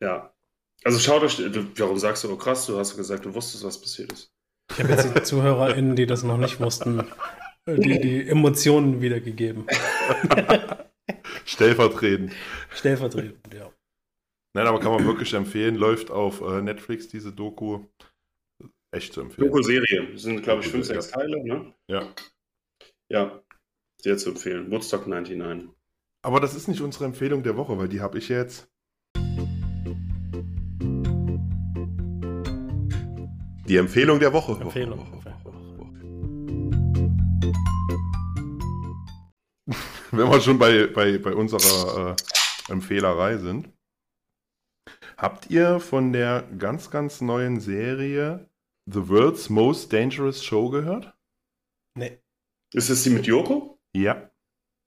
Ja. 0.00 0.32
Also 0.84 0.98
schaut 0.98 1.22
euch, 1.22 1.36
du, 1.36 1.66
warum 1.78 1.98
sagst 1.98 2.24
du, 2.24 2.30
oh 2.32 2.36
krass, 2.36 2.66
du 2.66 2.78
hast 2.78 2.96
gesagt, 2.96 3.24
du 3.24 3.34
wusstest, 3.34 3.64
was 3.64 3.80
passiert 3.80 4.12
ist. 4.12 4.30
Ich 4.72 4.78
habe 4.82 4.92
jetzt 4.92 5.14
die 5.14 5.22
ZuhörerInnen, 5.22 5.96
die 5.96 6.06
das 6.06 6.22
noch 6.22 6.36
nicht 6.38 6.60
wussten, 6.60 7.02
die, 7.66 8.00
die 8.00 8.28
Emotionen 8.28 9.00
wiedergegeben. 9.00 9.66
Stellvertretend. 11.44 12.32
Stellvertretend, 12.70 13.54
ja. 13.54 13.70
Nein, 14.56 14.66
aber 14.68 14.80
kann 14.80 14.90
man 14.90 15.04
wirklich 15.04 15.34
empfehlen. 15.34 15.74
Läuft 15.74 16.10
auf 16.10 16.40
äh, 16.40 16.62
Netflix 16.62 17.08
diese 17.08 17.30
Doku. 17.30 17.80
Echt 18.90 19.12
zu 19.12 19.20
empfehlen. 19.20 19.48
Doku-Serie, 19.48 20.12
das 20.12 20.22
sind 20.22 20.42
glaube 20.42 20.62
ich 20.62 20.68
fünf, 20.68 20.86
sechs 20.86 21.10
Teile, 21.10 21.44
ne? 21.44 21.74
Ja. 21.88 22.08
Ja, 23.10 23.42
sehr 24.00 24.16
zu 24.16 24.30
empfehlen. 24.30 24.70
Woodstock 24.70 25.06
99. 25.08 25.68
Aber 26.22 26.40
das 26.40 26.54
ist 26.54 26.68
nicht 26.68 26.80
unsere 26.80 27.04
Empfehlung 27.04 27.42
der 27.42 27.58
Woche, 27.58 27.76
weil 27.76 27.88
die 27.88 28.00
habe 28.00 28.16
ich 28.16 28.30
jetzt. 28.30 28.66
Die 33.68 33.76
Empfehlung 33.76 34.20
der 34.20 34.32
Woche. 34.32 34.58
Empfehlung. 34.58 35.00
Woche, 35.00 35.22
Woche, 35.44 35.44
Woche. 35.44 35.92
Wenn 40.12 40.30
wir 40.30 40.40
schon 40.40 40.58
bei, 40.58 40.86
bei, 40.86 41.18
bei 41.18 41.34
unserer 41.34 42.12
äh, 42.12 42.72
Empfehlerei 42.72 43.36
sind. 43.36 43.75
Habt 45.16 45.50
ihr 45.50 45.80
von 45.80 46.12
der 46.12 46.42
ganz, 46.58 46.90
ganz 46.90 47.20
neuen 47.22 47.58
Serie 47.58 48.50
The 48.86 49.08
World's 49.08 49.48
Most 49.48 49.92
Dangerous 49.92 50.44
Show 50.44 50.68
gehört? 50.68 51.16
Nee. 51.96 52.18
Ist 52.74 52.90
das 52.90 53.02
die 53.02 53.10
mit 53.10 53.26
Yoko? 53.26 53.78
Ja. 53.94 54.30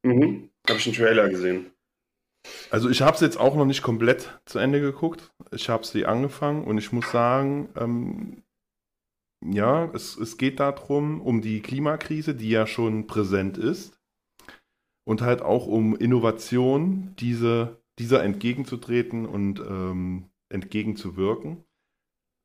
Mhm. 0.04 0.52
Habe 0.68 0.78
ich 0.78 0.86
einen 0.86 0.96
Trailer 0.96 1.30
gesehen. 1.30 1.72
Also 2.70 2.90
ich 2.90 3.02
habe 3.02 3.16
es 3.16 3.22
jetzt 3.22 3.38
auch 3.38 3.56
noch 3.56 3.66
nicht 3.66 3.82
komplett 3.82 4.40
zu 4.46 4.60
Ende 4.60 4.80
geguckt. 4.80 5.34
Ich 5.52 5.68
habe 5.68 5.86
sie 5.86 6.06
angefangen 6.06 6.64
und 6.64 6.78
ich 6.78 6.92
muss 6.92 7.12
sagen, 7.12 7.70
ähm, 7.76 8.44
ja, 9.44 9.90
es, 9.94 10.16
es 10.16 10.38
geht 10.38 10.60
darum, 10.60 11.22
um 11.22 11.42
die 11.42 11.62
Klimakrise, 11.62 12.36
die 12.36 12.50
ja 12.50 12.68
schon 12.68 13.08
präsent 13.08 13.58
ist. 13.58 14.00
Und 15.06 15.22
halt 15.22 15.42
auch 15.42 15.66
um 15.66 15.96
Innovation, 15.96 17.16
diese, 17.18 17.79
dieser 18.00 18.24
entgegenzutreten 18.24 19.26
und 19.26 19.60
ähm, 19.60 20.30
entgegenzuwirken. 20.50 21.64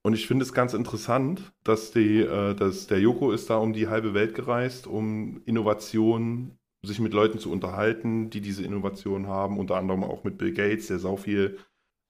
Und 0.06 0.12
ich 0.12 0.26
finde 0.26 0.44
es 0.44 0.52
ganz 0.52 0.74
interessant, 0.74 1.52
dass, 1.62 1.92
die, 1.92 2.20
äh, 2.20 2.54
dass 2.54 2.86
der 2.86 3.00
Joko 3.00 3.32
ist 3.32 3.48
da 3.48 3.56
um 3.56 3.72
die 3.72 3.88
halbe 3.88 4.12
Welt 4.12 4.34
gereist, 4.34 4.86
um 4.86 5.40
Innovation, 5.46 6.58
sich 6.84 7.00
mit 7.00 7.14
Leuten 7.14 7.38
zu 7.38 7.50
unterhalten, 7.50 8.28
die 8.28 8.42
diese 8.42 8.62
Innovation 8.62 9.26
haben, 9.26 9.58
unter 9.58 9.76
anderem 9.76 10.04
auch 10.04 10.24
mit 10.24 10.36
Bill 10.36 10.52
Gates, 10.52 10.88
der 10.88 10.98
sau 10.98 11.16
viel 11.16 11.58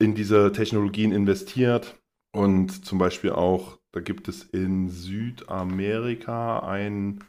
in 0.00 0.16
diese 0.16 0.50
Technologien 0.50 1.12
investiert. 1.12 2.02
Und 2.34 2.84
zum 2.84 2.98
Beispiel 2.98 3.30
auch, 3.30 3.78
da 3.92 4.00
gibt 4.00 4.26
es 4.26 4.42
in 4.42 4.88
Südamerika 4.88 6.58
ein 6.58 7.22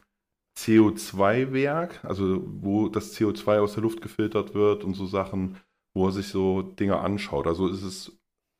CO2-Werk, 0.58 2.04
also 2.04 2.42
wo 2.44 2.88
das 2.88 3.14
CO2 3.14 3.60
aus 3.60 3.74
der 3.74 3.84
Luft 3.84 4.00
gefiltert 4.00 4.54
wird 4.54 4.82
und 4.82 4.94
so 4.94 5.06
Sachen, 5.06 5.58
wo 5.96 6.08
er 6.08 6.12
sich 6.12 6.28
so 6.28 6.60
Dinge 6.60 6.98
anschaut. 6.98 7.46
Also 7.46 7.68
es 7.68 7.82
ist 7.82 8.12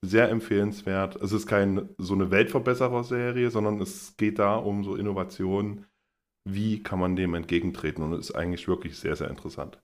sehr 0.03 0.31
empfehlenswert. 0.31 1.17
Es 1.17 1.33
ist 1.33 1.47
keine 1.47 1.95
so 1.99 2.15
eine 2.15 2.31
Weltverbesserer-Serie, 2.31 3.51
sondern 3.51 3.79
es 3.79 4.17
geht 4.17 4.39
da 4.39 4.57
um 4.57 4.85
so 4.85 4.97
Innovationen. 4.97 5.85
Wie 6.49 6.83
kann 6.83 6.99
man 6.99 7.15
dem 7.15 7.35
entgegentreten? 7.35 8.03
Und 8.03 8.15
es 8.15 8.31
ist 8.31 8.37
eigentlich 8.37 8.69
wirklich 8.69 8.99
sehr, 8.99 9.17
sehr 9.17 9.29
interessant. 9.29 9.83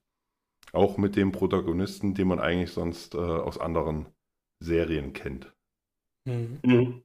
Auch 0.73 0.97
mit 0.97 1.15
dem 1.15 1.31
Protagonisten, 1.31 2.15
den 2.15 2.29
man 2.29 2.41
eigentlich 2.41 2.73
sonst 2.73 3.15
äh, 3.15 3.19
aus 3.19 3.59
anderen 3.59 4.07
Serien 4.65 5.13
kennt. 5.13 5.53
Mhm. 6.27 6.59
Mhm. 6.65 7.03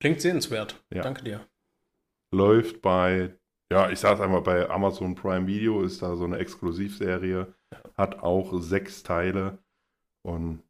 Klingt 0.00 0.20
sehenswert. 0.20 0.84
Ja. 0.94 1.02
Danke 1.02 1.24
dir. 1.24 1.44
Läuft 2.32 2.82
bei, 2.82 3.34
ja, 3.72 3.90
ich 3.90 3.98
sage 3.98 4.22
einmal, 4.22 4.42
bei 4.42 4.70
Amazon 4.70 5.16
Prime 5.16 5.48
Video 5.48 5.82
ist 5.82 6.02
da 6.02 6.14
so 6.14 6.24
eine 6.24 6.38
Exklusivserie, 6.38 7.52
hat 7.96 8.20
auch 8.22 8.60
sechs 8.60 9.02
Teile 9.02 9.58
und 10.22 10.62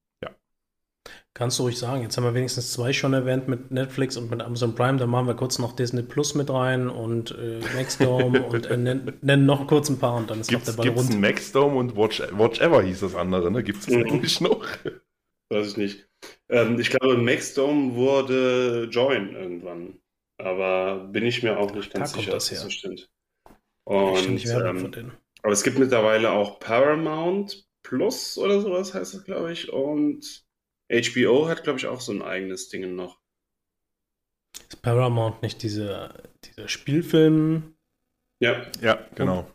Kannst 1.35 1.59
du 1.59 1.65
ruhig 1.65 1.79
sagen. 1.79 2.03
Jetzt 2.03 2.17
haben 2.17 2.25
wir 2.25 2.35
wenigstens 2.35 2.73
zwei 2.73 2.93
schon 2.93 3.13
erwähnt 3.13 3.47
mit 3.47 3.71
Netflix 3.71 4.17
und 4.17 4.31
mit 4.31 4.41
Amazon 4.43 4.75
Prime. 4.75 4.97
Da 4.99 5.07
machen 5.07 5.27
wir 5.27 5.35
kurz 5.35 5.59
noch 5.59 5.77
Disney 5.77 6.03
Plus 6.03 6.35
mit 6.35 6.51
rein 6.51 6.89
und 6.89 7.31
äh, 7.39 7.61
Maxdome 7.77 8.43
und 8.47 8.67
äh, 8.67 8.77
nennen, 8.77 9.13
nennen 9.21 9.45
noch 9.47 9.67
kurz 9.69 9.89
ein 9.91 9.99
paar 9.99 10.17
und 10.17 10.31
dann 10.31 10.41
ist 10.41 10.49
Gibt's, 10.49 10.67
noch 10.67 10.75
der 10.75 10.77
Ball 10.79 10.95
gibt's 10.95 11.03
rund. 11.03 11.13
ein 11.13 11.21
Maxdome 11.21 11.77
und 11.77 11.95
Watch, 11.97 12.23
Watch 12.33 12.61
Ever 12.61 12.83
hieß 12.83 13.01
das 13.01 13.15
andere, 13.15 13.51
ne? 13.51 13.63
Gibt 13.63 13.81
es 13.81 13.87
das 13.87 13.95
Mhm. 13.95 14.03
eigentlich 14.03 14.41
noch? 14.41 14.67
Weiß 15.51 15.69
ich 15.69 15.77
nicht. 15.77 16.09
Ähm, 16.49 16.81
ich 16.81 16.91
glaube, 16.91 17.19
Maxdome 17.19 17.95
wurde 17.95 18.89
Join 18.91 19.35
irgendwann. 19.35 20.01
Aber 20.39 21.05
bin 21.09 21.25
ich 21.25 21.43
mir 21.43 21.59
auch 21.59 21.73
nicht 21.73 21.93
ganz 21.93 22.13
Da 22.13 22.17
kommt 22.17 22.25
sicher, 22.25 22.33
das 22.33 22.51
ob 22.51 22.51
das 22.51 22.51
her. 22.51 22.59
so 22.63 22.71
stimmt. 22.71 23.11
Ich 24.15 24.29
nicht 24.29 24.47
Und, 24.49 24.79
von 24.81 24.87
ähm, 24.87 24.93
denen. 24.93 25.13
Aber 25.47 25.53
es 25.53 25.63
gibt 25.63 25.79
mittlerweile 25.79 26.33
auch 26.33 26.59
Paramount 26.59 27.69
Plus 27.85 28.37
oder 28.37 28.61
sowas 28.61 28.93
heißt 28.95 29.15
das, 29.15 29.25
glaube 29.25 29.53
ich. 29.53 29.73
Und 29.73 30.45
HBO 30.91 31.47
hat, 31.47 31.63
glaube 31.63 31.79
ich, 31.79 31.87
auch 31.87 32.01
so 32.01 32.11
ein 32.11 32.21
eigenes 32.21 32.69
Ding 32.69 32.97
noch. 32.97 33.21
Ist 34.69 34.83
Paramount 34.83 35.43
nicht 35.43 35.63
dieser, 35.63 36.21
dieser 36.43 36.67
Spielfilm-Produzent? 36.67 37.77
Ja, 38.41 38.67
Ja, 38.81 39.07
genau. 39.15 39.49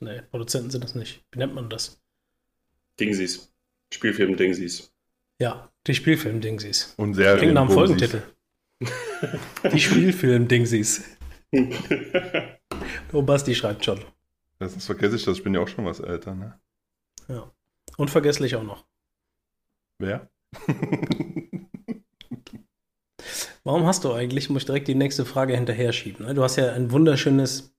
Nee, 0.00 0.22
Produzenten 0.30 0.70
sind 0.70 0.84
das 0.84 0.94
nicht. 0.94 1.22
Wie 1.32 1.38
nennt 1.38 1.54
man 1.54 1.68
das? 1.68 2.00
Dingsies. 2.98 3.52
Spielfilm 3.92 4.38
Dingsies. 4.38 4.90
Ja, 5.38 5.70
die 5.86 5.94
Spielfilm-Dingsies. 5.94 6.94
Und 6.96 7.12
Serien. 7.12 7.38
Klingt 7.40 7.54
nach 7.56 7.66
Bumsis. 7.66 8.08
Folgentitel. 8.10 8.22
Die 9.70 9.80
Spielfilm-Dingsies. 9.80 11.04
Oh, 13.12 13.20
Basti 13.26 13.54
schreibt 13.54 13.84
schon. 13.84 14.02
Das 14.60 14.84
vergesse 14.84 15.16
ich 15.16 15.24
das, 15.24 15.38
ich 15.38 15.44
bin 15.44 15.54
ja 15.54 15.60
auch 15.60 15.68
schon 15.68 15.86
was 15.86 16.00
älter, 16.00 16.34
ne? 16.34 16.60
Ja. 17.28 17.50
Unvergesslich 17.96 18.56
auch 18.56 18.62
noch. 18.62 18.84
Wer? 19.98 20.30
Warum 23.64 23.86
hast 23.86 24.04
du 24.04 24.12
eigentlich, 24.12 24.50
muss 24.50 24.62
ich 24.62 24.66
direkt 24.66 24.88
die 24.88 24.94
nächste 24.94 25.24
Frage 25.24 25.56
hinterher 25.56 25.92
schieben. 25.92 26.26
Ne? 26.26 26.34
Du 26.34 26.42
hast 26.42 26.56
ja 26.56 26.72
ein 26.72 26.90
wunderschönes 26.92 27.74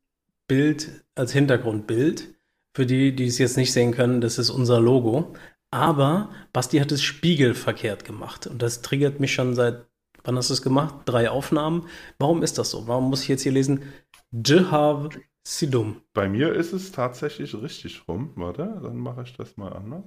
Bild 0.47 1.05
als 1.15 1.33
Hintergrundbild. 1.33 2.33
Für 2.75 2.85
die, 2.85 3.15
die 3.15 3.25
es 3.25 3.37
jetzt 3.37 3.57
nicht 3.57 3.73
sehen 3.73 3.91
können, 3.91 4.21
das 4.21 4.37
ist 4.37 4.49
unser 4.49 4.79
Logo. 4.79 5.33
Aber 5.71 6.31
Basti 6.51 6.79
hat 6.79 6.91
es 6.91 7.03
spiegelverkehrt 7.03 8.05
gemacht. 8.05 8.47
Und 8.47 8.61
das 8.61 8.81
triggert 8.81 9.19
mich 9.19 9.33
schon 9.33 9.55
seit, 9.55 9.85
wann 10.23 10.37
hast 10.37 10.49
du 10.49 10.53
es 10.53 10.61
gemacht? 10.61 10.95
Drei 11.05 11.29
Aufnahmen. 11.29 11.87
Warum 12.17 12.43
ist 12.43 12.57
das 12.57 12.71
so? 12.71 12.87
Warum 12.87 13.09
muss 13.09 13.23
ich 13.23 13.27
jetzt 13.27 13.43
hier 13.43 13.51
lesen? 13.51 13.83
Je 14.31 14.65
have 14.65 15.09
sidum. 15.47 16.01
Bei 16.13 16.27
mir 16.29 16.53
ist 16.53 16.73
es 16.73 16.91
tatsächlich 16.91 17.53
richtig 17.55 18.07
rum. 18.07 18.31
Warte, 18.35 18.79
dann 18.81 18.97
mache 18.97 19.23
ich 19.23 19.33
das 19.35 19.57
mal 19.57 19.73
anders. 19.73 20.03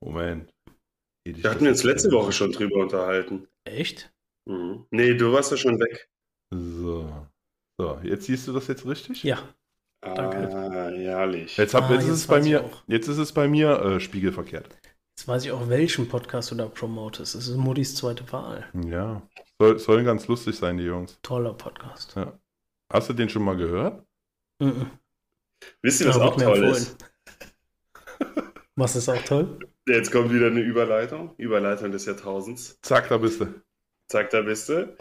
Moment. 0.00 0.52
Da 1.26 1.50
hatten 1.50 1.64
wir 1.64 1.70
uns 1.70 1.82
letzte. 1.84 2.10
Woche 2.12 2.32
schon 2.32 2.52
drüber 2.52 2.76
unterhalten. 2.76 3.48
Echt? 3.64 4.12
Mhm. 4.46 4.86
Nee, 4.90 5.14
du 5.14 5.32
warst 5.32 5.50
ja 5.50 5.56
schon 5.56 5.78
weg. 5.78 6.08
So. 6.50 7.26
So, 7.78 7.98
jetzt 8.02 8.24
siehst 8.26 8.48
du 8.48 8.52
das 8.52 8.66
jetzt 8.68 8.86
richtig? 8.86 9.22
Ja. 9.22 9.38
Danke. 10.00 10.48
Ah, 10.54 10.88
herrlich. 10.90 11.56
Jetzt, 11.56 11.74
hab, 11.74 11.84
Ah, 11.90 11.92
jetzt, 11.92 12.04
ist 12.04 12.08
jetzt 12.08 12.18
es 12.20 12.26
bei 12.28 12.40
mir, 12.40 12.64
auch. 12.64 12.82
jetzt 12.86 13.08
ist 13.08 13.18
es 13.18 13.32
bei 13.32 13.48
mir 13.48 13.80
äh, 13.82 14.00
spiegelverkehrt. 14.00 14.68
Jetzt 15.16 15.26
weiß 15.26 15.44
ich 15.44 15.50
auch, 15.50 15.68
welchen 15.68 16.08
Podcast 16.08 16.50
du 16.50 16.54
da 16.54 16.66
promotest. 16.66 17.34
Es 17.34 17.48
ist 17.48 17.56
Muttis 17.56 17.96
zweite 17.96 18.30
Wahl. 18.32 18.64
Ja. 18.86 19.20
Soll, 19.60 19.78
sollen 19.80 20.04
ganz 20.04 20.28
lustig 20.28 20.56
sein, 20.56 20.78
die 20.78 20.84
Jungs. 20.84 21.18
Toller 21.22 21.52
Podcast. 21.54 22.14
Hast 22.92 23.08
du 23.08 23.12
den 23.12 23.28
schon 23.28 23.42
mal 23.42 23.56
gehört? 23.56 24.04
Mhm. 24.60 24.90
Wisst 25.82 26.00
ihr, 26.00 26.08
was 26.08 26.16
Ja, 26.16 26.22
auch 26.22 26.36
toll 26.36 26.64
ist? 26.64 26.96
Was 28.76 28.94
ist 28.94 29.08
auch 29.08 29.22
toll? 29.24 29.58
Jetzt 29.88 30.12
kommt 30.12 30.32
wieder 30.32 30.46
eine 30.46 30.60
Überleitung. 30.60 31.34
Überleitung 31.36 31.90
des 31.90 32.06
Jahrtausends. 32.06 32.78
Zack, 32.82 33.08
da 33.08 33.16
bist 33.16 33.40
du. 33.40 33.46
Zack, 34.08 34.30
da 34.30 34.40
bist 34.42 34.68
du. 34.68 34.96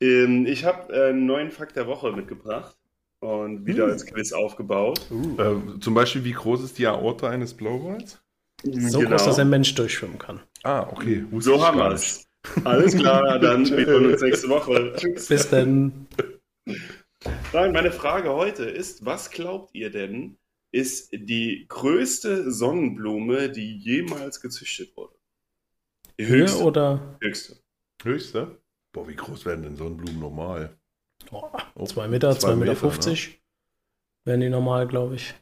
Ähm, 0.00 0.46
ich 0.46 0.64
habe 0.64 0.90
äh, 0.94 1.10
einen 1.10 1.26
neuen 1.26 1.50
Fakt 1.50 1.76
der 1.76 1.86
Woche 1.86 2.10
mitgebracht 2.12 2.78
und 3.20 3.66
wieder 3.66 3.84
Hm. 3.84 3.90
als 3.92 4.06
Quiz 4.06 4.32
aufgebaut. 4.32 4.98
Äh, 5.10 5.78
zum 5.80 5.92
Beispiel, 5.92 6.24
wie 6.24 6.32
groß 6.32 6.62
ist 6.64 6.78
die 6.78 6.86
Aorta 6.86 7.28
eines 7.28 7.52
Blowballs? 7.52 8.22
So 8.64 9.00
Genau. 9.00 9.10
groß, 9.10 9.24
dass 9.26 9.38
ein 9.38 9.50
Mensch 9.50 9.74
durchschwimmen 9.74 10.18
kann. 10.18 10.40
Ah, 10.62 10.86
okay. 10.90 11.24
wusste 11.30 11.50
So 11.50 11.62
haben 11.66 11.78
wir 11.78 11.90
es. 11.92 12.26
Alles 12.64 12.96
klar, 12.96 13.38
dann 13.38 13.64
wir 13.76 13.94
uns 13.96 14.22
nächste 14.22 14.48
Woche. 14.48 14.94
Tschüss. 14.96 15.28
Bis 15.28 15.50
dann. 15.50 16.06
Nein, 17.52 17.72
meine 17.72 17.90
Frage 17.92 18.32
heute 18.32 18.64
ist, 18.64 19.04
was 19.04 19.30
glaubt 19.30 19.74
ihr 19.74 19.90
denn, 19.90 20.38
ist 20.72 21.10
die 21.12 21.66
größte 21.68 22.50
Sonnenblume, 22.50 23.50
die 23.50 23.76
jemals 23.76 24.40
gezüchtet 24.40 24.96
wurde? 24.96 25.14
Die 26.18 26.26
Höhe 26.26 26.42
höchste. 26.42 26.62
oder 26.64 27.18
höchste. 27.20 27.56
Höchste? 28.02 28.60
Boah, 28.92 29.06
wie 29.08 29.16
groß 29.16 29.44
werden 29.44 29.62
denn 29.64 29.76
Sonnenblumen 29.76 30.20
normal? 30.20 30.76
oh, 31.30 31.48
Oh, 31.74 31.86
2 31.86 32.08
Meter, 32.08 32.38
zwei 32.38 32.50
2,50 32.50 32.54
Meter? 32.56 32.72
Meter, 32.72 32.76
50? 32.76 33.42
Wären 34.24 34.40
die 34.40 34.48
normal, 34.48 34.86
glaube 34.86 35.16
ich. 35.16 35.34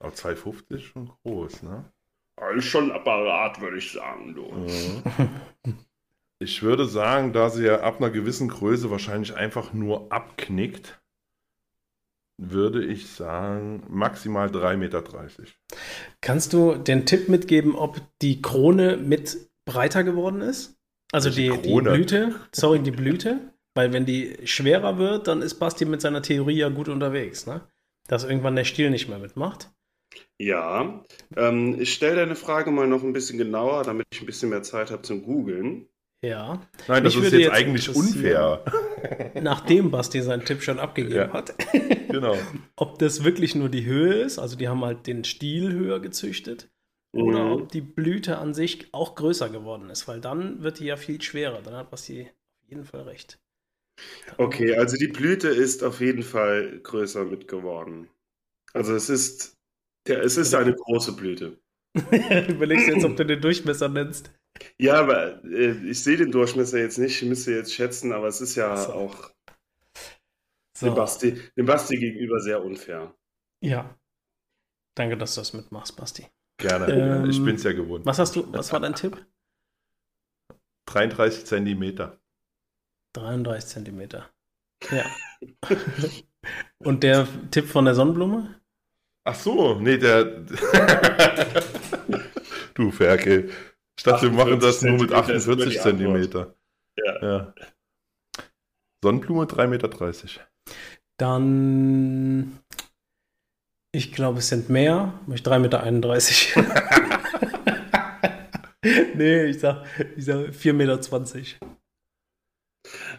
Aber 0.00 0.12
2,50 0.12 0.74
ist 0.76 0.82
schon 0.82 1.12
groß, 1.24 1.62
ne? 1.62 1.90
Ist 2.56 2.66
schon 2.66 2.90
ein 2.90 2.96
Apparat, 2.96 3.60
würde 3.60 3.78
ich 3.78 3.90
sagen, 3.92 4.34
du. 4.34 4.44
Mhm. 4.50 5.02
Ich 6.40 6.62
würde 6.62 6.86
sagen, 6.86 7.32
da 7.32 7.50
sie 7.50 7.64
ja 7.64 7.80
ab 7.80 7.98
einer 7.98 8.10
gewissen 8.10 8.48
Größe 8.48 8.90
wahrscheinlich 8.90 9.34
einfach 9.34 9.72
nur 9.72 10.12
abknickt, 10.12 11.00
würde 12.40 12.84
ich 12.84 13.08
sagen 13.08 13.82
maximal 13.88 14.48
3,30 14.48 14.76
Meter. 14.76 15.02
Kannst 16.20 16.52
du 16.52 16.76
den 16.76 17.04
Tipp 17.06 17.28
mitgeben, 17.28 17.74
ob 17.74 18.00
die 18.22 18.40
Krone 18.40 18.96
mit 18.96 19.50
breiter 19.64 20.04
geworden 20.04 20.40
ist? 20.40 20.78
Also 21.10 21.30
die, 21.30 21.50
die 21.50 21.70
Krone? 21.70 21.90
Blüte, 21.90 22.34
sorry, 22.52 22.78
die 22.80 22.92
Blüte. 22.92 23.52
Weil 23.74 23.92
wenn 23.92 24.06
die 24.06 24.36
schwerer 24.44 24.98
wird, 24.98 25.28
dann 25.28 25.42
ist 25.42 25.54
Basti 25.56 25.84
mit 25.84 26.00
seiner 26.00 26.22
Theorie 26.22 26.56
ja 26.56 26.68
gut 26.68 26.88
unterwegs, 26.88 27.46
ne? 27.46 27.60
Dass 28.08 28.24
irgendwann 28.24 28.56
der 28.56 28.64
Stiel 28.64 28.90
nicht 28.90 29.08
mehr 29.08 29.18
mitmacht. 29.18 29.70
Ja, 30.38 31.04
ähm, 31.36 31.80
ich 31.80 31.92
stelle 31.92 32.16
deine 32.16 32.34
Frage 32.34 32.70
mal 32.70 32.86
noch 32.86 33.02
ein 33.02 33.12
bisschen 33.12 33.38
genauer, 33.38 33.84
damit 33.84 34.06
ich 34.12 34.20
ein 34.20 34.26
bisschen 34.26 34.50
mehr 34.50 34.62
Zeit 34.62 34.90
habe 34.90 35.02
zum 35.02 35.22
Googeln. 35.22 35.88
Ja. 36.24 36.60
Nein, 36.88 37.04
das 37.04 37.14
Mich 37.14 37.24
ist 37.26 37.32
jetzt 37.32 37.40
jetzt 37.42 37.52
eigentlich 37.52 37.94
unfair. 37.94 38.64
Nachdem 39.40 39.90
Basti 39.92 40.20
seinen 40.20 40.44
Tipp 40.44 40.62
schon 40.62 40.80
abgegeben 40.80 41.14
Ja. 41.14 41.32
hat. 41.32 41.54
genau. 42.08 42.36
ob 42.76 42.98
das 42.98 43.22
wirklich 43.22 43.54
nur 43.54 43.68
die 43.68 43.84
Höhe 43.84 44.14
ist, 44.14 44.38
also 44.38 44.56
die 44.56 44.66
haben 44.68 44.84
halt 44.84 45.06
den 45.06 45.22
Stiel 45.24 45.72
höher 45.72 46.00
gezüchtet, 46.00 46.70
oder 47.12 47.44
Mhm. 47.44 47.52
ob 47.52 47.68
die 47.72 47.80
Blüte 47.80 48.38
an 48.38 48.52
sich 48.52 48.92
auch 48.92 49.14
größer 49.14 49.48
geworden 49.48 49.90
ist, 49.90 50.08
weil 50.08 50.20
dann 50.20 50.62
wird 50.62 50.80
die 50.80 50.86
ja 50.86 50.96
viel 50.96 51.22
schwerer. 51.22 51.62
Dann 51.62 51.74
hat 51.74 51.90
Basti 51.90 52.28
auf 52.62 52.68
jeden 52.68 52.84
Fall 52.84 53.02
recht. 53.02 53.38
Okay, 54.36 54.76
also 54.76 54.96
die 54.96 55.08
Blüte 55.08 55.48
ist 55.48 55.82
auf 55.84 56.00
jeden 56.00 56.22
Fall 56.22 56.80
größer 56.82 57.24
mit 57.24 57.48
geworden. 57.48 58.08
Also 58.72 58.94
es 58.94 59.08
ist, 59.08 59.56
ja, 60.06 60.16
es 60.18 60.36
ist 60.36 60.54
eine 60.54 60.74
große 60.74 61.12
Blüte. 61.16 61.58
Überlegst 62.48 62.88
du 62.88 62.92
jetzt, 62.92 63.04
ob 63.04 63.16
du 63.16 63.24
den 63.24 63.40
Durchmesser 63.40 63.88
nennst. 63.88 64.30
Ja, 64.80 64.94
aber 65.00 65.44
äh, 65.44 65.72
ich 65.88 66.02
sehe 66.02 66.16
den 66.16 66.30
Durchmesser 66.30 66.78
jetzt 66.78 66.98
nicht, 66.98 67.22
ich 67.22 67.28
müsste 67.28 67.52
jetzt 67.52 67.74
schätzen, 67.74 68.12
aber 68.12 68.28
es 68.28 68.40
ist 68.40 68.54
ja 68.54 68.76
So. 68.76 68.92
auch 68.92 69.30
So. 70.76 70.86
dem, 70.86 70.94
Basti, 70.94 71.40
dem 71.56 71.66
Basti 71.66 71.96
gegenüber 71.98 72.40
sehr 72.40 72.64
unfair. 72.64 73.14
Ja. 73.60 73.98
Danke, 74.96 75.16
dass 75.16 75.34
du 75.34 75.40
das 75.40 75.52
mitmachst, 75.52 75.96
Basti. 75.96 76.26
Gerne. 76.60 76.92
Ähm, 76.92 77.30
ich 77.30 77.42
bin 77.44 77.56
es 77.56 77.62
ja 77.62 77.72
gewohnt. 77.72 78.04
Was 78.06 78.18
hast 78.18 78.34
du, 78.36 78.52
was 78.52 78.72
war 78.72 78.80
dein 78.80 78.94
Tipp? 78.94 79.24
33 80.86 81.44
Zentimeter. 81.44 82.18
33 83.14 83.68
Zentimeter. 83.68 84.30
Ja. 84.90 85.04
Und 86.84 87.02
der 87.02 87.26
Tipp 87.50 87.66
von 87.66 87.84
der 87.84 87.94
Sonnenblume? 87.94 88.60
Ach 89.24 89.34
so, 89.34 89.78
nee, 89.78 89.98
der. 89.98 90.24
du 92.74 92.90
Ferkel. 92.90 93.50
Ich 93.98 94.04
dachte, 94.04 94.30
wir 94.30 94.38
machen 94.38 94.60
das 94.60 94.80
nur 94.82 94.96
mit 94.96 95.12
48 95.12 95.36
ist 95.36 95.46
immer 95.46 95.56
48 95.56 95.72
die 95.72 95.80
Antwort. 95.80 95.82
Zentimeter. 95.82 96.54
Ja. 97.04 97.22
ja. 97.22 97.54
Sonnenblume 99.02 99.44
3,30 99.44 99.66
Meter. 99.66 99.90
Dann, 101.18 102.60
ich 103.92 104.12
glaube, 104.12 104.38
es 104.38 104.48
sind 104.48 104.68
mehr. 104.70 105.18
Ich 105.32 105.42
3,31 105.42 105.58
Meter. 105.58 105.84
nee, 109.16 109.46
ich 109.46 109.58
sag, 109.58 109.84
ich 110.16 110.24
sag 110.24 110.36
4,20 110.50 110.72
Meter. 110.72 110.98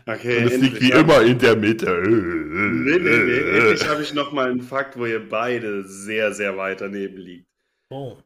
Okay, 0.05 0.37
Und 0.37 0.45
es 0.45 0.57
liegt 0.57 0.75
endlich 0.75 0.81
wie 0.81 0.91
immer 0.91 1.21
in 1.21 1.39
der 1.39 1.55
Mitte. 1.57 2.01
Nee, 2.07 2.99
nee, 2.99 3.23
nee. 3.23 3.57
Endlich 3.57 3.87
habe 3.87 4.01
ich 4.01 4.13
noch 4.13 4.31
mal 4.31 4.49
einen 4.49 4.61
Fakt, 4.61 4.97
wo 4.97 5.05
ihr 5.05 5.27
beide 5.27 5.83
sehr, 5.83 6.33
sehr 6.33 6.55
weit 6.55 6.79
daneben 6.79 7.17
liegt. 7.17 7.47
Oh. 7.89 8.17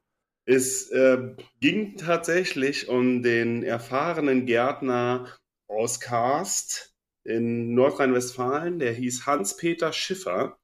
Es 0.46 0.90
äh, 0.90 1.36
ging 1.62 1.96
tatsächlich 1.98 2.90
um 2.90 3.24
den 3.24 3.64
erfahrenen 3.64 4.46
Gärtner 4.46 5.28
aus 5.70 6.00
Karst 6.00 6.94
in 7.24 7.74
Nordrhein-Westfalen. 7.74 8.80
Der 8.80 8.94
hieß 8.94 9.26
Hans-Peter 9.26 9.94
Schiffer. 9.94 10.58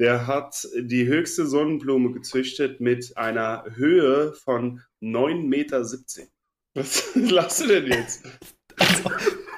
Der 0.00 0.26
hat 0.26 0.66
die 0.76 1.06
höchste 1.06 1.46
Sonnenblume 1.46 2.10
gezüchtet 2.12 2.80
mit 2.80 3.16
einer 3.16 3.64
Höhe 3.74 4.32
von 4.32 4.82
9,17 5.00 5.48
Meter. 5.48 5.80
Was 6.74 7.14
lachst 7.14 7.60
du 7.60 7.68
denn 7.68 7.86
jetzt? 7.86 8.24
Also, 8.76 9.10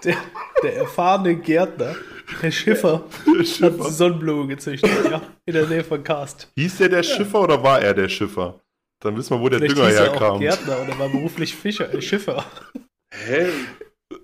der, 0.05 0.17
der 0.63 0.77
erfahrene 0.77 1.37
Gärtner, 1.37 1.95
der 2.43 2.51
Schiffer, 2.51 3.09
der 3.27 3.45
Schiffer. 3.45 3.85
hat 3.85 3.93
Sonnenblume 3.93 4.49
gezüchtet, 4.49 4.91
ja, 5.11 5.23
in 5.47 5.55
der 5.55 5.67
Nähe 5.67 5.85
von 5.85 6.03
Karst. 6.03 6.51
Hieß 6.57 6.79
der 6.79 6.89
der 6.89 7.03
ja. 7.03 7.17
Schiffer 7.17 7.41
oder 7.43 7.63
war 7.63 7.81
er 7.81 7.95
der 7.95 8.09
Schiffer? 8.09 8.62
Dann 9.03 9.17
wissen 9.17 9.37
wir, 9.37 9.41
wo 9.41 9.49
der 9.49 9.59
Vielleicht 9.59 9.77
Dünger 9.77 9.89
hieß 9.89 9.99
herkam. 9.99 10.23
Er 10.23 10.33
auch 10.33 10.41
Gärtner 10.41 10.83
oder 10.83 10.99
war 10.99 11.09
beruflich 11.09 11.57
Fischer, 11.57 11.93
äh, 11.93 12.01
Schiffer. 12.01 12.45
Hä? 13.11 13.49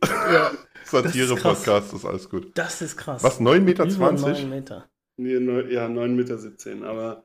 ja. 0.04 0.52
Satire-Podcast, 0.84 1.88
ist, 1.88 2.00
ist 2.00 2.04
alles 2.04 2.30
gut. 2.30 2.52
Das 2.54 2.80
ist 2.80 2.96
krass. 2.96 3.22
Was, 3.22 3.40
9,20 3.40 3.60
Meter? 3.60 3.86
9 3.86 4.48
Meter. 4.48 4.90
Nee, 5.16 5.40
neun, 5.40 5.70
ja, 5.70 5.86
9,17 5.86 6.74
Meter, 6.76 6.88
aber. 6.88 7.24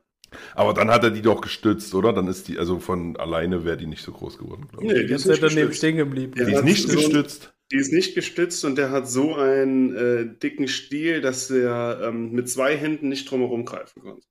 Aber 0.56 0.74
dann 0.74 0.90
hat 0.90 1.04
er 1.04 1.12
die 1.12 1.22
doch 1.22 1.40
gestützt, 1.40 1.94
oder? 1.94 2.12
Dann 2.12 2.26
ist 2.26 2.48
die, 2.48 2.58
also 2.58 2.80
von 2.80 3.16
alleine 3.16 3.64
wäre 3.64 3.76
die 3.76 3.86
nicht 3.86 4.02
so 4.02 4.10
groß 4.10 4.36
geworden, 4.36 4.66
glaube 4.68 4.86
ich. 4.86 4.92
Nee, 4.92 5.06
die 5.06 5.14
ist 5.14 5.26
nicht 5.26 5.42
daneben 5.42 5.72
stehen 5.72 5.96
geblieben. 5.96 6.32
Die 6.34 6.52
ist 6.52 6.64
nicht 6.64 6.88
so 6.88 6.96
gestützt. 6.96 7.54
Die 7.70 7.76
ist 7.76 7.92
nicht 7.92 8.16
gestützt 8.16 8.64
und 8.64 8.76
der 8.76 8.90
hat 8.90 9.08
so 9.08 9.36
einen 9.36 9.94
äh, 9.94 10.38
dicken 10.38 10.66
Stiel, 10.66 11.20
dass 11.20 11.50
er 11.50 12.00
ähm, 12.02 12.32
mit 12.32 12.50
zwei 12.50 12.76
Händen 12.76 13.08
nicht 13.08 13.30
drumherum 13.30 13.64
greifen 13.64 14.02
konnte. 14.02 14.26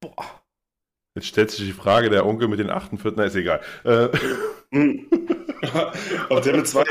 Boah. 0.00 0.45
Jetzt 1.16 1.28
stellt 1.28 1.50
sich 1.50 1.64
die 1.64 1.72
Frage, 1.72 2.10
der 2.10 2.26
Onkel 2.26 2.46
mit 2.46 2.58
den 2.58 2.68
48, 2.68 3.16
na 3.16 3.24
ist 3.24 3.34
egal. 3.34 3.62
Äh. 3.84 4.08
Ob 6.28 6.42
der 6.42 6.56
mit 6.56 6.68
zwei, 6.68 6.84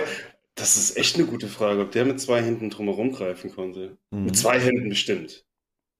das 0.55 0.77
ist 0.77 0.97
echt 0.97 1.15
eine 1.15 1.27
gute 1.27 1.47
Frage, 1.47 1.81
ob 1.81 1.91
der 1.91 2.05
mit 2.05 2.19
zwei 2.19 2.41
Händen 2.41 2.69
drumherum 2.71 3.11
greifen 3.11 3.53
konnte. 3.53 3.97
Mhm. 4.09 4.25
Mit 4.25 4.35
zwei 4.35 4.59
Händen 4.59 4.89
bestimmt. 4.89 5.45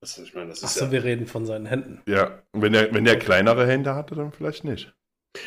Das, 0.01 0.17
ich 0.17 0.33
meine, 0.33 0.49
das 0.49 0.59
ist 0.59 0.65
Achso, 0.65 0.85
ja, 0.85 0.91
wir 0.91 1.03
reden 1.03 1.27
von 1.27 1.45
seinen 1.45 1.67
Händen. 1.67 2.01
Ja, 2.07 2.41
und 2.51 2.63
wenn 2.63 2.73
er, 2.73 2.91
wenn 2.93 3.05
er 3.05 3.17
kleinere 3.17 3.67
Hände 3.67 3.93
hatte, 3.93 4.15
dann 4.15 4.31
vielleicht 4.31 4.63
nicht. 4.63 4.93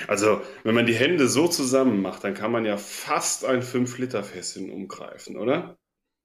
Also, 0.06 0.40
wenn 0.62 0.74
man 0.74 0.86
die 0.86 0.94
Hände 0.94 1.26
so 1.26 1.48
zusammen 1.48 2.00
macht, 2.00 2.22
dann 2.22 2.34
kann 2.34 2.52
man 2.52 2.64
ja 2.64 2.76
fast 2.76 3.44
ein 3.44 3.62
5-Liter-Fässchen 3.62 4.70
umgreifen, 4.70 5.36
oder? 5.36 5.76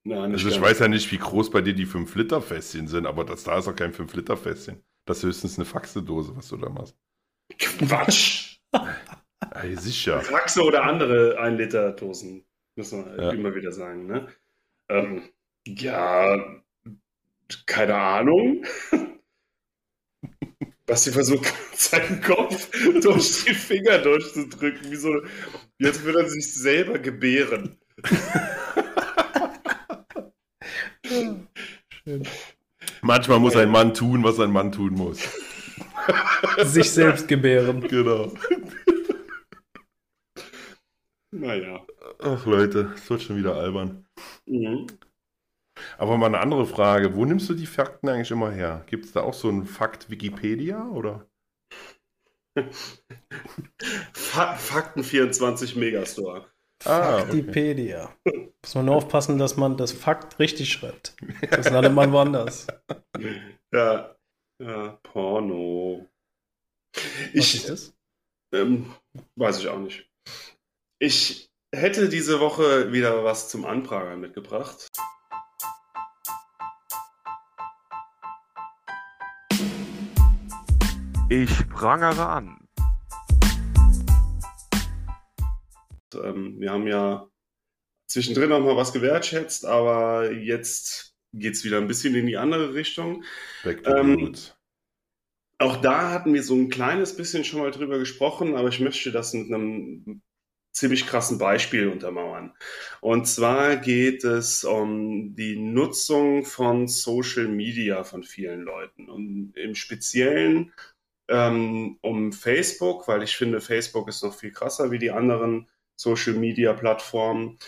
Nein, 0.04 0.32
also 0.32 0.48
ich 0.48 0.60
weiß 0.60 0.78
ja 0.80 0.88
nicht, 0.88 1.10
wie 1.10 1.18
groß 1.18 1.50
bei 1.50 1.62
dir 1.62 1.74
die 1.74 1.86
5-Liter-Fässchen 1.86 2.86
sind, 2.86 3.06
aber 3.06 3.24
das 3.24 3.42
da 3.42 3.58
ist 3.58 3.66
auch 3.66 3.74
kein 3.74 3.92
5-Liter-Fässchen. 3.92 4.84
Das 5.06 5.18
ist 5.18 5.24
höchstens 5.24 5.58
eine 5.58 5.64
Faxedose, 5.64 6.36
was 6.36 6.48
du 6.48 6.56
da 6.56 6.68
machst. 6.68 6.96
Quatsch! 7.58 8.58
Ey, 9.54 9.76
sicher. 9.76 10.20
Faxe 10.20 10.62
oder 10.62 10.84
andere 10.84 11.38
1-Liter-Dosen, 11.40 12.44
müssen 12.76 13.04
wir 13.04 13.24
ja. 13.24 13.30
immer 13.32 13.54
wieder 13.54 13.72
sagen, 13.72 14.06
ne? 14.06 14.28
Ähm, 14.88 15.30
ja, 15.66 16.62
keine 17.66 17.94
Ahnung. 17.96 18.64
Basti 20.86 21.12
versucht 21.12 21.46
seinen 21.74 22.20
Kopf 22.20 22.70
durch 23.00 23.44
die 23.44 23.54
Finger 23.54 23.98
durchzudrücken, 23.98 24.90
wie 24.90 24.96
so, 24.96 25.22
jetzt 25.78 26.04
würde 26.04 26.20
er 26.20 26.28
sich 26.28 26.52
selber 26.54 26.98
gebären. 26.98 27.78
Schön. 31.06 31.48
Manchmal 33.04 33.38
muss 33.38 33.54
ein 33.54 33.68
Mann 33.68 33.92
tun, 33.92 34.24
was 34.24 34.40
ein 34.40 34.50
Mann 34.50 34.72
tun 34.72 34.94
muss. 34.94 35.20
Sich 36.62 36.90
selbst 36.90 37.28
gebären. 37.28 37.82
Genau. 37.86 38.32
Naja. 41.30 41.86
Ach 42.20 42.46
Leute, 42.46 42.92
es 42.94 43.10
wird 43.10 43.20
schon 43.20 43.36
wieder 43.36 43.56
albern. 43.56 44.06
Mhm. 44.46 44.86
Aber 45.98 46.16
mal 46.16 46.28
eine 46.28 46.40
andere 46.40 46.64
Frage. 46.64 47.14
Wo 47.14 47.26
nimmst 47.26 47.46
du 47.50 47.54
die 47.54 47.66
Fakten 47.66 48.08
eigentlich 48.08 48.30
immer 48.30 48.50
her? 48.50 48.84
Gibt 48.86 49.04
es 49.04 49.12
da 49.12 49.20
auch 49.20 49.34
so 49.34 49.50
einen 49.50 49.66
Fakt 49.66 50.08
Wikipedia 50.08 50.88
oder? 50.88 51.26
Fakten 54.14 55.04
24 55.04 55.76
Megastore. 55.76 56.46
Ah, 56.84 57.20
Faktipedia. 57.20 58.14
Okay. 58.24 58.52
Muss 58.62 58.74
man 58.74 58.84
nur 58.86 58.96
aufpassen, 58.96 59.38
dass 59.38 59.56
man 59.56 59.76
das 59.76 59.92
Fakt 59.92 60.38
richtig 60.38 60.72
schreibt. 60.72 61.16
Das 61.50 61.70
landet 61.70 61.92
man 61.92 62.12
woanders. 62.12 62.66
Ja, 63.72 64.16
ja 64.62 64.98
Porno. 65.02 66.08
Ich, 67.32 67.54
Was 67.54 67.54
ist 67.54 67.68
das? 67.68 67.94
Ähm, 68.52 68.94
weiß 69.36 69.58
ich 69.58 69.68
auch 69.68 69.78
nicht. 69.78 70.08
Ich 70.98 71.50
hätte 71.74 72.08
diese 72.08 72.40
Woche 72.40 72.92
wieder 72.92 73.24
was 73.24 73.48
zum 73.48 73.64
Anprangern 73.64 74.20
mitgebracht. 74.20 74.88
Ich 81.28 81.68
prangere 81.68 82.28
an. 82.28 82.63
Ähm, 86.14 86.60
wir 86.60 86.70
haben 86.70 86.86
ja 86.86 87.28
zwischendrin 88.06 88.50
noch 88.50 88.60
mal 88.60 88.76
was 88.76 88.92
gewertschätzt, 88.92 89.66
aber 89.66 90.30
jetzt 90.32 91.14
geht 91.32 91.54
es 91.54 91.64
wieder 91.64 91.78
ein 91.78 91.88
bisschen 91.88 92.14
in 92.14 92.26
die 92.26 92.36
andere 92.36 92.74
Richtung. 92.74 93.24
Ähm, 93.64 94.34
auch 95.58 95.76
da 95.76 96.10
hatten 96.10 96.34
wir 96.34 96.42
so 96.42 96.54
ein 96.54 96.68
kleines 96.68 97.16
bisschen 97.16 97.44
schon 97.44 97.60
mal 97.60 97.70
drüber 97.70 97.98
gesprochen, 97.98 98.56
aber 98.56 98.68
ich 98.68 98.80
möchte 98.80 99.10
das 99.12 99.32
mit 99.34 99.46
einem 99.46 100.22
ziemlich 100.72 101.06
krassen 101.06 101.38
Beispiel 101.38 101.88
untermauern. 101.88 102.52
Und 103.00 103.26
zwar 103.26 103.76
geht 103.76 104.24
es 104.24 104.64
um 104.64 105.36
die 105.36 105.56
Nutzung 105.56 106.44
von 106.44 106.88
Social 106.88 107.46
Media 107.46 108.02
von 108.02 108.24
vielen 108.24 108.62
Leuten 108.62 109.08
und 109.08 109.52
im 109.56 109.74
Speziellen 109.76 110.72
ähm, 111.28 111.98
um 112.02 112.32
Facebook, 112.32 113.06
weil 113.08 113.22
ich 113.22 113.36
finde, 113.36 113.60
Facebook 113.60 114.08
ist 114.08 114.24
noch 114.24 114.34
viel 114.34 114.50
krasser 114.50 114.90
wie 114.90 114.98
die 114.98 115.12
anderen 115.12 115.68
Social-Media-Plattformen. 115.96 117.58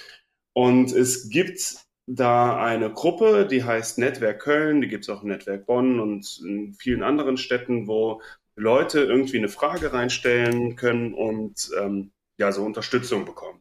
Und 0.53 0.93
es 0.93 1.29
gibt 1.29 1.87
da 2.07 2.63
eine 2.63 2.93
Gruppe, 2.93 3.47
die 3.51 3.65
heißt 3.65 3.99
Netzwerk 3.99 4.41
Köln, 4.41 4.81
die 4.81 4.89
gibt 4.89 5.05
es 5.05 5.11
auch 5.11 5.23
im 5.23 5.29
Netzwerk 5.29 5.67
Bonn 5.67 6.01
und 6.01 6.41
in 6.45 6.75
vielen 6.75 7.03
anderen 7.03 7.37
Städten, 7.37 7.89
wo 7.89 8.23
Leute 8.55 9.01
irgendwie 9.01 9.39
eine 9.39 9.49
Frage 9.49 9.93
reinstellen 9.93 10.77
können 10.77 11.13
und 11.13 11.71
ähm, 11.79 12.13
ja, 12.39 12.53
so 12.53 12.65
Unterstützung 12.65 13.25
bekommen. 13.25 13.61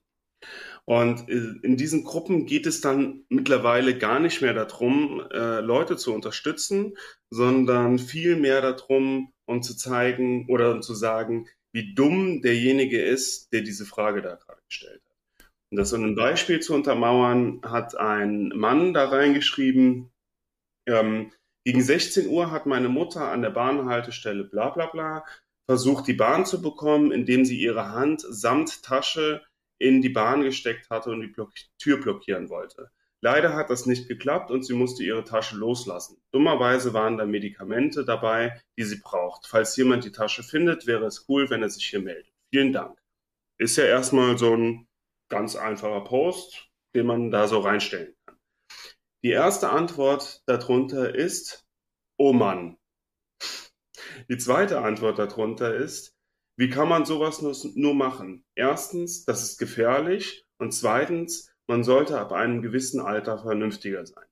Und 0.85 1.27
in 1.27 1.77
diesen 1.77 2.03
Gruppen 2.03 2.45
geht 2.45 2.67
es 2.67 2.79
dann 2.79 3.25
mittlerweile 3.29 3.97
gar 3.97 4.19
nicht 4.19 4.43
mehr 4.43 4.53
darum, 4.53 5.19
äh, 5.31 5.59
Leute 5.59 5.97
zu 5.97 6.13
unterstützen, 6.13 6.95
sondern 7.31 7.97
viel 7.97 8.35
mehr 8.35 8.61
darum, 8.61 9.33
um 9.45 9.63
zu 9.63 9.75
zeigen 9.75 10.47
oder 10.47 10.71
um 10.71 10.83
zu 10.83 10.93
sagen, 10.93 11.47
wie 11.75 11.93
dumm 11.93 12.41
derjenige 12.41 13.01
ist, 13.01 13.51
der 13.51 13.59
diese 13.59 13.85
Frage 13.85 14.21
da 14.21 14.35
gerade 14.35 14.61
gestellt 14.65 15.01
hat. 15.03 15.45
Und 15.69 15.77
das 15.77 15.89
so 15.89 15.97
ein 15.97 16.15
Beispiel 16.15 16.61
zu 16.61 16.73
untermauern, 16.73 17.59
hat 17.63 17.97
ein 17.97 18.47
Mann 18.55 18.93
da 18.93 19.09
reingeschrieben, 19.09 20.09
ähm, 20.87 21.33
gegen 21.65 21.81
16 21.81 22.27
Uhr 22.29 22.51
hat 22.51 22.65
meine 22.65 22.87
Mutter 22.87 23.29
an 23.29 23.41
der 23.41 23.49
Bahnhaltestelle 23.49 24.45
bla 24.45 24.69
bla 24.69 24.85
bla 24.85 25.25
versucht, 25.65 26.07
die 26.07 26.13
Bahn 26.13 26.45
zu 26.45 26.61
bekommen, 26.61 27.11
indem 27.11 27.43
sie 27.43 27.59
ihre 27.59 27.89
Hand 27.89 28.21
samt 28.21 28.81
Tasche 28.83 29.43
in 29.77 30.01
die 30.01 30.09
Bahn 30.09 30.43
gesteckt 30.43 30.89
hatte 30.89 31.09
und 31.09 31.19
die 31.19 31.27
Block 31.27 31.51
Tür 31.77 31.99
blockieren 31.99 32.49
wollte. 32.49 32.89
Leider 33.21 33.55
hat 33.55 33.69
das 33.69 33.85
nicht 33.85 34.07
geklappt 34.07 34.51
und 34.51 34.63
sie 34.63 34.73
musste 34.73 35.03
ihre 35.03 35.23
Tasche 35.23 35.55
loslassen. 35.55 36.21
Dummerweise 36.31 36.93
waren 36.93 37.17
da 37.17 37.25
Medikamente 37.25 38.05
dabei, 38.05 38.61
die 38.77 38.83
sie 38.83 38.99
braucht. 38.99 39.47
Falls 39.47 39.75
jemand 39.77 40.05
die 40.05 40.11
Tasche 40.11 40.43
findet, 40.43 40.85
wäre 40.85 41.05
es 41.05 41.25
cool, 41.27 41.49
wenn 41.49 41.63
er 41.63 41.69
sich 41.69 41.85
hier 41.85 42.01
meldet. 42.01 42.31
Vielen 42.53 42.73
Dank. 42.73 42.97
Ist 43.57 43.77
ja 43.77 43.85
erstmal 43.85 44.37
so 44.37 44.55
ein 44.55 44.87
ganz 45.29 45.55
einfacher 45.55 46.01
Post, 46.01 46.69
den 46.95 47.07
man 47.07 47.31
da 47.31 47.47
so 47.47 47.59
reinstellen 47.59 48.13
kann. 48.25 48.37
Die 49.23 49.31
erste 49.31 49.69
Antwort 49.69 50.43
darunter 50.45 51.15
ist, 51.15 51.65
oh 52.17 52.33
Mann. 52.33 52.77
Die 54.29 54.37
zweite 54.37 54.81
Antwort 54.81 55.19
darunter 55.19 55.75
ist, 55.75 56.15
wie 56.57 56.69
kann 56.69 56.87
man 56.87 57.05
sowas 57.05 57.41
nur, 57.41 57.95
machen? 57.95 58.45
Erstens, 58.55 59.25
das 59.25 59.43
ist 59.43 59.57
gefährlich 59.57 60.45
und 60.57 60.71
zweitens, 60.73 61.51
man 61.67 61.83
sollte 61.83 62.19
ab 62.19 62.31
einem 62.31 62.61
gewissen 62.61 63.01
Alter 63.01 63.39
vernünftiger 63.39 64.05
sein. 64.05 64.25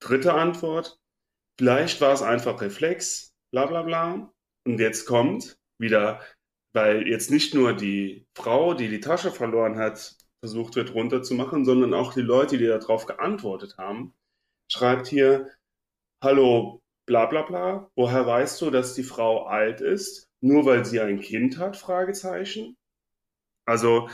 Dritte 0.00 0.34
Antwort, 0.34 0.98
vielleicht 1.58 2.00
war 2.00 2.12
es 2.12 2.22
einfach 2.22 2.60
Reflex, 2.60 3.34
bla 3.52 3.66
bla 3.66 3.82
bla. 3.82 4.32
Und 4.66 4.78
jetzt 4.78 5.06
kommt 5.06 5.58
wieder, 5.78 6.20
weil 6.72 7.06
jetzt 7.08 7.30
nicht 7.30 7.54
nur 7.54 7.72
die 7.72 8.26
Frau, 8.36 8.74
die 8.74 8.88
die 8.88 9.00
Tasche 9.00 9.30
verloren 9.30 9.78
hat, 9.78 10.16
versucht 10.40 10.76
wird 10.76 10.94
runterzumachen, 10.94 11.64
sondern 11.64 11.94
auch 11.94 12.12
die 12.12 12.20
Leute, 12.20 12.58
die 12.58 12.66
darauf 12.66 13.06
geantwortet 13.06 13.78
haben, 13.78 14.14
schreibt 14.70 15.06
hier, 15.06 15.50
hallo, 16.22 16.82
bla 17.06 17.26
bla 17.26 17.42
bla, 17.42 17.90
woher 17.96 18.26
weißt 18.26 18.60
du, 18.60 18.70
dass 18.70 18.94
die 18.94 19.02
Frau 19.02 19.46
alt 19.46 19.80
ist? 19.80 20.28
Nur 20.40 20.66
weil 20.66 20.84
sie 20.84 21.00
ein 21.00 21.20
Kind 21.20 21.58
hat? 21.58 21.76
Fragezeichen. 21.76 22.76
Also, 23.64 24.08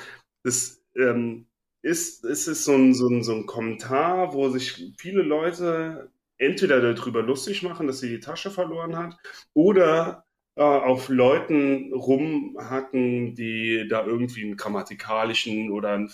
das, 0.45 0.83
ähm, 0.97 1.47
ist, 1.83 2.25
ist 2.25 2.47
es 2.47 2.65
so 2.65 2.75
ein, 2.75 2.95
so, 2.95 3.09
ein, 3.09 3.23
so 3.23 3.35
ein 3.35 3.47
Kommentar, 3.47 4.35
wo 4.35 4.49
sich 4.49 4.93
viele 4.99 5.23
Leute 5.23 6.11
entweder 6.39 6.81
darüber 6.95 7.23
lustig 7.23 7.63
machen, 7.63 7.87
dass 7.87 8.01
sie 8.01 8.09
die 8.09 8.21
Tasche 8.21 8.51
verloren 8.51 8.97
hat, 8.97 9.17
oder 9.55 10.25
äh, 10.57 10.63
auf 10.63 11.09
Leuten 11.09 11.93
rumhacken, 11.95 13.35
die 13.35 13.87
da 13.89 14.05
irgendwie 14.07 14.45
einen 14.45 14.57
grammatikalischen 14.57 15.71
oder 15.71 15.93
einen 15.93 16.11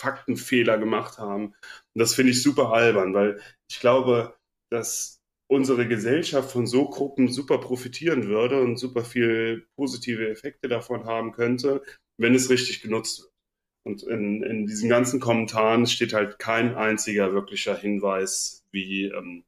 Faktenfehler 0.00 0.78
gemacht 0.78 1.18
haben. 1.18 1.46
Und 1.46 1.54
das 1.94 2.14
finde 2.14 2.32
ich 2.32 2.42
super 2.42 2.72
albern, 2.72 3.14
weil 3.14 3.40
ich 3.70 3.80
glaube, 3.80 4.36
dass 4.70 5.20
unsere 5.50 5.86
Gesellschaft 5.86 6.50
von 6.50 6.66
so 6.66 6.88
Gruppen 6.88 7.28
super 7.28 7.58
profitieren 7.58 8.28
würde 8.28 8.62
und 8.62 8.78
super 8.78 9.04
viel 9.04 9.66
positive 9.76 10.28
Effekte 10.30 10.68
davon 10.68 11.04
haben 11.04 11.32
könnte, 11.32 11.82
wenn 12.18 12.34
es 12.34 12.50
richtig 12.50 12.82
genutzt 12.82 13.22
wird. 13.22 13.31
Und 13.84 14.02
in, 14.04 14.42
in 14.42 14.66
diesen 14.66 14.88
ganzen 14.88 15.18
Kommentaren 15.18 15.86
steht 15.86 16.12
halt 16.12 16.38
kein 16.38 16.74
einziger 16.76 17.32
wirklicher 17.32 17.76
Hinweis, 17.76 18.64
wie 18.70 19.06
ähm, 19.06 19.44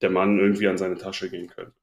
der 0.00 0.10
Mann 0.10 0.38
irgendwie 0.38 0.66
an 0.68 0.78
seine 0.78 0.96
Tasche 0.96 1.30
gehen 1.30 1.48
könnte. 1.48 1.74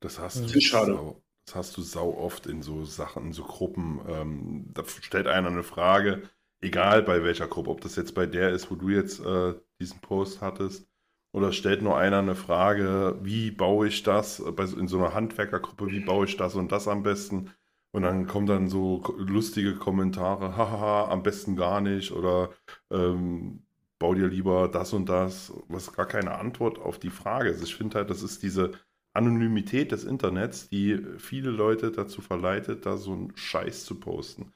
Das 0.00 0.18
hast 0.18 0.54
du 0.54 0.60
schade. 0.60 0.92
Sau, 0.92 1.22
das 1.46 1.54
hast 1.54 1.76
du 1.76 1.82
sau 1.82 2.16
oft 2.16 2.46
in 2.46 2.62
so 2.62 2.84
Sachen, 2.84 3.26
in 3.26 3.32
so 3.32 3.44
Gruppen. 3.44 4.00
Ähm, 4.08 4.70
da 4.74 4.84
stellt 4.84 5.26
einer 5.26 5.48
eine 5.48 5.62
Frage, 5.62 6.22
egal 6.60 7.02
bei 7.02 7.24
welcher 7.24 7.48
Gruppe, 7.48 7.70
ob 7.70 7.80
das 7.80 7.96
jetzt 7.96 8.14
bei 8.14 8.26
der 8.26 8.50
ist, 8.50 8.70
wo 8.70 8.74
du 8.74 8.90
jetzt 8.90 9.20
äh, 9.20 9.54
diesen 9.80 10.00
Post 10.00 10.40
hattest, 10.40 10.86
oder 11.32 11.52
stellt 11.52 11.80
nur 11.80 11.96
einer 11.96 12.18
eine 12.18 12.34
Frage, 12.34 13.18
wie 13.22 13.50
baue 13.50 13.86
ich 13.86 14.02
das 14.02 14.42
bei, 14.56 14.64
in 14.64 14.88
so 14.88 14.98
einer 14.98 15.14
Handwerkergruppe, 15.14 15.86
wie 15.90 16.00
baue 16.00 16.26
ich 16.26 16.36
das 16.36 16.56
und 16.56 16.72
das 16.72 16.88
am 16.88 17.02
besten? 17.02 17.50
Und 17.92 18.02
dann 18.02 18.26
kommen 18.26 18.46
dann 18.46 18.68
so 18.68 19.02
lustige 19.18 19.74
Kommentare, 19.76 20.56
hahaha, 20.56 21.10
am 21.10 21.22
besten 21.22 21.56
gar 21.56 21.80
nicht 21.80 22.12
oder 22.12 22.50
ähm, 22.90 23.62
bau 23.98 24.14
dir 24.14 24.28
lieber 24.28 24.68
das 24.68 24.92
und 24.92 25.08
das, 25.08 25.52
was 25.68 25.92
gar 25.92 26.06
keine 26.06 26.38
Antwort 26.38 26.78
auf 26.78 26.98
die 26.98 27.10
Frage 27.10 27.50
ist. 27.50 27.62
Ich 27.62 27.74
finde 27.74 27.98
halt, 27.98 28.10
das 28.10 28.22
ist 28.22 28.42
diese 28.42 28.72
Anonymität 29.12 29.92
des 29.92 30.04
Internets, 30.04 30.68
die 30.68 30.98
viele 31.18 31.50
Leute 31.50 31.90
dazu 31.90 32.22
verleitet, 32.22 32.86
da 32.86 32.96
so 32.96 33.12
einen 33.12 33.32
Scheiß 33.36 33.84
zu 33.84 33.98
posten. 33.98 34.52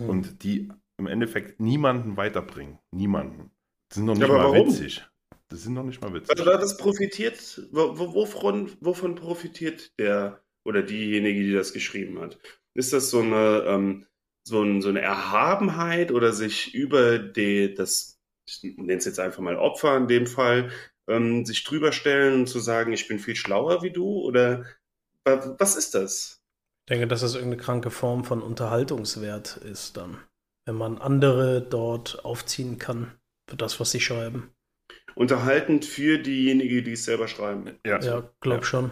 Hm. 0.00 0.08
Und 0.08 0.42
die 0.42 0.68
im 0.98 1.06
Endeffekt 1.06 1.60
niemanden 1.60 2.16
weiterbringen. 2.16 2.78
Niemanden. 2.90 3.50
Die 3.90 3.96
sind 3.96 4.06
noch 4.06 4.14
nicht 4.14 4.28
ja, 4.28 4.28
mal 4.28 4.44
warum? 4.44 4.68
witzig. 4.68 5.06
Das 5.48 5.62
sind 5.62 5.74
noch 5.74 5.84
nicht 5.84 6.00
mal 6.00 6.12
witzig. 6.14 6.30
Also 6.30 6.44
das 6.44 6.76
profitiert, 6.76 7.68
wovon, 7.72 8.70
wovon 8.80 9.14
profitiert 9.14 9.98
der 9.98 10.42
oder 10.64 10.82
diejenige, 10.82 11.42
die 11.42 11.52
das 11.52 11.72
geschrieben 11.72 12.20
hat? 12.20 12.38
Ist 12.74 12.92
das 12.92 13.10
so 13.10 13.20
eine, 13.20 13.64
ähm, 13.66 14.06
so, 14.44 14.62
ein, 14.62 14.82
so 14.82 14.88
eine 14.88 15.00
Erhabenheit 15.00 16.10
oder 16.10 16.32
sich 16.32 16.74
über 16.74 17.18
die, 17.18 17.74
das, 17.74 18.18
ich 18.46 18.62
nenne 18.62 18.94
es 18.94 19.04
jetzt 19.04 19.20
einfach 19.20 19.40
mal 19.40 19.56
Opfer 19.56 19.96
in 19.96 20.08
dem 20.08 20.26
Fall, 20.26 20.70
ähm, 21.08 21.44
sich 21.44 21.64
drüber 21.64 21.92
stellen 21.92 22.40
und 22.40 22.46
zu 22.48 22.58
sagen, 22.58 22.92
ich 22.92 23.08
bin 23.08 23.18
viel 23.18 23.36
schlauer 23.36 23.82
wie 23.82 23.90
du? 23.90 24.20
Oder 24.20 24.64
was 25.24 25.76
ist 25.76 25.94
das? 25.94 26.42
Ich 26.84 26.90
denke, 26.90 27.06
dass 27.06 27.20
das 27.20 27.34
irgendeine 27.34 27.62
kranke 27.62 27.90
Form 27.90 28.24
von 28.24 28.42
Unterhaltungswert 28.42 29.58
ist 29.58 29.96
dann. 29.96 30.18
Wenn 30.66 30.74
man 30.76 30.98
andere 30.98 31.60
dort 31.60 32.24
aufziehen 32.24 32.78
kann 32.78 33.12
für 33.48 33.56
das, 33.56 33.78
was 33.78 33.90
sie 33.90 34.00
schreiben. 34.00 34.52
Unterhaltend 35.14 35.84
für 35.84 36.18
diejenigen, 36.18 36.84
die 36.84 36.92
es 36.92 37.04
selber 37.04 37.28
schreiben. 37.28 37.78
Ja, 37.84 38.00
ja 38.00 38.30
glaub 38.40 38.60
ja. 38.60 38.64
schon. 38.64 38.90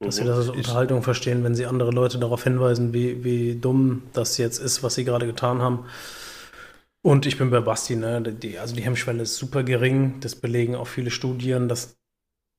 Dass 0.00 0.16
sie 0.16 0.24
das 0.24 0.38
als 0.38 0.48
Unterhaltung 0.48 1.02
verstehen, 1.02 1.44
wenn 1.44 1.54
sie 1.54 1.66
andere 1.66 1.90
Leute 1.90 2.18
darauf 2.18 2.44
hinweisen, 2.44 2.92
wie, 2.92 3.24
wie 3.24 3.54
dumm 3.54 4.02
das 4.12 4.38
jetzt 4.38 4.58
ist, 4.58 4.82
was 4.82 4.94
sie 4.94 5.04
gerade 5.04 5.26
getan 5.26 5.62
haben. 5.62 5.86
Und 7.02 7.26
ich 7.26 7.38
bin 7.38 7.50
bei 7.50 7.60
Basti, 7.60 7.96
ne? 7.96 8.20
Die, 8.20 8.58
also 8.58 8.74
die 8.74 8.82
Hemmschwelle 8.82 9.22
ist 9.22 9.36
super 9.36 9.62
gering. 9.62 10.20
Das 10.20 10.34
belegen 10.34 10.74
auch 10.74 10.88
viele 10.88 11.10
Studien, 11.10 11.68
dass 11.68 11.96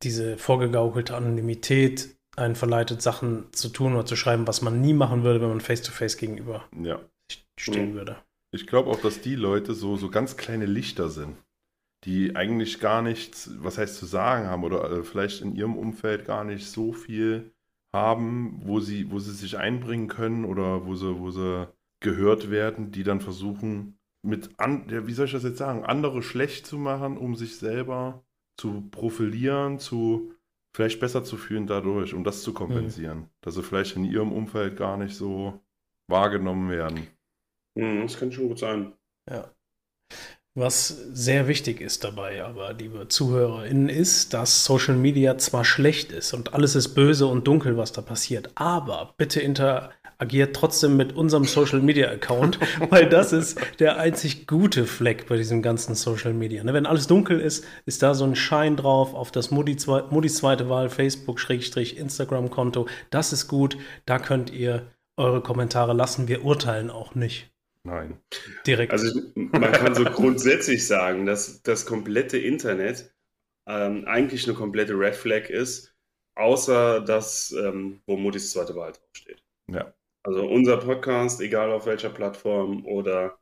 diese 0.03 0.37
vorgegaukelte 0.37 1.15
Anonymität 1.15 2.15
einen 2.37 2.55
verleitet, 2.55 3.01
Sachen 3.01 3.51
zu 3.51 3.69
tun 3.69 3.93
oder 3.93 4.05
zu 4.05 4.15
schreiben, 4.15 4.47
was 4.47 4.61
man 4.61 4.79
nie 4.79 4.93
machen 4.93 5.23
würde, 5.23 5.41
wenn 5.41 5.49
man 5.49 5.61
face-to-face 5.61 6.15
-face 6.15 6.19
gegenüber 6.19 6.65
ja. 6.81 6.99
stehen 7.59 7.91
mhm. 7.91 7.95
würde. 7.95 8.17
Ich 8.53 8.67
glaube 8.67 8.89
auch, 8.89 9.01
dass 9.01 9.21
die 9.21 9.35
Leute 9.35 9.73
so, 9.73 9.97
so 9.97 10.09
ganz 10.09 10.37
kleine 10.37 10.65
Lichter 10.65 11.09
sind 11.09 11.35
die 12.03 12.35
eigentlich 12.35 12.79
gar 12.79 13.01
nichts, 13.01 13.51
was 13.59 13.77
heißt 13.77 13.95
zu 13.95 14.05
sagen 14.05 14.47
haben 14.47 14.63
oder 14.63 14.89
äh, 14.91 15.03
vielleicht 15.03 15.41
in 15.41 15.55
ihrem 15.55 15.77
Umfeld 15.77 16.25
gar 16.25 16.43
nicht 16.43 16.67
so 16.67 16.93
viel 16.93 17.51
haben, 17.93 18.59
wo 18.63 18.79
sie, 18.79 19.11
wo 19.11 19.19
sie 19.19 19.33
sich 19.33 19.57
einbringen 19.57 20.07
können 20.07 20.45
oder 20.45 20.85
wo 20.85 20.95
sie, 20.95 21.19
wo 21.19 21.31
sie 21.31 21.67
gehört 21.99 22.51
werden, 22.51 22.91
die 22.91 23.03
dann 23.03 23.21
versuchen, 23.21 23.97
mit 24.21 24.59
an, 24.59 24.87
ja, 24.89 25.07
wie 25.07 25.13
soll 25.13 25.25
ich 25.25 25.31
das 25.31 25.43
jetzt 25.43 25.57
sagen, 25.57 25.85
andere 25.85 26.21
schlecht 26.21 26.67
zu 26.67 26.77
machen, 26.77 27.17
um 27.17 27.35
sich 27.35 27.57
selber 27.57 28.23
zu 28.57 28.81
profilieren, 28.91 29.79
zu 29.79 30.33
vielleicht 30.75 30.99
besser 30.99 31.23
zu 31.23 31.37
fühlen 31.37 31.65
dadurch, 31.65 32.13
um 32.13 32.23
das 32.23 32.43
zu 32.43 32.53
kompensieren. 32.53 33.19
Mhm. 33.19 33.29
Dass 33.41 33.55
sie 33.55 33.63
vielleicht 33.63 33.95
in 33.95 34.05
ihrem 34.05 34.31
Umfeld 34.31 34.77
gar 34.77 34.97
nicht 34.97 35.15
so 35.15 35.59
wahrgenommen 36.07 36.69
werden. 36.69 37.07
Mhm, 37.75 38.03
das 38.03 38.19
kann 38.19 38.31
schon 38.31 38.47
gut 38.49 38.59
sein. 38.59 38.93
Ja. 39.29 39.51
Was 40.59 40.87
sehr 41.13 41.47
wichtig 41.47 41.81
ist 41.81 42.03
dabei, 42.03 42.43
aber 42.43 42.73
liebe 42.73 43.07
ZuhörerInnen, 43.07 43.89
ist, 43.89 44.33
dass 44.33 44.65
Social 44.65 44.95
Media 44.95 45.37
zwar 45.37 45.63
schlecht 45.63 46.11
ist 46.11 46.33
und 46.33 46.55
alles 46.55 46.73
ist 46.73 46.95
böse 46.95 47.27
und 47.27 47.45
dunkel, 47.45 47.77
was 47.77 47.91
da 47.91 48.01
passiert, 48.01 48.49
aber 48.55 49.13
bitte 49.17 49.39
interagiert 49.39 50.55
trotzdem 50.55 50.97
mit 50.97 51.15
unserem 51.15 51.43
Social 51.43 51.79
Media 51.79 52.09
Account, 52.09 52.57
weil 52.89 53.07
das 53.07 53.33
ist 53.33 53.59
der 53.77 53.99
einzig 53.99 54.47
gute 54.47 54.87
Fleck 54.87 55.27
bei 55.27 55.37
diesem 55.37 55.61
ganzen 55.61 55.93
Social 55.93 56.33
Media. 56.33 56.63
Ne, 56.63 56.73
wenn 56.73 56.87
alles 56.87 57.05
dunkel 57.05 57.39
ist, 57.39 57.63
ist 57.85 58.01
da 58.01 58.15
so 58.15 58.23
ein 58.25 58.35
Schein 58.35 58.77
drauf 58.77 59.13
auf 59.13 59.29
das 59.29 59.51
Muddis 59.51 59.85
zweite 60.37 60.69
Wahl, 60.69 60.89
Facebook-Instagram-Konto. 60.89 62.87
Das 63.11 63.31
ist 63.31 63.47
gut, 63.47 63.77
da 64.07 64.17
könnt 64.17 64.49
ihr 64.51 64.87
eure 65.17 65.41
Kommentare 65.41 65.93
lassen. 65.93 66.27
Wir 66.27 66.43
urteilen 66.43 66.89
auch 66.89 67.13
nicht. 67.13 67.51
Nein. 67.87 68.19
Direkt. 68.65 68.91
Also 68.91 69.21
man 69.35 69.71
kann 69.71 69.95
so 69.95 70.03
grundsätzlich 70.03 70.85
sagen, 70.85 71.25
dass 71.25 71.61
das 71.63 71.85
komplette 71.85 72.37
Internet 72.37 73.15
ähm, 73.65 74.03
eigentlich 74.05 74.45
eine 74.45 74.57
komplette 74.57 74.93
Red 74.93 75.15
Flag 75.15 75.49
ist, 75.49 75.95
außer 76.35 76.99
dass, 76.99 77.53
ähm, 77.53 78.01
wo 78.05 78.17
Mutis 78.17 78.51
zweite 78.51 78.75
Wahl 78.75 78.91
draufsteht. 78.91 79.41
Ja. 79.71 79.93
Also 80.23 80.45
unser 80.45 80.75
Podcast, 80.77 81.39
egal 81.39 81.71
auf 81.71 81.85
welcher 81.85 82.09
Plattform 82.09 82.85
oder 82.85 83.39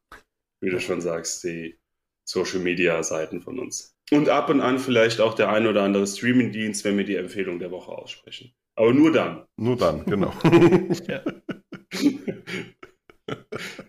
wie 0.62 0.70
du 0.70 0.80
schon 0.80 1.02
sagst, 1.02 1.44
die 1.44 1.80
Social 2.24 2.60
Media 2.60 3.02
Seiten 3.02 3.42
von 3.42 3.58
uns. 3.58 3.98
Und 4.12 4.30
ab 4.30 4.52
und 4.52 4.62
an 4.62 4.78
vielleicht 4.78 5.22
auch 5.22 5.34
der 5.34 5.50
ein 5.50 5.66
oder 5.66 5.82
andere 5.82 6.06
Streaming-Dienst, 6.06 6.86
wenn 6.86 6.98
wir 6.98 7.06
die 7.06 7.16
Empfehlung 7.16 7.58
der 7.58 7.72
Woche 7.72 7.92
aussprechen. 7.92 8.54
Aber 8.76 8.94
nur 8.94 9.12
dann. 9.12 9.48
Nur 9.58 9.76
dann, 9.76 10.06
genau. 10.06 10.32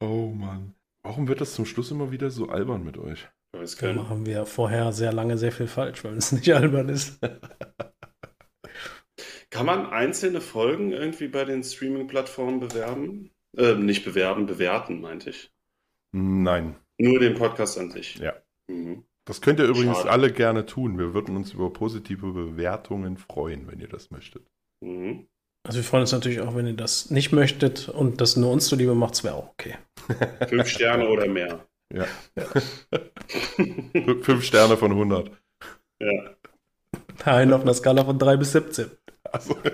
Oh 0.00 0.32
Mann. 0.34 0.74
Warum 1.02 1.28
wird 1.28 1.40
das 1.40 1.54
zum 1.54 1.66
Schluss 1.66 1.90
immer 1.90 2.10
wieder 2.10 2.30
so 2.30 2.48
albern 2.48 2.84
mit 2.84 2.98
euch? 2.98 3.28
Da 3.52 3.92
machen 3.92 4.26
wir 4.26 4.46
vorher 4.46 4.92
sehr 4.92 5.12
lange 5.12 5.36
sehr 5.36 5.52
viel 5.52 5.66
falsch, 5.66 6.04
weil 6.04 6.16
es 6.16 6.32
nicht 6.32 6.50
albern 6.54 6.88
ist. 6.88 7.18
Kann 9.50 9.66
man 9.66 9.86
einzelne 9.86 10.40
Folgen 10.40 10.92
irgendwie 10.92 11.28
bei 11.28 11.44
den 11.44 11.62
Streaming-Plattformen 11.62 12.60
bewerben? 12.60 13.30
Äh, 13.56 13.74
nicht 13.74 14.04
bewerben, 14.04 14.46
bewerten, 14.46 15.00
meinte 15.00 15.30
ich. 15.30 15.52
Nein. 16.12 16.76
Nur 16.98 17.18
den 17.18 17.34
Podcast 17.34 17.78
an 17.78 17.90
sich. 17.90 18.16
Ja. 18.16 18.34
Mhm. 18.68 19.04
Das 19.26 19.40
könnt 19.40 19.58
ihr 19.58 19.66
übrigens 19.66 19.98
Schade. 19.98 20.10
alle 20.10 20.32
gerne 20.32 20.66
tun. 20.66 20.98
Wir 20.98 21.14
würden 21.14 21.36
uns 21.36 21.52
über 21.52 21.72
positive 21.72 22.32
Bewertungen 22.32 23.16
freuen, 23.16 23.66
wenn 23.66 23.80
ihr 23.80 23.88
das 23.88 24.10
möchtet. 24.10 24.46
Mhm. 24.80 25.26
Also 25.62 25.78
wir 25.78 25.84
freuen 25.84 26.02
uns 26.02 26.12
natürlich 26.12 26.40
auch, 26.40 26.54
wenn 26.54 26.66
ihr 26.66 26.76
das 26.76 27.10
nicht 27.10 27.32
möchtet 27.32 27.88
und 27.88 28.20
das 28.20 28.36
nur 28.36 28.50
uns 28.50 28.66
zuliebe 28.66 28.94
macht, 28.94 29.22
wäre 29.24 29.34
auch 29.34 29.50
okay. 29.50 29.76
Fünf 30.48 30.68
Sterne 30.68 31.08
oder 31.08 31.28
mehr. 31.28 31.66
Ja. 31.92 32.06
ja. 32.36 32.46
Fünf 34.22 34.44
Sterne 34.44 34.76
von 34.76 34.92
100. 34.92 35.30
Ja. 36.00 36.34
Nein, 37.26 37.52
auf 37.52 37.62
einer 37.62 37.74
Skala 37.74 38.04
von 38.04 38.18
3 38.18 38.36
bis 38.36 38.52
17. 38.52 38.90
Also. 39.24 39.56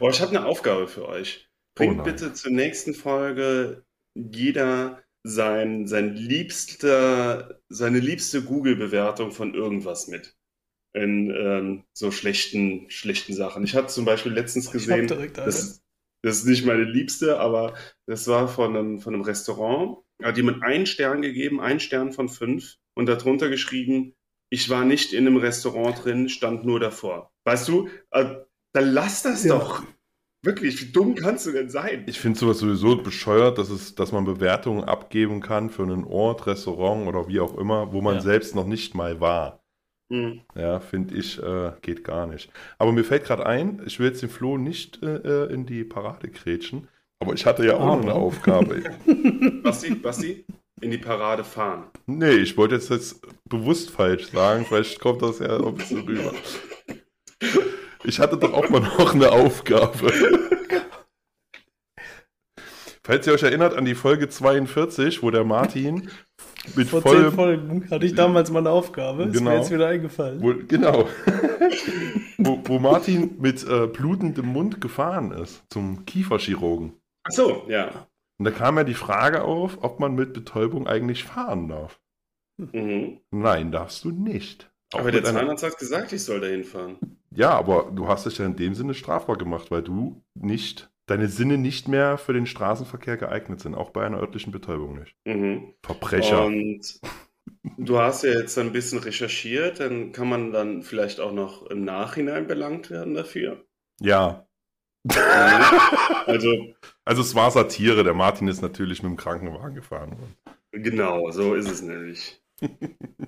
Oh, 0.00 0.10
ich 0.10 0.20
habe 0.20 0.30
eine 0.30 0.46
Aufgabe 0.46 0.86
für 0.86 1.08
euch. 1.08 1.48
Bringt 1.74 2.00
oh 2.00 2.02
bitte 2.04 2.32
zur 2.32 2.52
nächsten 2.52 2.94
Folge 2.94 3.84
jeder 4.14 5.02
sein, 5.24 5.88
sein 5.88 6.14
liebster, 6.14 7.60
seine 7.68 7.98
liebste 7.98 8.42
Google-Bewertung 8.42 9.32
von 9.32 9.54
irgendwas 9.54 10.06
mit 10.06 10.37
in 10.92 11.30
ähm, 11.30 11.84
so 11.92 12.10
schlechten, 12.10 12.90
schlechten 12.90 13.34
Sachen. 13.34 13.64
Ich 13.64 13.74
hatte 13.74 13.88
zum 13.88 14.04
Beispiel 14.04 14.32
letztens 14.32 14.70
gesehen, 14.70 15.06
das, 15.34 15.82
das 16.22 16.38
ist 16.38 16.46
nicht 16.46 16.64
meine 16.64 16.84
Liebste, 16.84 17.38
aber 17.38 17.74
das 18.06 18.26
war 18.26 18.48
von 18.48 18.76
einem, 18.76 18.98
von 19.00 19.14
einem 19.14 19.22
Restaurant. 19.22 19.98
Da 20.18 20.28
hat 20.28 20.36
jemand 20.36 20.62
einen 20.62 20.86
Stern 20.86 21.22
gegeben, 21.22 21.60
einen 21.60 21.80
Stern 21.80 22.12
von 22.12 22.28
fünf 22.28 22.76
und 22.94 23.06
darunter 23.06 23.48
geschrieben, 23.48 24.14
ich 24.50 24.70
war 24.70 24.84
nicht 24.84 25.12
in 25.12 25.26
einem 25.26 25.36
Restaurant 25.36 26.04
drin, 26.04 26.28
stand 26.28 26.64
nur 26.64 26.80
davor. 26.80 27.30
Weißt 27.44 27.68
du, 27.68 27.88
äh, 28.10 28.36
dann 28.72 28.92
lass 28.92 29.22
das 29.22 29.44
ja. 29.44 29.58
doch. 29.58 29.82
Wirklich, 30.42 30.80
wie 30.80 30.92
dumm 30.92 31.16
kannst 31.16 31.46
du 31.46 31.52
denn 31.52 31.68
sein? 31.68 32.04
Ich 32.06 32.20
finde 32.20 32.38
sowas 32.38 32.58
sowieso 32.58 32.96
bescheuert, 32.96 33.58
dass, 33.58 33.70
es, 33.70 33.96
dass 33.96 34.12
man 34.12 34.24
Bewertungen 34.24 34.84
abgeben 34.84 35.40
kann 35.40 35.68
für 35.68 35.82
einen 35.82 36.04
Ort, 36.04 36.46
Restaurant 36.46 37.08
oder 37.08 37.28
wie 37.28 37.40
auch 37.40 37.58
immer, 37.58 37.92
wo 37.92 38.00
man 38.00 38.16
ja. 38.16 38.20
selbst 38.20 38.54
noch 38.54 38.66
nicht 38.66 38.94
mal 38.94 39.20
war. 39.20 39.64
Mhm. 40.10 40.40
Ja, 40.54 40.80
finde 40.80 41.14
ich, 41.16 41.42
äh, 41.42 41.72
geht 41.82 42.04
gar 42.04 42.26
nicht. 42.26 42.50
Aber 42.78 42.92
mir 42.92 43.04
fällt 43.04 43.24
gerade 43.24 43.44
ein, 43.44 43.82
ich 43.86 43.98
will 43.98 44.08
jetzt 44.08 44.22
den 44.22 44.30
Flo 44.30 44.56
nicht 44.56 45.02
äh, 45.02 45.46
äh 45.46 45.52
in 45.52 45.66
die 45.66 45.84
Parade 45.84 46.28
kretschen, 46.28 46.88
aber 47.20 47.34
ich 47.34 47.44
hatte 47.44 47.66
ja 47.66 47.76
auch 47.76 47.84
noch 47.84 48.02
eine 48.02 48.14
Aufgabe. 48.14 48.82
Basti, 49.62 49.94
Basti, 49.94 50.44
in 50.80 50.90
die 50.90 50.98
Parade 50.98 51.44
fahren. 51.44 51.90
Nee, 52.06 52.36
ich 52.36 52.56
wollte 52.56 52.76
jetzt, 52.76 52.90
jetzt 52.90 53.20
bewusst 53.48 53.90
falsch 53.90 54.30
sagen, 54.30 54.64
vielleicht 54.64 54.98
kommt 55.00 55.22
das 55.22 55.40
ja 55.40 55.56
ein 55.56 55.74
bisschen 55.74 56.06
rüber. 56.06 56.32
Ich 58.04 58.18
hatte 58.20 58.38
doch 58.38 58.52
auch 58.52 58.68
mal 58.70 58.80
noch 58.80 59.14
eine 59.14 59.30
Aufgabe. 59.30 60.12
Falls 63.02 63.26
ihr 63.26 63.32
euch 63.32 63.42
erinnert 63.42 63.74
an 63.74 63.84
die 63.84 63.94
Folge 63.94 64.28
42, 64.28 65.22
wo 65.22 65.30
der 65.30 65.44
Martin 65.44 66.10
mit 66.76 66.88
Vor 66.88 67.02
vollem, 67.02 67.24
zehn 67.24 67.32
Folgen 67.32 67.90
hatte 67.90 68.06
ich 68.06 68.14
damals 68.14 68.50
mal 68.50 68.60
eine 68.60 68.70
Aufgabe. 68.70 69.24
Genau. 69.24 69.34
Ist 69.34 69.42
mir 69.42 69.56
jetzt 69.56 69.70
wieder 69.70 69.88
eingefallen. 69.88 70.42
Wo, 70.42 70.54
genau. 70.66 71.08
wo, 72.38 72.60
wo, 72.64 72.78
Martin 72.78 73.36
mit 73.38 73.66
äh, 73.68 73.86
blutendem 73.86 74.46
Mund 74.46 74.80
gefahren 74.80 75.32
ist 75.32 75.62
zum 75.70 76.04
Kieferchirurgen. 76.04 76.92
Ach 77.24 77.32
so, 77.32 77.64
ja. 77.68 78.06
Und 78.38 78.44
da 78.44 78.50
kam 78.50 78.76
ja 78.76 78.84
die 78.84 78.94
Frage 78.94 79.42
auf, 79.42 79.78
ob 79.82 80.00
man 80.00 80.14
mit 80.14 80.32
Betäubung 80.32 80.86
eigentlich 80.86 81.24
fahren 81.24 81.68
darf. 81.68 82.00
Mhm. 82.56 83.20
Nein, 83.30 83.72
darfst 83.72 84.04
du 84.04 84.10
nicht. 84.10 84.70
Auch 84.92 85.00
aber 85.00 85.12
der 85.12 85.24
Zahnarzt 85.24 85.64
hat 85.64 85.78
gesagt, 85.78 86.12
ich 86.12 86.24
soll 86.24 86.40
dahin 86.40 86.64
fahren. 86.64 86.96
Ja, 87.30 87.50
aber 87.50 87.90
du 87.94 88.08
hast 88.08 88.26
dich 88.26 88.38
ja 88.38 88.46
in 88.46 88.56
dem 88.56 88.74
Sinne 88.74 88.94
strafbar 88.94 89.36
gemacht, 89.36 89.70
weil 89.70 89.82
du 89.82 90.22
nicht, 90.34 90.90
deine 91.08 91.28
Sinne 91.28 91.58
nicht 91.58 91.88
mehr 91.88 92.18
für 92.18 92.32
den 92.32 92.46
Straßenverkehr 92.46 93.16
geeignet 93.16 93.60
sind, 93.60 93.74
auch 93.74 93.90
bei 93.90 94.04
einer 94.04 94.20
örtlichen 94.20 94.52
Betäubung 94.52 94.98
nicht. 94.98 95.16
Mhm. 95.24 95.74
Verbrecher. 95.82 96.44
Und 96.44 97.00
du 97.76 97.98
hast 97.98 98.24
ja 98.24 98.30
jetzt 98.30 98.58
ein 98.58 98.72
bisschen 98.72 98.98
recherchiert, 98.98 99.80
dann 99.80 100.12
kann 100.12 100.28
man 100.28 100.52
dann 100.52 100.82
vielleicht 100.82 101.20
auch 101.20 101.32
noch 101.32 101.66
im 101.66 101.84
Nachhinein 101.84 102.46
belangt 102.46 102.90
werden 102.90 103.14
dafür. 103.14 103.64
Ja. 104.00 104.46
also, 106.26 106.74
also 107.04 107.22
es 107.22 107.34
war 107.34 107.50
Satire, 107.50 108.04
der 108.04 108.14
Martin 108.14 108.48
ist 108.48 108.60
natürlich 108.60 109.02
mit 109.02 109.10
dem 109.10 109.16
Krankenwagen 109.16 109.74
gefahren 109.74 110.12
worden. 110.12 110.36
Genau, 110.72 111.30
so 111.30 111.54
ist 111.54 111.70
es 111.70 111.82
nämlich. 111.82 112.42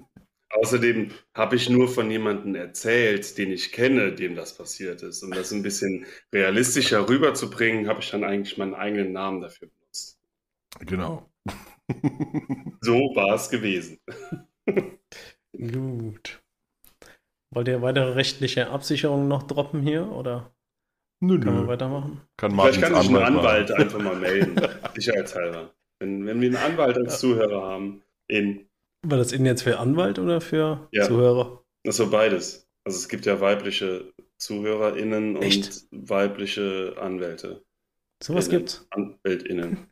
Außerdem 0.60 1.10
habe 1.34 1.56
ich 1.56 1.70
nur 1.70 1.88
von 1.88 2.10
jemandem 2.10 2.54
erzählt, 2.54 3.38
den 3.38 3.50
ich 3.50 3.72
kenne, 3.72 4.12
dem 4.12 4.34
das 4.34 4.54
passiert 4.54 5.02
ist. 5.02 5.22
Um 5.22 5.30
das 5.30 5.52
ein 5.52 5.62
bisschen 5.62 6.04
realistischer 6.34 7.08
rüberzubringen, 7.08 7.88
habe 7.88 8.00
ich 8.00 8.10
dann 8.10 8.24
eigentlich 8.24 8.58
meinen 8.58 8.74
eigenen 8.74 9.12
Namen 9.12 9.40
dafür 9.40 9.68
benutzt. 9.68 10.20
Genau. 10.80 11.30
so 12.82 12.94
war 13.14 13.34
es 13.36 13.48
gewesen. 13.48 14.00
Gut. 15.56 16.42
Wollt 17.52 17.68
ihr 17.68 17.80
weitere 17.80 18.12
rechtliche 18.12 18.68
Absicherungen 18.68 19.28
noch 19.28 19.44
droppen 19.44 19.80
hier 19.80 20.12
oder 20.12 20.54
nö, 21.20 21.40
können 21.40 21.56
nö. 21.56 21.62
wir 21.62 21.68
weitermachen? 21.68 22.20
Kann 22.36 22.52
Vielleicht 22.52 22.82
kann 22.82 23.00
sich 23.00 23.10
ein 23.10 23.16
Anwalt 23.16 23.70
machen. 23.70 23.82
einfach 23.82 24.02
mal 24.02 24.16
melden, 24.16 24.60
sicherheitshalber. 24.94 25.74
Wenn, 25.98 26.26
wenn 26.26 26.40
wir 26.42 26.48
einen 26.48 26.72
Anwalt 26.72 26.98
als 26.98 27.18
Zuhörer 27.18 27.62
haben, 27.62 28.02
in 28.28 28.69
war 29.02 29.18
das 29.18 29.32
Ihnen 29.32 29.46
jetzt 29.46 29.62
für 29.62 29.78
Anwalt 29.78 30.18
oder 30.18 30.40
für 30.40 30.88
ja. 30.92 31.04
Zuhörer? 31.04 31.64
Das 31.84 31.98
war 31.98 32.08
beides. 32.08 32.68
Also 32.84 32.98
es 32.98 33.08
gibt 33.08 33.26
ja 33.26 33.40
weibliche 33.40 34.12
ZuhörerInnen 34.38 35.36
Echt? 35.36 35.86
und 35.90 36.08
weibliche 36.10 36.96
Anwälte. 37.00 37.64
Sowas 38.22 38.48
Innen, 38.48 38.58
gibt's? 38.58 38.86
AnwältInnen. 38.90 39.86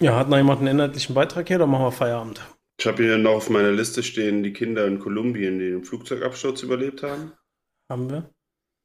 Ja, 0.00 0.16
hat 0.16 0.28
noch 0.28 0.36
jemand 0.36 0.60
einen 0.60 0.68
inhaltlichen 0.68 1.14
Beitrag 1.14 1.48
hier 1.48 1.56
oder 1.56 1.66
machen 1.66 1.84
wir 1.84 1.92
Feierabend? 1.92 2.40
Ich 2.78 2.86
habe 2.86 3.02
hier 3.02 3.18
noch 3.18 3.32
auf 3.32 3.50
meiner 3.50 3.72
Liste 3.72 4.02
stehen 4.02 4.42
die 4.42 4.54
Kinder 4.54 4.86
in 4.86 4.98
Kolumbien, 4.98 5.58
die 5.58 5.70
den 5.70 5.84
Flugzeugabsturz 5.84 6.62
überlebt 6.62 7.02
haben. 7.02 7.32
Haben 7.90 8.10
wir? 8.10 8.30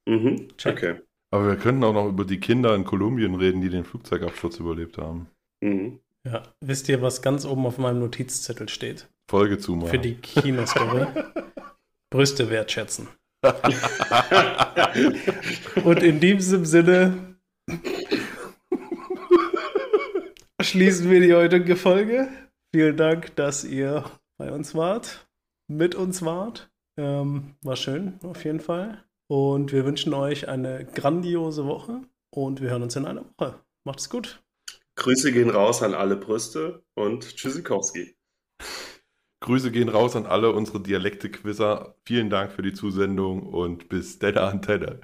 Mhm, 0.08 0.50
Check. 0.58 0.78
okay. 0.78 1.02
Aber 1.32 1.48
wir 1.48 1.56
könnten 1.58 1.84
auch 1.84 1.94
noch 1.94 2.08
über 2.08 2.26
die 2.26 2.40
Kinder 2.40 2.76
in 2.76 2.84
Kolumbien 2.84 3.36
reden, 3.36 3.62
die 3.62 3.70
den 3.70 3.86
Flugzeugabsturz 3.86 4.60
überlebt 4.60 4.98
haben. 4.98 5.28
Mhm. 5.62 6.00
Ja, 6.26 6.44
wisst 6.60 6.90
ihr, 6.90 7.02
was 7.02 7.22
ganz 7.22 7.46
oben 7.46 7.66
auf 7.66 7.78
meinem 7.78 8.00
Notizzettel 8.00 8.68
steht? 8.68 9.08
Folge 9.30 9.58
zumachen. 9.58 9.90
Für 9.90 10.00
die 10.00 10.16
Kinostory. 10.16 11.08
Brüste 12.12 12.50
wertschätzen. 12.50 13.08
Und 15.84 16.02
in 16.02 16.20
diesem 16.20 16.66
Sinne 16.66 17.36
schließen 20.62 21.12
wir 21.12 21.20
die 21.20 21.34
heutige 21.34 21.76
Folge. 21.76 22.30
Vielen 22.74 22.98
Dank, 22.98 23.36
dass 23.36 23.64
ihr 23.64 24.04
bei 24.38 24.52
uns 24.52 24.76
wart, 24.76 25.28
mit 25.68 25.96
uns 25.96 26.24
wart. 26.24 26.70
Ähm, 26.98 27.56
war 27.62 27.76
schön, 27.76 28.20
auf 28.24 28.46
jeden 28.46 28.60
Fall. 28.60 29.04
Und 29.28 29.72
wir 29.72 29.86
wünschen 29.86 30.14
euch 30.14 30.48
eine 30.48 30.86
grandiose 30.86 31.66
Woche 31.66 32.02
und 32.34 32.62
wir 32.62 32.70
hören 32.70 32.84
uns 32.84 32.96
in 32.96 33.06
einer 33.06 33.26
Woche. 33.38 33.60
Macht's 33.86 34.10
gut. 34.10 34.42
Grüße 34.96 35.34
gehen 35.34 35.50
raus 35.50 35.84
an 35.84 35.94
alle 35.94 36.16
Brüste 36.16 36.84
und 36.96 37.36
Tschüssikowski. 37.36 38.16
Grüße 39.40 39.72
gehen 39.72 39.90
raus 39.90 40.16
an 40.16 40.26
alle 40.26 40.52
unsere 40.52 40.82
Dialekte-Quizzer. 40.82 41.96
Vielen 42.04 42.30
Dank 42.30 42.52
für 42.52 42.62
die 42.62 42.74
Zusendung 42.74 43.44
und 43.44 43.88
bis 43.90 44.20
Della 44.20 44.50
Antenne. 44.50 45.02